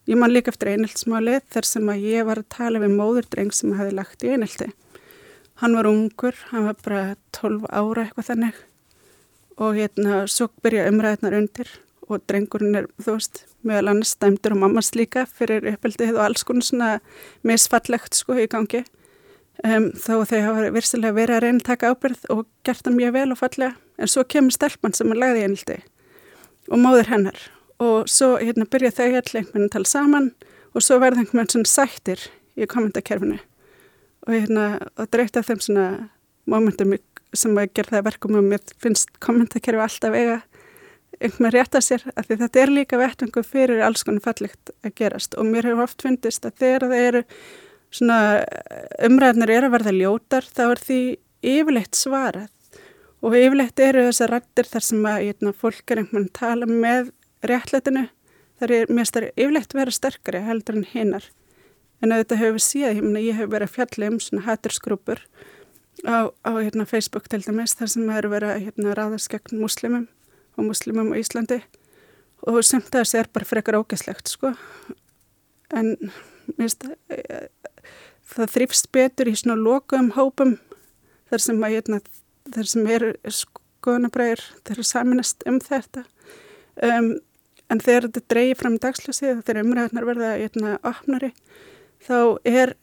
ég 0.10 0.18
man 0.18 0.34
líka 0.34 0.50
eftir 0.52 0.74
einheltsmálið 0.74 1.44
þar 1.54 1.68
sem 1.70 1.92
að 1.94 2.08
ég 2.10 2.26
var 2.28 2.42
að 2.42 2.50
tala 2.52 2.82
við 2.82 2.96
móðurdreng 2.98 3.54
sem 3.54 3.76
hafi 3.78 3.94
lagt 3.94 4.26
í 4.26 4.34
einhelti 4.34 4.72
hann 5.62 5.78
var 5.78 5.86
ungur, 5.86 6.36
hann 6.50 6.66
var 6.66 6.78
bara 6.82 7.02
12 7.38 7.68
ára 7.70 8.08
eitthvað 8.08 8.30
þannig. 8.32 8.60
Og 9.62 9.78
hérna 9.78 10.24
svo 10.32 10.48
byrja 10.64 10.88
umræðnar 10.90 11.38
undir 11.38 11.70
og 12.10 12.24
drengurinn 12.30 12.80
er, 12.80 12.88
þú 13.02 13.16
veist, 13.18 13.44
meðal 13.68 13.92
annars 13.94 14.16
stæmdur 14.16 14.56
og 14.56 14.64
mammas 14.64 14.92
líka 14.98 15.28
fyrir 15.30 15.68
uppeldið 15.74 16.16
og 16.16 16.24
alls 16.26 16.44
konar 16.48 16.66
svona 16.68 16.90
misfallegt 17.48 18.18
sko 18.18 18.40
í 18.42 18.48
gangi. 18.52 18.84
Um, 19.62 19.92
þó 19.94 20.24
þau 20.26 20.40
hafa 20.42 20.70
virsilega 20.74 21.14
verið 21.14 21.38
að 21.38 21.44
reyna 21.46 21.62
að 21.62 21.68
taka 21.68 21.92
ábyrð 21.94 22.24
og 22.34 22.46
gert 22.66 22.86
það 22.88 22.98
mjög 22.98 23.16
vel 23.18 23.28
og 23.30 23.40
fallega. 23.42 23.76
En 24.02 24.10
svo 24.10 24.26
kemur 24.26 24.56
stelpann 24.56 24.98
sem 24.98 25.12
er 25.14 25.22
lagði 25.22 25.46
einhaldi 25.46 25.78
og 26.72 26.82
móður 26.82 27.12
hennar. 27.12 27.38
Og 27.82 28.10
svo 28.10 28.34
hérna 28.42 28.66
byrja 28.70 28.94
þau 28.98 29.06
allir 29.06 29.22
einhvern 29.22 29.54
veginn 29.54 29.70
að 29.70 29.76
tala 29.78 29.92
saman 29.92 30.32
og 30.74 30.86
svo 30.86 30.98
verða 31.02 31.22
einhvern 31.22 31.44
veginn 31.44 31.54
svona 31.56 31.72
sættir 31.72 32.26
í 32.58 32.68
kommentarkerfinu 32.70 33.38
og 34.28 34.34
hérna 34.34 34.66
og 35.00 35.10
dreift 35.14 35.38
af 35.38 35.48
þeim 35.50 35.62
svona 35.64 35.86
mómentum 36.50 36.94
sem 37.34 37.58
að 37.58 37.72
gera 37.78 37.98
það 37.98 38.08
verkum 38.10 38.38
og 38.38 38.48
mér 38.48 38.74
finnst 38.82 39.14
kommentarkerfi 39.24 39.82
alltaf 39.82 40.18
eiga 40.18 40.42
einhvern 41.20 41.48
veginn 41.48 41.56
rétt 41.58 41.76
að 41.78 41.86
sér 41.88 42.06
að 42.14 42.30
því 42.30 42.38
þetta 42.44 42.62
er 42.62 42.74
líka 42.78 43.02
vettungu 43.02 43.44
fyrir 43.46 43.84
alls 43.86 44.06
konar 44.08 44.24
fallegt 44.26 44.72
að 44.86 44.96
gerast. 45.02 45.36
Og 45.38 45.50
mér 45.50 45.70
hefur 45.70 45.86
oft 45.88 46.06
fundist 46.06 46.48
að 46.48 46.58
þegar 46.64 46.88
það 46.88 47.06
eru 47.10 47.24
svona 47.92 48.20
umræðnir 49.10 49.54
er 49.58 49.68
að 49.68 49.76
verða 49.76 49.96
ljótar 49.98 50.48
þá 50.48 50.64
er 50.70 50.84
því 50.86 51.02
yfirleitt 51.52 52.00
svarað. 52.00 52.50
Og 53.22 53.36
yfirleitt 53.38 53.84
eru 53.84 54.08
þessar 54.08 54.34
rættir 54.38 54.70
þar 54.72 54.88
sem 54.88 55.06
að 55.06 55.28
eitna, 55.28 55.54
fólk 55.54 55.94
er 55.94 56.02
einhvern 56.02 56.32
tala 56.34 56.70
með 56.70 57.12
réttletinu 57.46 58.08
þar 58.62 58.74
er 58.78 58.92
mér 58.94 59.10
stærri 59.10 59.32
yfirleitt 59.36 59.74
vera 59.74 59.94
sterkari 59.94 60.42
heldur 60.46 60.78
en 60.78 60.90
hinnar 60.92 61.26
en 62.02 62.14
að 62.14 62.24
þetta 62.24 62.40
hefur 62.42 62.64
síðan, 62.66 63.16
ég, 63.18 63.30
ég 63.30 63.40
hef 63.40 63.50
verið 63.50 63.68
að 63.68 63.76
fjalla 63.76 64.10
um 64.10 64.20
svona 64.22 64.46
hættursgrúpur 64.48 65.22
á, 66.06 66.30
á 66.30 66.52
hérna, 66.58 66.88
Facebook 66.90 67.30
til 67.30 67.42
dæmis 67.46 67.76
þar 67.78 67.94
sem 67.94 68.08
það 68.08 68.20
eru 68.22 68.34
verið 68.36 68.54
að 68.54 68.64
hérna, 68.66 68.96
ráðast 68.98 69.32
gegn 69.34 69.62
muslimum 69.62 70.08
og 70.58 70.68
muslimum 70.68 71.14
á 71.14 71.20
Íslandi. 71.22 71.62
Og 72.50 72.64
semt 72.66 72.90
að 72.90 73.04
þessi 73.04 73.20
er 73.22 73.30
bara 73.34 73.48
frekar 73.48 73.78
ógæslegt 73.78 74.32
sko. 74.32 74.54
En 75.72 75.94
minnst, 76.58 76.86
það 78.32 78.54
þrýfst 78.56 78.92
betur 78.96 79.30
í 79.32 79.36
svona 79.38 79.60
lokum 79.60 80.12
hópum 80.18 80.58
þar 81.32 81.44
sem, 81.46 81.60
að, 81.64 81.76
hérna, 81.78 82.00
þar 82.52 82.72
sem 82.74 82.88
eru 82.92 83.12
skoðanabræðir 83.26 84.46
þar 84.66 84.78
eru 84.78 84.88
saminast 84.88 85.46
um 85.50 85.60
þetta. 85.64 86.06
Um, 86.82 87.14
en 87.72 87.84
þegar 87.84 88.10
þetta 88.10 88.34
dreyir 88.34 88.60
fram 88.60 88.78
dagsljósið 88.82 89.44
þegar 89.46 89.64
umræðunar 89.64 90.08
verða 90.10 90.32
hérna, 90.40 90.78
opnari 90.88 91.32
þá 92.04 92.18
er 92.48 92.76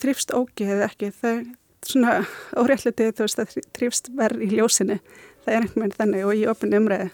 þrýfst 0.00 0.32
ógið 0.36 0.84
ekki. 0.86 1.10
Það 1.16 1.40
er 1.40 1.48
svona 1.86 2.14
óréttletið 2.60 3.16
þú 3.16 3.26
veist 3.26 3.42
að 3.42 3.58
þrýfst 3.76 4.12
verð 4.16 4.44
í 4.44 4.50
ljósinu 4.54 5.00
það 5.44 5.54
er 5.54 5.62
einhvern 5.64 5.82
veginn 5.84 5.98
þannig 5.98 6.28
og 6.28 6.36
í 6.36 6.46
opin 6.50 6.76
umræði 6.80 7.10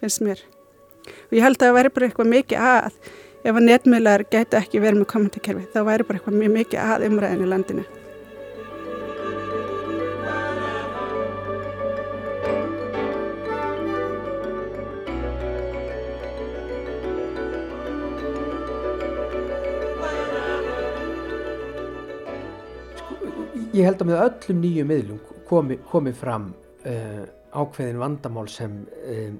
finnst 0.00 0.24
mér 0.24 0.44
og 1.10 1.34
ég 1.36 1.44
held 1.44 1.58
að 1.58 1.66
það 1.66 1.76
væri 1.78 1.94
bara 1.96 2.08
eitthvað 2.10 2.32
mikið 2.34 2.68
að 2.70 3.00
ef 3.40 3.56
að 3.56 3.64
netmiðlar 3.64 4.26
gæti 4.28 4.58
ekki 4.60 4.82
verið 4.82 5.00
með 5.00 5.10
kommentarkerfi 5.14 5.70
þá 5.72 5.80
væri 5.88 6.06
bara 6.08 6.20
eitthvað 6.20 6.38
mjög 6.42 6.54
mikið 6.58 6.84
að 6.84 7.08
umræðin 7.08 7.46
í 7.46 7.50
landinu. 7.54 7.86
Sko, 23.00 23.34
ég 23.72 23.88
held 23.88 24.04
að 24.04 24.08
með 24.12 24.24
öllum 24.26 24.64
nýju 24.66 24.88
miðlum 24.92 25.20
komi, 25.48 25.80
komi 25.90 26.12
fram 26.14 26.50
uh, 26.84 27.24
ákveðin 27.52 28.00
vandamál 28.00 28.48
sem 28.50 28.80
uh, 28.86 29.30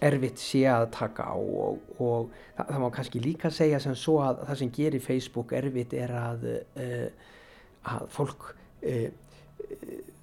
erfitt 0.00 0.40
sé 0.40 0.64
að 0.70 0.88
taka 0.96 1.28
á 1.28 1.36
og, 1.36 1.80
og 2.00 2.30
það, 2.56 2.66
það 2.70 2.78
má 2.82 2.88
kannski 2.96 3.22
líka 3.24 3.50
segja 3.52 3.80
sem 3.82 3.96
svo 3.98 4.20
að 4.24 4.44
það 4.48 4.60
sem 4.62 4.72
gerir 4.78 5.04
Facebook 5.04 5.52
erfitt 5.56 5.96
er 5.96 6.14
að, 6.16 6.46
uh, 6.80 7.34
að 7.94 8.06
fólk 8.14 8.52
uh, 8.54 9.10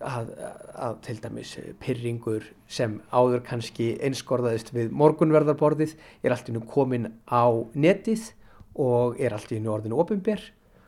að, 0.03 0.31
að 0.77 0.97
til 1.05 1.17
dæmis 1.23 1.53
pyrringur 1.81 2.45
sem 2.69 2.99
áður 3.11 3.43
kannski 3.47 3.93
einskorðaðist 4.03 4.73
við 4.75 4.91
morgunverðarborðið 4.97 5.95
er 6.23 6.35
allt 6.35 6.51
í 6.51 6.55
nú 6.55 6.63
komin 6.67 7.09
á 7.29 7.47
netið 7.77 8.31
og 8.77 9.17
er 9.21 9.33
allt 9.33 9.53
í 9.55 9.61
nú 9.61 9.73
orðinu 9.73 9.97
ofinber 10.01 10.43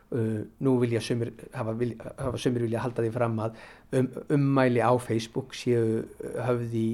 Uh, 0.09 0.41
nú 0.65 0.71
vilja 0.81 0.97
sömur 1.05 1.29
hafa, 1.53 1.75
vilja, 1.77 2.11
hafa 2.17 2.39
sömur 2.41 2.63
vilja 2.65 2.81
halda 2.81 3.03
því 3.05 3.11
fram 3.13 3.35
að 3.43 3.59
um, 3.93 4.07
ummæli 4.33 4.81
á 4.81 4.89
Facebook 4.97 5.53
séu 5.53 5.99
höfði 6.47 6.85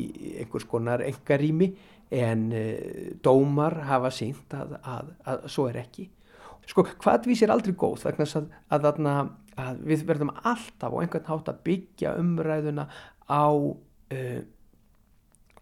einhvers 0.41 0.65
konar 0.67 0.99
engarými 1.05 1.69
en 2.11 2.43
uh, 2.51 3.13
dómar 3.23 3.77
hafa 3.87 4.11
sínt 4.11 4.51
að, 4.57 4.75
að, 4.83 5.13
að 5.31 5.47
svo 5.53 5.69
er 5.71 5.79
ekki. 5.85 6.09
Sko 6.67 6.83
hvað 6.91 7.29
vísir 7.29 7.53
aldrei 7.53 7.71
góð 7.79 8.03
vegna 8.09 8.27
að, 8.75 9.31
að 9.63 9.81
við 9.87 10.03
verðum 10.11 10.33
alltaf 10.35 10.91
á 10.91 10.99
einhvern 10.99 11.29
hátt 11.29 11.53
að 11.53 11.63
byggja 11.69 12.17
umræðuna 12.19 12.89
á 13.31 13.47
uh, 13.47 14.41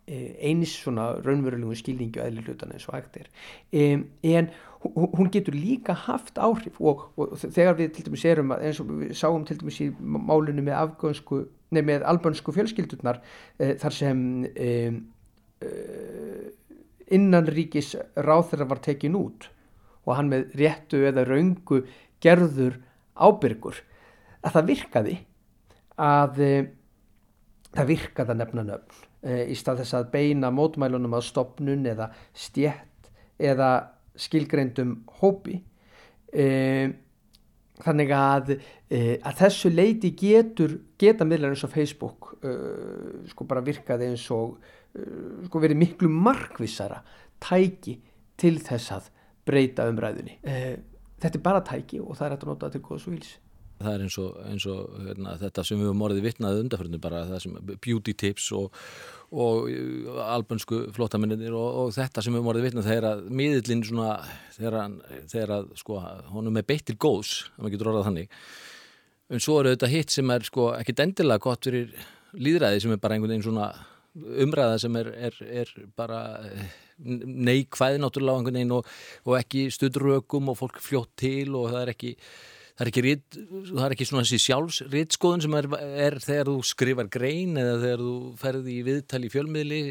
eins 0.09 0.73
svona 0.81 1.13
raunverulegu 1.23 1.75
skilningu 1.79 2.21
eðli 2.23 2.43
hlutana 2.43 2.75
eins 2.75 2.89
og 2.89 2.97
hægt 2.97 3.21
er. 3.21 3.29
Um, 3.71 4.07
en 4.25 4.49
hún 4.83 5.31
getur 5.31 5.55
líka 5.55 5.93
haft 5.95 6.37
áhrif 6.37 6.79
og, 6.81 7.05
og 7.15 7.35
þegar 7.39 7.77
við 7.79 7.93
til 7.95 8.05
dæmis 8.07 8.25
erum 8.27 8.51
eins 8.55 8.81
og 8.83 8.91
við 8.91 9.13
sáum 9.15 9.45
til 9.47 9.57
dæmis 9.61 9.79
í 9.83 9.89
málunum 9.99 10.67
með 10.67 10.79
afgönsku, 10.81 11.43
nefn 11.73 11.89
með 11.89 12.05
albönsku 12.11 12.55
fjölskyldurnar 12.55 13.21
e, 13.57 13.73
þar 13.79 13.95
sem 13.95 14.23
e, 14.51 14.69
e, 15.63 15.71
innanríkis 17.15 17.93
ráþurra 18.27 18.67
var 18.69 18.83
tekin 18.83 19.15
út 19.19 19.47
og 20.03 20.17
hann 20.17 20.31
með 20.33 20.51
réttu 20.59 21.05
eða 21.07 21.23
raungu 21.29 21.83
gerður 22.23 22.81
ábyrgur. 23.15 23.77
Að 24.43 24.57
það 24.57 24.69
virkaði 24.73 25.17
að 26.03 26.39
það 27.73 27.89
virkaði 27.93 28.33
að 28.33 28.39
nefna 28.41 28.67
nöfn 28.67 29.09
í 29.47 29.55
stað 29.55 29.83
þess 29.83 29.95
að 29.95 30.09
beina 30.11 30.49
mótmælunum 30.51 31.13
að 31.15 31.27
stopnun 31.29 31.85
eða 31.87 32.09
stjett 32.35 33.11
eða 33.39 33.69
skilgreindum 34.19 34.95
hópi. 35.19 35.59
E, 36.33 36.45
þannig 37.83 38.13
að, 38.15 38.53
e, 38.89 39.17
að 39.17 39.39
þessu 39.41 39.73
leiti 39.73 40.13
getur 40.17 40.77
geta 41.01 41.25
miðlar 41.27 41.53
eins 41.53 41.65
og 41.65 41.73
Facebook 41.73 42.33
e, 42.41 42.53
sko 43.31 43.47
bara 43.49 43.65
virkaði 43.65 44.13
eins 44.13 44.29
og 44.33 44.57
sko 45.47 45.57
verið 45.57 45.79
miklu 45.79 46.05
markvissara 46.05 46.99
tæki 47.41 47.95
til 48.37 48.59
þess 48.61 48.91
að 48.93 49.07
breyta 49.41 49.87
umræðunni. 49.89 50.35
Þetta 50.43 51.39
er 51.39 51.41
bara 51.41 51.63
tæki 51.65 51.97
og 52.03 52.13
það 52.19 52.27
er 52.27 52.35
hægt 52.35 52.45
að 52.45 52.51
nota 52.51 52.69
til 52.69 52.81
góðs 52.85 53.07
og 53.09 53.15
vils 53.15 53.31
Það 53.83 53.95
er 53.95 54.03
eins 54.05 54.17
og, 54.21 54.35
eins 54.47 54.65
og 54.69 54.93
hérna, 55.07 55.35
þetta 55.41 55.65
sem 55.67 55.79
við 55.79 55.89
höfum 55.89 56.05
orðið 56.07 56.27
vittnaðið 56.27 56.63
undarförnum 56.63 57.03
bara 57.03 57.23
það 57.31 57.41
sem 57.43 57.55
beauty 57.83 58.13
tips 58.19 58.49
og, 58.55 58.83
og 59.33 59.69
uh, 59.69 60.19
albönsku 60.35 60.83
flottaminnir 60.95 61.55
og, 61.57 61.79
og 61.83 61.93
þetta 61.95 62.21
sem 62.23 62.33
við 62.33 62.41
höfum 62.41 62.51
orðið 62.53 62.67
vittnað 62.67 62.89
þegar 62.89 63.07
að 63.09 63.23
miðillin 63.41 63.85
svona 63.87 64.11
þegar, 64.55 64.97
þegar 65.31 65.55
að 65.57 65.71
sko 65.81 66.01
honum 66.33 66.59
er 66.61 66.67
beitt 66.69 66.85
til 66.89 66.97
góðs 67.01 67.33
að 67.53 67.63
maður 67.63 67.75
getur 67.75 67.91
orðað 67.93 68.09
þannig. 68.09 68.37
En 69.33 69.41
svo 69.41 69.57
eru 69.61 69.73
þetta 69.73 69.89
hitt 69.93 70.13
sem 70.13 70.35
er 70.35 70.45
sko 70.45 70.69
ekkit 70.77 71.01
endilega 71.07 71.45
gott 71.47 71.65
fyrir 71.69 71.93
líðræði 72.33 72.83
sem 72.83 72.93
er 72.93 73.01
bara 73.01 73.17
einhvern 73.17 73.33
veginn 73.33 73.47
svona 73.47 73.71
umræða 74.13 74.79
sem 74.81 74.97
er, 74.99 75.09
er, 75.29 75.37
er 75.63 75.69
bara 75.97 76.19
neikvæði 77.03 78.01
náttúrulega 78.01 78.41
einhvern 78.41 78.59
veginn 78.59 78.75
og, 78.77 78.89
og 79.25 79.37
ekki 79.39 79.67
stuðrökum 79.73 80.51
og 80.53 80.59
fólk 80.59 80.81
fljótt 80.83 81.15
til 81.19 81.55
og 81.57 81.71
það 81.71 81.79
er 81.81 81.93
ekki 81.95 82.13
það 82.73 82.83
er 82.85 82.89
ekki, 82.89 83.03
rit, 83.05 83.37
það 83.69 83.83
er 83.85 83.95
ekki 83.95 84.07
svona 84.09 84.23
þessi 84.25 84.45
sjálfsritskoðun 84.47 85.43
sem 85.45 85.57
er, 85.59 85.67
er 86.07 86.17
þegar 86.23 86.49
þú 86.49 86.55
skrifar 86.65 87.11
grein 87.13 87.59
eða 87.61 87.75
þegar 87.83 88.05
þú 88.05 88.15
ferði 88.41 88.77
í 88.77 88.85
viðtali 88.87 89.29
í 89.29 89.33
fjölmiðli 89.33 89.81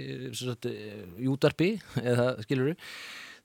í 1.23 1.31
útarpi 1.31 1.71
eða 2.13 2.33
skilur 2.43 2.75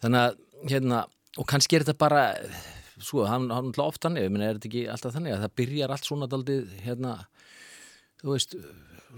þannig 0.01 0.23
að 0.23 0.41
hérna 0.71 1.03
og 1.37 1.49
kannski 1.49 1.77
er 1.77 1.85
þetta 1.85 2.01
bara 2.01 2.25
sko, 2.97 3.27
hann 3.29 3.49
er 3.53 3.81
ofta 3.83 4.09
þannig, 4.09 4.29
er 4.41 4.57
þetta 4.57 4.69
ekki 4.71 4.85
alltaf 4.89 5.13
þannig 5.13 5.35
að 5.35 5.43
það 5.45 5.55
byrjar 5.61 5.93
allt 5.93 6.09
svona 6.09 6.29
daldið 6.31 6.73
hérna, 6.81 7.13
þú 8.23 8.33
veist 8.33 8.57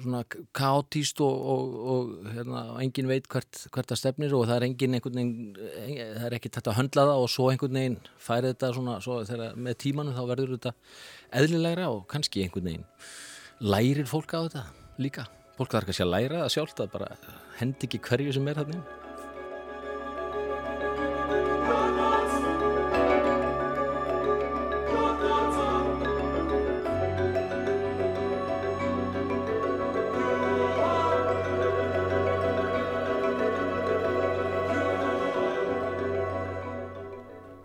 svona 0.04 0.22
kaotíst 0.56 1.22
og, 1.26 1.46
og, 1.54 1.74
og 1.94 2.30
hérna, 2.36 2.64
engin 2.84 3.10
veit 3.10 3.28
hvert, 3.32 3.64
hvert 3.74 3.92
það 3.92 4.02
stefnir 4.02 4.36
og 4.38 4.46
það 4.50 4.56
er 4.58 4.68
engin 4.70 4.98
einhvern 4.98 5.20
veginn, 5.20 5.58
það 6.18 6.28
er 6.30 6.38
ekki 6.40 6.54
þetta 6.58 6.74
að 6.74 6.80
höndla 6.82 7.08
það 7.10 7.24
og 7.24 7.34
svo 7.34 7.50
einhvern 7.54 7.82
veginn 7.82 7.98
færi 8.30 8.54
þetta 8.54 8.72
svona, 8.78 9.00
svo 9.06 9.20
þegar 9.30 9.60
með 9.68 9.82
tímanu 9.86 10.16
þá 10.18 10.24
verður 10.34 10.56
þetta 10.58 10.76
eðlilegra 11.42 11.90
og 11.96 12.06
kannski 12.12 12.46
einhvern 12.46 12.72
veginn 12.72 12.88
lærir 13.60 14.08
fólk 14.08 14.36
á 14.36 14.40
þetta 14.48 14.66
líka. 15.04 15.28
Fólk 15.60 15.76
þarf 15.76 15.90
kannski 15.90 16.08
að 16.08 16.16
læra 16.16 16.42
það 16.46 16.56
sjálft 16.56 16.82
að 16.84 16.96
bara 16.96 17.14
hendi 17.60 17.90
ekki 17.90 18.04
hverju 18.08 18.40
sem 18.40 18.48
er 18.48 18.62
þarna. 18.62 18.99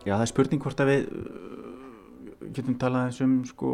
Já, 0.04 0.18
það 0.18 0.22
er 0.24 0.30
spurning 0.30 0.60
hvort 0.60 0.80
að 0.84 0.90
við 0.90 1.04
uh, 1.08 2.48
getum 2.56 2.78
talað 2.80 3.08
eins 3.08 3.20
um 3.24 3.36
sko 3.48 3.70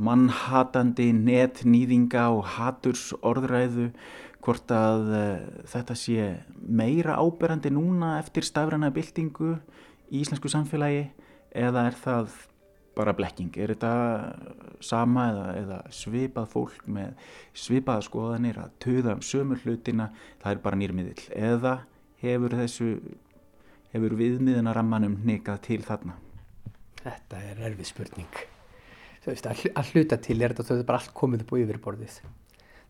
mannhatandi 0.00 1.10
netnýðinga 1.12 2.28
og 2.32 2.46
haturs 2.54 3.10
orðræðu 3.20 3.90
hvort 4.42 4.72
að 4.72 5.10
uh, 5.12 5.42
þetta 5.68 5.96
sé 5.98 6.28
meira 6.56 7.18
áberandi 7.20 7.72
núna 7.74 8.14
eftir 8.22 8.46
stafræna 8.48 8.88
byltingu 8.94 9.58
í 10.08 10.22
íslensku 10.22 10.48
samfélagi 10.52 11.04
eða 11.52 11.84
er 11.90 11.98
það 12.00 12.32
bara 12.96 13.12
blekking? 13.16 13.52
Er 13.60 13.74
þetta 13.74 13.92
sama 14.84 15.26
eða, 15.32 15.44
eða 15.60 15.80
svipað 15.92 16.48
fólk 16.52 16.86
með 16.88 17.12
svipaða 17.56 18.06
skoðanir 18.08 18.60
að 18.60 18.72
töða 18.84 19.18
um 19.18 19.22
sömur 19.24 19.60
hlutina, 19.64 20.10
það 20.40 20.56
er 20.56 20.64
bara 20.64 20.80
nýrmiðil 20.80 21.28
eða 21.36 21.74
hefur 22.22 22.56
þessu 22.60 22.90
hefur 23.92 24.16
viðmiðunarammanum 24.18 25.18
nikað 25.26 25.60
til 25.66 25.80
þarna? 25.86 26.16
Þetta 27.02 27.42
er 27.50 27.62
erfið 27.68 27.88
spurning. 27.90 28.40
Veist, 29.22 29.46
að 29.46 29.92
hluta 29.92 30.18
til 30.18 30.40
er 30.42 30.54
þetta 30.56 30.80
bara 30.86 30.98
allt 30.98 31.12
komið 31.14 31.44
upp 31.44 31.52
á 31.54 31.56
yfirborðið. 31.62 32.16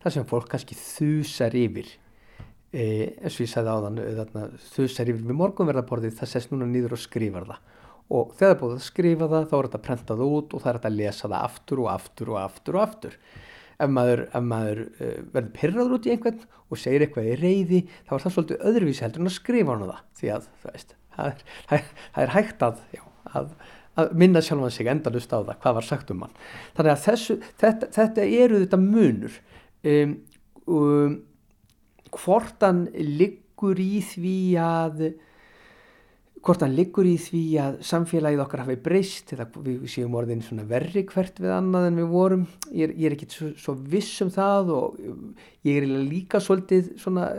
Það 0.03 0.15
sem 0.15 0.25
fólk 0.29 0.49
kannski 0.51 0.77
þusar 0.77 1.55
yfir, 1.57 1.91
e, 2.73 2.83
eins 3.21 3.37
og 3.37 3.45
ég 3.45 3.51
sagði 3.51 3.75
áðan, 3.75 4.01
þarna, 4.17 4.47
þusar 4.73 5.11
yfir 5.13 5.27
með 5.29 5.39
morgunverðarborðið, 5.43 6.17
það 6.17 6.31
sést 6.33 6.51
núna 6.51 6.67
nýður 6.69 6.97
og 6.97 7.03
skrifar 7.03 7.47
það. 7.51 7.71
Og 8.13 8.33
þegar 8.33 8.49
það 8.49 8.55
er 8.55 8.61
búið 8.63 8.75
að 8.75 8.85
skrifa 8.87 9.29
það, 9.31 9.45
þá 9.49 9.55
er 9.57 9.67
þetta 9.69 9.83
prentað 9.87 10.23
út 10.25 10.53
og 10.53 10.63
það 10.63 10.71
er 10.71 10.79
þetta 10.79 10.91
að 10.91 10.97
lesa 10.99 11.29
það 11.29 11.37
aftur 11.39 11.83
og 11.83 11.91
aftur 11.93 12.33
og 12.33 12.39
aftur 12.41 12.77
og 12.77 12.83
aftur 12.83 13.17
ef 13.83 13.93
maður, 13.93 14.23
ef 14.29 14.47
maður 14.47 14.81
uh, 14.87 15.13
verður 15.33 15.53
pyrraður 15.57 15.95
út 15.97 16.07
í 16.07 16.13
einhvern 16.13 16.43
og 16.73 16.81
segir 16.81 17.05
eitthvað 17.05 17.29
í 17.29 17.37
reyði 17.39 17.79
þá 18.07 18.15
er 18.15 18.23
það 18.25 18.35
svolítið 18.35 18.67
öðruvísi 18.69 19.05
heldur 19.05 19.23
en 19.23 19.31
að 19.31 19.35
skrifa 19.37 19.73
hann 19.73 19.85
það. 19.87 20.03
Því 20.19 20.31
að 20.33 20.49
veist, 20.63 20.95
það, 21.15 21.31
er, 21.31 21.43
það, 21.69 21.75
er, 21.77 22.05
það 22.15 22.25
er 22.25 22.33
hægt 22.37 22.65
að, 22.67 22.79
já, 22.93 23.03
að, 23.39 23.51
að 24.03 24.15
minna 24.23 24.43
sjálfan 24.45 24.75
sig 24.77 24.89
endalust 24.93 25.35
á 25.35 25.39
það 25.39 25.59
hvað 25.65 25.77
var 25.79 25.89
sagt 25.89 26.13
um 26.13 26.25
hann. 26.25 26.39
Þannig 26.77 26.95
að 26.95 27.03
þessu, 27.07 27.37
þetta, 27.63 27.91
þetta 27.99 28.29
eru 28.39 28.63
þetta 28.63 28.81
munur. 28.81 29.37
Um, 29.93 30.17
um, 30.71 31.19
hvort 32.13 32.65
hann 32.65 32.87
liggur 32.93 33.79
í 33.81 33.93
því 34.05 34.39
að 34.63 35.05
hvort 36.43 36.63
hann 36.65 36.73
liggur 36.75 37.07
í 37.07 37.13
því 37.21 37.41
að 37.63 37.75
samfélagið 37.87 38.41
okkar 38.43 38.63
hafi 38.65 38.75
breyst 38.83 39.31
eða 39.31 39.45
við 39.63 39.85
séum 39.91 40.15
orðin 40.19 40.41
verri 40.67 41.05
hvert 41.07 41.39
við 41.39 41.53
annað 41.55 41.87
en 41.87 42.01
við 42.01 42.09
vorum. 42.11 42.43
Ég 42.67 42.89
er, 42.89 42.95
ég 42.99 43.07
er 43.07 43.15
ekki 43.15 43.29
svo, 43.31 43.51
svo 43.63 43.75
viss 43.93 44.19
um 44.25 44.31
það 44.33 44.73
og 44.75 44.97
ég 45.63 45.79
er 45.79 45.87
líka 46.09 46.41
svolítið 46.43 46.91
svona, 46.99 47.29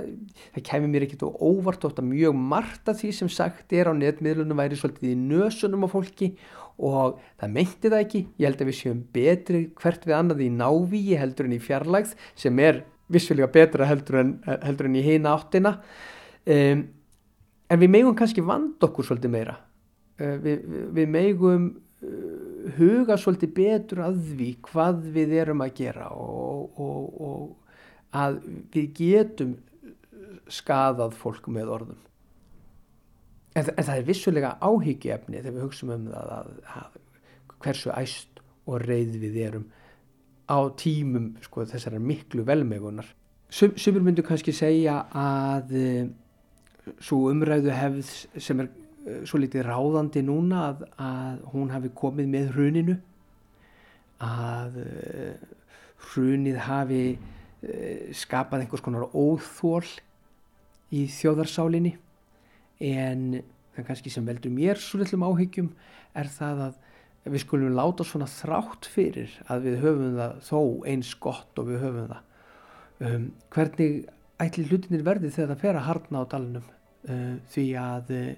það 0.57 0.67
kemur 0.71 0.93
mér 0.95 1.07
ekki 1.09 1.21
óvart 1.21 1.85
að 1.91 2.03
mjög 2.09 2.41
margt 2.55 2.89
af 2.89 3.03
því 3.03 3.13
sem 3.21 3.33
sagt 3.33 3.77
er 3.77 3.93
á 3.93 3.99
netmiðlunum 3.99 4.65
væri 4.65 4.81
svolítið 4.81 5.13
í 5.13 5.21
nösunum 5.21 5.85
á 5.85 5.89
fólki 5.93 6.33
og 6.81 7.21
það 7.39 7.55
meinti 7.59 7.93
það 7.93 8.01
ekki, 8.01 8.25
ég 8.41 8.49
held 8.49 8.65
að 8.65 8.73
við 8.73 8.81
séum 8.81 9.07
betri 9.15 9.65
hvert 9.79 10.09
við 10.09 10.17
annað 10.17 10.45
í 10.49 10.51
návíi 10.57 11.21
heldur 11.21 11.51
en 11.51 11.59
í 11.59 11.63
fjarlægð 11.63 12.17
sem 12.41 12.65
er 12.65 12.83
vissulega 13.13 13.53
betra 13.53 13.87
heldur 13.87 14.23
en, 14.25 14.37
heldur 14.65 14.89
en 14.89 14.97
í 14.97 15.05
heina 15.05 15.37
áttina. 15.37 15.77
Um 16.49 16.87
en 17.75 17.83
við 17.83 17.91
megum 17.91 18.16
kannski 18.18 18.45
vand 18.45 18.83
okkur 18.87 19.09
svolítið 19.09 19.35
meira. 19.35 19.59
Uh, 20.20 20.37
við, 20.45 20.64
við 20.95 21.11
megum 21.11 21.68
uh, 21.75 22.72
huga 22.79 23.18
svolítið 23.20 23.55
betur 23.59 24.05
að 24.07 24.22
því 24.31 24.51
hvað 24.70 25.05
við 25.14 25.37
erum 25.43 25.64
að 25.64 25.77
gera 25.83 26.09
og, 26.14 26.81
og, 26.81 27.20
og 27.29 28.14
að 28.14 28.41
við 28.75 28.91
getum 29.01 29.55
skadað 30.53 31.16
fólk 31.18 31.49
með 31.53 31.72
orðum. 31.79 32.03
En, 33.55 33.68
en 33.70 33.87
það 33.87 33.97
er 33.97 34.07
vissulega 34.09 34.57
áhyggjaefni 34.62 35.41
þegar 35.41 35.57
við 35.57 35.66
hugsaum 35.66 35.95
um 35.95 36.07
það 36.11 36.33
að, 36.37 36.53
að 36.75 37.01
hversu 37.64 37.93
æst 37.95 38.41
og 38.64 38.83
reyð 38.83 39.18
við 39.22 39.39
erum 39.47 39.66
á 40.51 40.59
tímum 40.77 41.35
sko, 41.45 41.64
þessar 41.68 41.97
miklu 42.03 42.45
velmegunar. 42.47 43.07
Sumur 43.55 44.03
myndu 44.03 44.25
kannski 44.27 44.53
segja 44.57 45.05
að 45.14 45.72
svo 47.03 47.30
umræðu 47.30 47.72
hefð 47.74 48.12
sem 48.43 48.62
er 48.64 48.70
uh, 48.70 49.20
svo 49.28 49.41
litið 49.43 49.66
ráðandi 49.68 50.24
núna 50.26 50.68
að, 50.70 50.87
að 51.01 51.43
hún 51.55 51.72
hafi 51.74 51.93
komið 51.97 52.30
með 52.35 52.51
hruninu 52.55 52.97
að 54.24 54.80
uh, 54.85 55.55
hrunið 56.11 56.61
hafi 56.68 57.03
uh, 57.14 58.14
skapað 58.16 58.64
einhvers 58.64 58.85
konar 58.85 59.09
óþól 59.11 59.85
í 60.95 61.07
þjóðarsálinni. 61.11 61.97
En 62.85 63.43
það 63.74 63.87
kannski 63.89 64.12
sem 64.12 64.26
veldur 64.26 64.53
mér 64.55 64.80
svo 64.80 65.01
litlum 65.01 65.24
áhyggjum 65.26 65.70
er 66.14 66.30
það 66.30 66.66
að 66.68 66.80
við 67.24 67.41
skulum 67.41 67.76
láta 67.76 68.05
svona 68.05 68.28
þrátt 68.28 68.89
fyrir 68.91 69.32
að 69.49 69.68
við 69.68 69.78
höfum 69.85 70.18
það 70.18 70.35
þó 70.45 70.59
eins 70.91 71.12
gott 71.24 71.61
og 71.61 71.70
við 71.70 71.80
höfum 71.87 72.11
það. 72.11 72.24
Um, 73.05 73.24
hvernig 73.55 73.95
ætli 74.43 74.66
hlutinir 74.68 75.05
verði 75.07 75.30
þegar 75.32 75.53
það 75.53 75.62
fer 75.62 75.78
að 75.78 75.87
harna 75.89 76.22
á 76.22 76.24
dalunum 76.32 76.66
uh, 76.66 77.35
því 77.53 77.66
að 77.78 78.12
uh, 78.14 78.30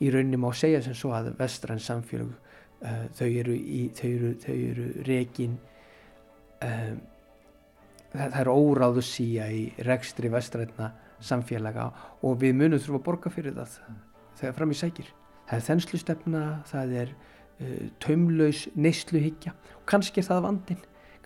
í 0.00 0.10
rauninni 0.10 0.40
má 0.40 0.48
segja 0.56 0.80
sem 0.84 0.96
svo 0.96 1.12
að 1.14 1.32
vestræn 1.38 1.82
samfélag 1.82 2.32
uh, 2.32 3.04
þau 3.14 3.28
eru, 3.28 3.56
eru, 4.08 4.32
eru 4.54 4.88
rekin 5.06 5.56
um, 6.66 6.98
það, 8.10 8.26
það 8.26 8.40
er 8.42 8.52
óráðu 8.52 9.06
síja 9.06 9.48
í 9.54 9.64
rekstri 9.86 10.32
vestræna 10.32 10.92
samfélaga 11.20 11.90
og 12.26 12.38
við 12.40 12.56
munum 12.56 12.80
þurfum 12.80 13.00
að 13.00 13.08
borga 13.10 13.32
fyrir 13.32 13.58
það 13.58 13.80
þegar 14.40 14.54
fram 14.56 14.70
í 14.72 14.78
sækir. 14.78 15.08
Það 15.50 15.58
er 15.58 15.64
þenslustefna, 15.66 16.42
það 16.70 16.92
er 16.96 17.10
taumlaus 18.00 18.62
neysluhyggja 18.72 19.50
og 19.52 19.82
kannski 19.90 20.22
er 20.22 20.26
það 20.30 20.46
vandin 20.46 20.78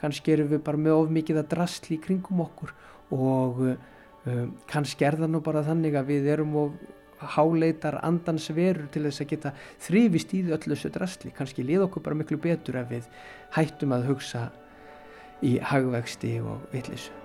kannski 0.04 0.36
erum 0.36 0.52
við 0.52 0.64
bara 0.66 0.84
með 0.86 0.98
of 0.98 1.14
mikið 1.16 1.40
að 1.42 1.50
drastli 1.56 1.96
í 1.96 2.02
kringum 2.04 2.44
okkur 2.44 2.74
og 3.16 3.64
um, 3.64 4.52
kannski 4.70 5.08
er 5.08 5.18
það 5.20 5.32
nú 5.34 5.40
bara 5.44 5.64
þannig 5.66 5.96
að 5.98 6.12
við 6.12 6.30
erum 6.36 6.60
og 6.60 6.76
háleitar 7.34 8.00
andans 8.04 8.50
verur 8.52 8.88
til 8.92 9.06
þess 9.06 9.24
að 9.24 9.32
geta 9.32 9.54
þrifist 9.86 10.36
í 10.36 10.44
öllu 10.44 10.74
þessu 10.74 10.92
drastli 10.94 11.34
kannski 11.36 11.64
lið 11.64 11.88
okkur 11.88 12.04
bara 12.04 12.20
miklu 12.20 12.40
betur 12.42 12.82
ef 12.82 12.90
við 12.92 13.10
hættum 13.56 13.96
að 13.96 14.08
hugsa 14.12 14.48
í 15.44 15.56
hagvexti 15.72 16.38
og 16.44 16.66
vittlisu 16.74 17.23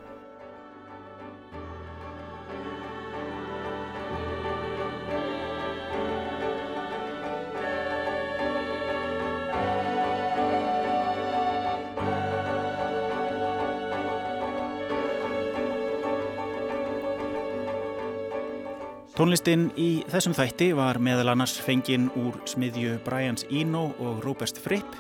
Tónlistinn 19.20 19.66
í 19.76 20.06
þessum 20.08 20.32
þætti 20.32 20.70
var 20.78 20.96
meðal 21.04 21.34
annars 21.34 21.58
fenginn 21.60 22.06
úr 22.16 22.38
smiðju 22.48 22.94
Brians 23.04 23.44
Eno 23.52 23.90
og 24.00 24.22
Robert 24.24 24.56
Fripp. 24.64 24.96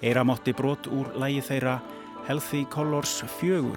Eira 0.00 0.22
mátti 0.24 0.54
brot 0.56 0.88
úr 0.88 1.10
lægi 1.20 1.42
þeirra 1.50 1.74
Healthy 2.24 2.62
Colors 2.72 3.18
4. 3.34 3.76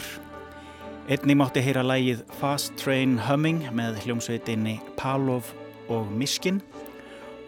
Einni 1.11 1.35
mátti 1.35 1.65
heyra 1.65 1.83
lægið 1.83 2.23
Fast 2.39 2.79
Train 2.79 3.19
Humming 3.27 3.67
með 3.75 3.99
hljómsveitinni 4.05 4.77
Palov 4.95 5.51
og 5.91 6.07
Miskin 6.15 6.63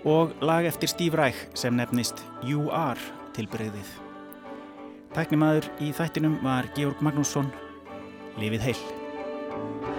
og 0.04 0.36
lag 0.44 0.68
eftir 0.68 0.92
Steve 0.92 1.24
Reich 1.24 1.46
sem 1.56 1.80
nefnist 1.80 2.20
You 2.44 2.68
Are 2.68 3.00
tilbreyðið. 3.40 3.96
Tæknimaður 5.16 5.72
í 5.80 5.96
þættinum 5.96 6.42
var 6.44 6.68
Georg 6.76 7.00
Magnússon. 7.00 7.48
Lifið 8.36 8.74
heil! 8.74 9.99